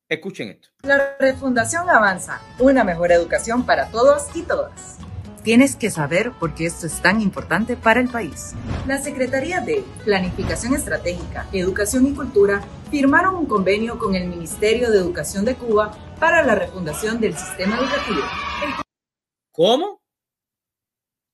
Escuchen 0.10 0.50
esto. 0.50 0.70
La 0.84 1.18
refundación 1.20 1.90
avanza, 1.90 2.42
una 2.60 2.84
mejor 2.84 3.12
educación 3.12 3.66
para 3.66 3.90
todos 3.90 4.36
y 4.36 4.44
todas. 4.44 5.00
Tienes 5.44 5.76
que 5.76 5.90
saber 5.90 6.32
por 6.40 6.56
qué 6.56 6.66
esto 6.66 6.88
es 6.88 7.02
tan 7.02 7.20
importante 7.20 7.76
para 7.76 8.00
el 8.00 8.08
país. 8.08 8.54
La 8.88 8.98
Secretaría 8.98 9.60
de 9.60 9.84
Planificación 10.06 10.74
Estratégica, 10.74 11.48
Educación 11.52 12.08
y 12.08 12.14
Cultura 12.14 12.62
firmaron 12.90 13.36
un 13.36 13.46
convenio 13.46 13.98
con 13.98 14.16
el 14.16 14.28
Ministerio 14.28 14.90
de 14.90 15.00
Educación 15.00 15.44
de 15.44 15.56
Cuba 15.56 15.98
para 16.20 16.44
la 16.44 16.56
refundación 16.56 17.20
del 17.20 17.36
sistema 17.36 17.78
educativo. 17.78 18.22
¿Cómo? 19.52 20.02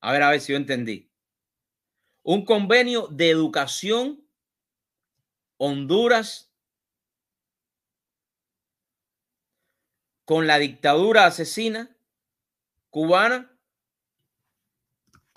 A 0.01 0.13
ver, 0.13 0.23
a 0.23 0.29
ver 0.31 0.41
si 0.41 0.53
yo 0.53 0.57
entendí. 0.57 1.08
Un 2.23 2.45
convenio 2.45 3.07
de 3.07 3.29
educación 3.29 4.23
Honduras 5.57 6.51
con 10.25 10.47
la 10.47 10.57
dictadura 10.57 11.25
asesina 11.25 11.95
cubana 12.89 13.51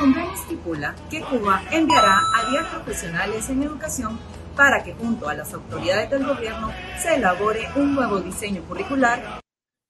convenio 0.02 0.32
estipula 0.34 0.96
que 1.10 1.20
Cuba 1.22 1.62
enviará 1.70 2.18
a 2.34 2.50
10 2.50 2.64
profesionales 2.66 3.48
en 3.50 3.62
educación 3.62 4.18
para 4.56 4.82
que 4.82 4.94
junto 4.94 5.28
a 5.28 5.34
las 5.34 5.54
autoridades 5.54 6.10
del 6.10 6.26
gobierno 6.26 6.72
se 7.00 7.14
elabore 7.14 7.68
un 7.76 7.94
nuevo 7.94 8.20
diseño 8.20 8.62
curricular. 8.64 9.40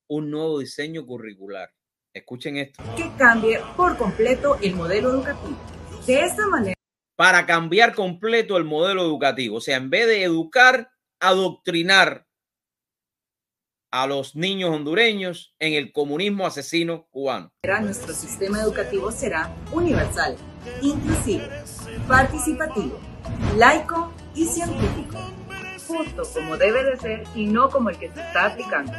Un 0.09 0.31
nuevo 0.31 0.59
diseño 0.59 1.07
curricular. 1.07 1.73
Escuchen 2.13 2.59
esto. 2.59 2.83
Que 2.95 3.11
cambie 3.17 3.61
por 3.77 3.97
completo 3.97 4.59
el 4.61 4.75
modelo 4.75 5.11
educativo. 5.11 5.57
De 6.07 6.21
esta 6.21 6.47
manera. 6.47 6.77
Para 7.17 7.47
cambiar 7.47 7.95
completo 7.95 8.57
el 8.57 8.65
modelo 8.65 9.03
educativo. 9.03 9.57
O 9.59 9.61
sea, 9.61 9.77
en 9.77 9.91
vez 9.91 10.07
de 10.07 10.23
educar, 10.25 10.91
adoctrinar. 11.21 12.27
a 13.95 14.07
los 14.07 14.35
niños 14.35 14.71
hondureños 14.71 15.55
en 15.59 15.75
el 15.75 15.93
comunismo 15.93 16.47
asesino 16.47 17.07
cubano. 17.11 17.53
Nuestro 17.83 18.15
sistema 18.15 18.63
educativo 18.63 19.13
será 19.13 19.55
universal, 19.71 20.35
inclusivo, 20.81 21.45
participativo, 22.09 22.99
laico 23.57 24.11
y 24.35 24.47
científico. 24.47 25.19
Justo 25.87 26.23
como 26.33 26.57
debe 26.57 26.85
de 26.85 26.97
ser 26.97 27.25
y 27.35 27.45
no 27.45 27.69
como 27.69 27.91
el 27.91 27.99
que 27.99 28.11
se 28.11 28.23
está 28.23 28.47
aplicando. 28.47 28.93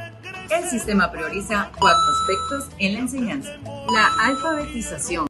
El 0.52 0.64
sistema 0.70 1.12
prioriza 1.12 1.72
cuatro 1.80 2.04
aspectos 2.22 2.70
en 2.78 2.94
la 2.94 3.00
enseñanza. 3.00 3.58
La 3.92 4.08
alfabetización. 4.28 5.26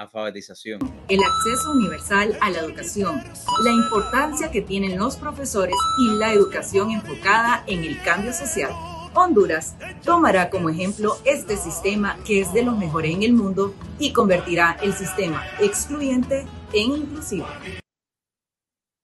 Alfabetización. 0.00 0.80
El 1.10 1.20
acceso 1.22 1.72
universal 1.72 2.34
a 2.40 2.48
la 2.48 2.60
educación. 2.60 3.22
La 3.62 3.70
importancia 3.70 4.50
que 4.50 4.62
tienen 4.62 4.98
los 4.98 5.16
profesores 5.16 5.74
y 5.98 6.16
la 6.16 6.32
educación 6.32 6.90
enfocada 6.90 7.62
en 7.66 7.84
el 7.84 8.02
cambio 8.02 8.32
social. 8.32 8.72
Honduras 9.12 9.76
tomará 10.02 10.48
como 10.48 10.70
ejemplo 10.70 11.16
este 11.26 11.58
sistema 11.58 12.18
que 12.24 12.40
es 12.40 12.50
de 12.54 12.62
los 12.62 12.78
mejores 12.78 13.14
en 13.14 13.24
el 13.24 13.34
mundo 13.34 13.74
y 13.98 14.14
convertirá 14.14 14.78
el 14.82 14.94
sistema 14.94 15.44
excluyente 15.60 16.46
en 16.72 16.92
inclusivo. 16.92 17.46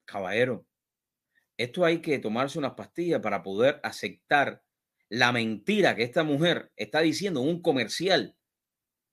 Caballero, 0.07 0.65
esto 1.59 1.85
hay 1.85 2.01
que 2.01 2.19
tomarse 2.19 2.59
unas 2.59 2.73
pastillas 2.73 3.21
para 3.21 3.43
poder 3.43 3.81
aceptar 3.83 4.63
la 5.11 5.31
mentira 5.31 5.95
que 5.95 6.05
esta 6.05 6.25
mujer 6.25 6.73
está 6.75 7.01
diciendo 7.01 7.43
en 7.43 7.49
un 7.49 7.61
comercial 7.61 8.35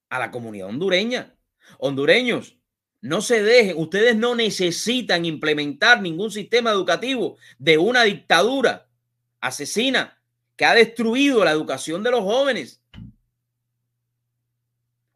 a 0.10 0.20
la 0.20 0.32
comunidad 0.32 0.70
hondureña. 0.70 1.36
Hondureños, 1.80 2.58
no 3.02 3.22
se 3.22 3.44
dejen, 3.44 3.78
ustedes 3.78 4.16
no 4.16 4.34
necesitan 4.36 5.26
implementar 5.26 6.02
ningún 6.02 6.32
sistema 6.32 6.72
educativo 6.72 7.38
de 7.60 7.78
una 7.78 8.04
dictadura 8.04 8.88
asesina 9.42 10.22
que 10.56 10.66
ha 10.66 10.74
destruido 10.74 11.44
la 11.44 11.52
educación 11.52 12.02
de 12.04 12.12
los 12.12 12.22
jóvenes. 12.22 12.82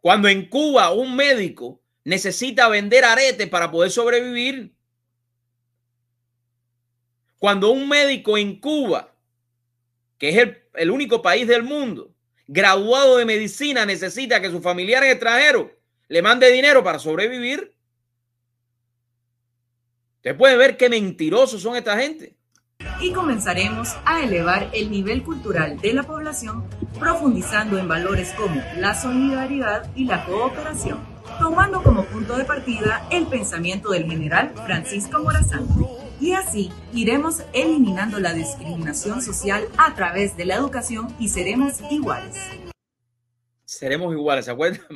Cuando 0.02 0.28
en 0.28 0.50
Cuba 0.50 0.92
un 0.92 1.16
médico 1.16 1.82
necesita 2.04 2.70
vender 2.70 3.04
aretes 3.04 3.50
para 3.50 3.70
poder 3.70 3.92
sobrevivir. 3.92 4.74
Cuando 7.38 7.70
un 7.70 7.88
médico 7.88 8.38
en 8.38 8.60
Cuba, 8.60 9.14
que 10.18 10.30
es 10.30 10.58
el, 10.74 10.92
único 10.92 11.22
país 11.22 11.48
del 11.48 11.64
mundo, 11.64 12.14
graduado 12.48 13.18
de 13.18 13.26
medicina, 13.26 13.86
necesita 13.86 14.42
que 14.42 14.50
su 14.50 14.62
familiar 14.62 15.04
extranjero 15.04 15.77
le 16.10 16.22
mande 16.22 16.52
dinero 16.52 16.84
para 16.84 17.00
sobrevivir. 17.00 17.76
Usted 20.18 20.38
puede 20.38 20.58
ver 20.58 20.78
qué 20.78 20.90
mentirosos 20.90 21.62
son 21.62 21.76
esta 21.76 21.98
gente. 21.98 22.36
Y 23.00 23.12
comenzaremos 23.12 23.96
a 24.06 24.24
elevar 24.24 24.70
el 24.74 24.92
nivel 24.92 25.24
cultural 25.24 25.80
de 25.80 25.94
la 25.94 26.04
población, 26.04 26.68
profundizando 27.00 27.78
en 27.78 27.88
valores 27.88 28.32
como 28.34 28.62
la 28.78 28.96
solidaridad 28.96 29.90
y 29.96 30.06
la 30.06 30.26
cooperación, 30.26 31.00
tomando 31.40 31.82
como 31.84 32.06
punto 32.06 32.38
de 32.38 32.46
partida 32.46 33.08
el 33.12 33.28
pensamiento 33.28 33.90
del 33.92 34.06
general 34.06 34.54
Francisco 34.66 35.20
Morazán. 35.20 35.68
Y 36.20 36.34
así 36.34 36.72
iremos 36.94 37.44
eliminando 37.54 38.20
la 38.20 38.34
discriminación 38.34 39.22
social 39.22 39.68
a 39.78 39.94
través 39.94 40.36
de 40.36 40.46
la 40.46 40.56
educación 40.56 41.16
y 41.20 41.30
seremos 41.30 41.82
iguales. 41.92 42.36
Seremos 43.66 44.14
iguales. 44.14 44.46
¿Se 44.46 44.52
acuerdan, 44.52 44.82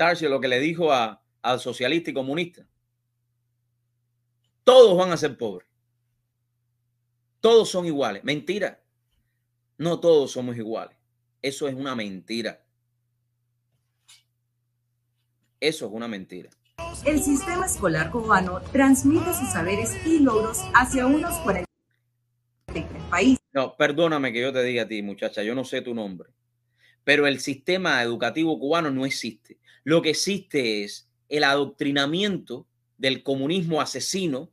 Thatcher, 0.00 0.30
lo 0.30 0.40
que 0.40 0.48
le 0.48 0.58
dijo 0.60 0.90
a, 0.90 1.22
al 1.42 1.60
socialista 1.60 2.08
y 2.08 2.14
comunista? 2.14 2.66
Todos 4.64 4.96
van 4.96 5.12
a 5.12 5.18
ser 5.18 5.36
pobres. 5.36 5.68
Todos 7.40 7.68
son 7.68 7.84
iguales. 7.84 8.24
Mentira. 8.24 8.82
No 9.76 10.00
todos 10.00 10.32
somos 10.32 10.56
iguales. 10.56 10.96
Eso 11.42 11.68
es 11.68 11.74
una 11.74 11.94
mentira. 11.94 12.64
Eso 15.60 15.84
es 15.84 15.92
una 15.92 16.08
mentira. 16.08 16.48
El 17.04 17.22
sistema 17.22 17.66
escolar 17.66 18.10
cubano 18.10 18.62
transmite 18.72 19.34
sus 19.34 19.50
saberes 19.50 19.94
y 20.06 20.20
logros 20.20 20.60
hacia 20.72 21.04
unos 21.04 21.36
43 21.40 22.86
países. 23.10 23.44
No, 23.52 23.76
perdóname 23.76 24.32
que 24.32 24.40
yo 24.40 24.50
te 24.50 24.62
diga 24.62 24.84
a 24.84 24.88
ti, 24.88 25.02
muchacha, 25.02 25.42
yo 25.42 25.54
no 25.54 25.64
sé 25.64 25.82
tu 25.82 25.94
nombre, 25.94 26.30
pero 27.04 27.26
el 27.26 27.38
sistema 27.40 28.02
educativo 28.02 28.58
cubano 28.58 28.90
no 28.90 29.04
existe. 29.04 29.59
Lo 29.84 30.02
que 30.02 30.10
existe 30.10 30.84
es 30.84 31.08
el 31.28 31.44
adoctrinamiento 31.44 32.66
del 32.98 33.22
comunismo 33.22 33.80
asesino 33.80 34.50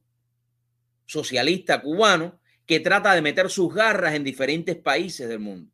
socialista 1.05 1.81
cubano 1.81 2.39
que 2.65 2.79
trata 2.79 3.13
de 3.13 3.21
meter 3.21 3.49
sus 3.49 3.73
garras 3.73 4.13
en 4.13 4.23
diferentes 4.23 4.75
países 4.75 5.27
del 5.27 5.39
mundo. 5.39 5.71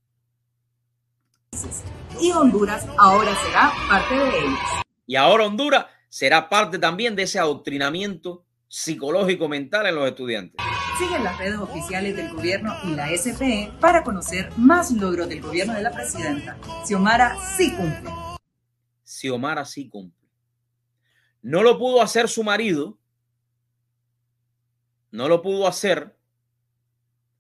Y 2.20 2.32
Honduras 2.32 2.86
ahora 2.97 3.36
será 3.36 3.72
parte 3.89 4.16
de 4.16 4.30
ellos. 4.39 4.60
Y 5.06 5.16
ahora 5.16 5.45
Honduras 5.45 5.86
será 6.10 6.49
parte 6.49 6.80
también 6.80 7.16
de 7.16 7.24
ese 7.24 7.39
adoctrinamiento 7.39 8.45
psicológico 8.68 9.47
mental 9.47 9.88
en 9.88 9.95
los 9.95 10.08
estudiantes. 10.08 10.66
Sigue 10.97 11.20
las 11.20 11.38
redes 11.38 11.58
oficiales 11.58 12.16
del 12.16 12.32
gobierno 12.32 12.76
y 12.84 12.95
la 12.95 13.10
SPE 13.16 13.74
para 13.80 14.04
conocer 14.04 14.51
más 14.58 14.91
logros 14.91 15.28
del 15.28 15.41
gobierno 15.41 15.74
de 15.74 15.84
la 15.84 15.91
presidenta. 15.91 16.58
Xiomara 16.86 17.36
sí 17.58 17.72
cumple. 17.76 18.32
Xiomara 19.04 19.66
sí 19.66 19.89
cumple. 19.89 20.30
No 21.41 21.62
lo 21.62 21.78
pudo 21.78 22.01
hacer 22.01 22.28
su 22.30 22.43
marido. 22.43 22.97
No 25.12 25.28
lo 25.28 25.41
pudo 25.41 25.68
hacer 25.68 26.16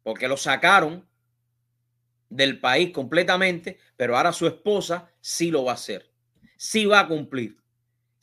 porque 0.03 0.27
lo 0.27 0.37
sacaron 0.37 1.07
del 2.29 2.59
país 2.59 2.91
completamente, 2.91 3.79
pero 3.95 4.17
ahora 4.17 4.33
su 4.33 4.45
esposa 4.47 5.11
sí 5.21 5.49
lo 5.49 5.63
va 5.63 5.71
a 5.71 5.75
hacer. 5.75 6.11
Sí 6.57 6.85
va 6.85 6.99
a 6.99 7.07
cumplir 7.07 7.63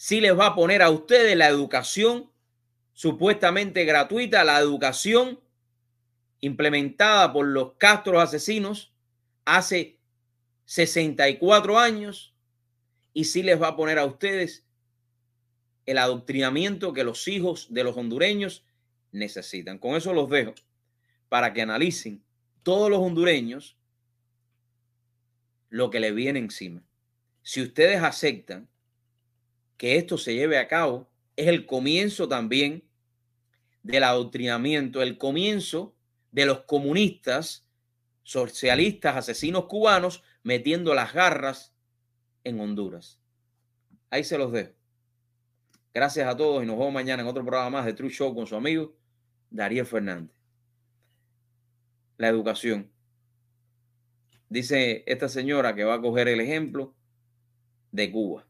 sí 0.01 0.19
les 0.23 0.37
va 0.37 0.47
a 0.47 0.55
poner 0.55 0.81
a 0.81 0.89
ustedes 0.89 1.37
la 1.37 1.47
educación 1.47 2.31
supuestamente 2.95 3.85
gratuita, 3.85 4.45
la 4.45 4.59
educación 4.59 5.39
implementada 6.41 7.35
por 7.35 7.47
los 7.47 7.75
Castros 7.75 8.23
asesinos 8.23 8.95
hace 9.45 9.99
64 10.65 11.79
años 11.79 12.30
y 13.13 13.25
sí 13.25 13.43
les 13.43 13.61
va 13.61 13.69
a 13.69 13.77
poner 13.77 13.99
a 13.99 14.05
ustedes 14.05 14.65
el 15.87 15.99
adoctrinamiento 15.99 16.93
que 16.93 17.05
los 17.05 17.27
hijos 17.29 17.69
de 17.71 17.85
los 17.85 17.97
hondureños 17.97 18.65
necesitan. 19.13 19.79
Con 19.79 19.97
eso 19.97 20.13
los 20.13 20.29
dejo 20.31 20.55
para 21.29 21.53
que 21.53 21.63
analicen 21.63 22.23
todos 22.63 22.91
los 22.91 23.01
hondureños 23.01 23.77
lo 25.69 25.91
que 25.91 26.01
le 26.01 26.13
viene 26.13 26.39
encima. 26.39 26.83
Si 27.43 27.63
ustedes 27.63 28.03
aceptan 28.03 28.69
que 29.77 29.97
esto 29.97 30.19
se 30.19 30.35
lleve 30.35 30.59
a 30.59 30.69
cabo 30.69 31.09
es 31.37 31.49
el 31.49 31.65
comienzo 31.65 32.29
también 32.29 32.85
del 33.83 34.05
adoctrinamiento, 34.05 35.01
el 35.01 35.17
comienzo 35.17 35.95
de 36.33 36.45
los 36.45 36.61
comunistas, 36.61 37.65
socialistas, 38.23 39.17
asesinos 39.17 39.65
cubanos 39.65 40.23
metiendo 40.43 40.95
las 40.95 41.15
garras 41.15 41.70
en 42.45 42.61
Honduras. 42.61 43.21
Ahí 44.11 44.25
se 44.25 44.39
los 44.39 44.53
dejo. 44.53 44.73
Gracias 45.93 46.29
a 46.29 46.37
todos 46.37 46.63
y 46.63 46.67
nos 46.67 46.79
vemos 46.79 46.93
mañana 46.93 47.23
en 47.23 47.29
otro 47.29 47.45
programa 47.45 47.71
más 47.71 47.87
de 47.87 47.93
True 47.93 48.11
Show 48.11 48.35
con 48.35 48.47
su 48.47 48.55
amigo 48.57 48.97
Darío 49.51 49.85
Fernández. 49.85 50.37
La 52.17 52.29
educación. 52.29 52.91
Dice 54.49 55.05
esta 55.07 55.29
señora 55.29 55.75
que 55.75 55.85
va 55.85 55.95
a 55.95 56.01
coger 56.01 56.29
el 56.29 56.41
ejemplo 56.41 56.95
de 57.93 58.11
Cuba. 58.11 58.47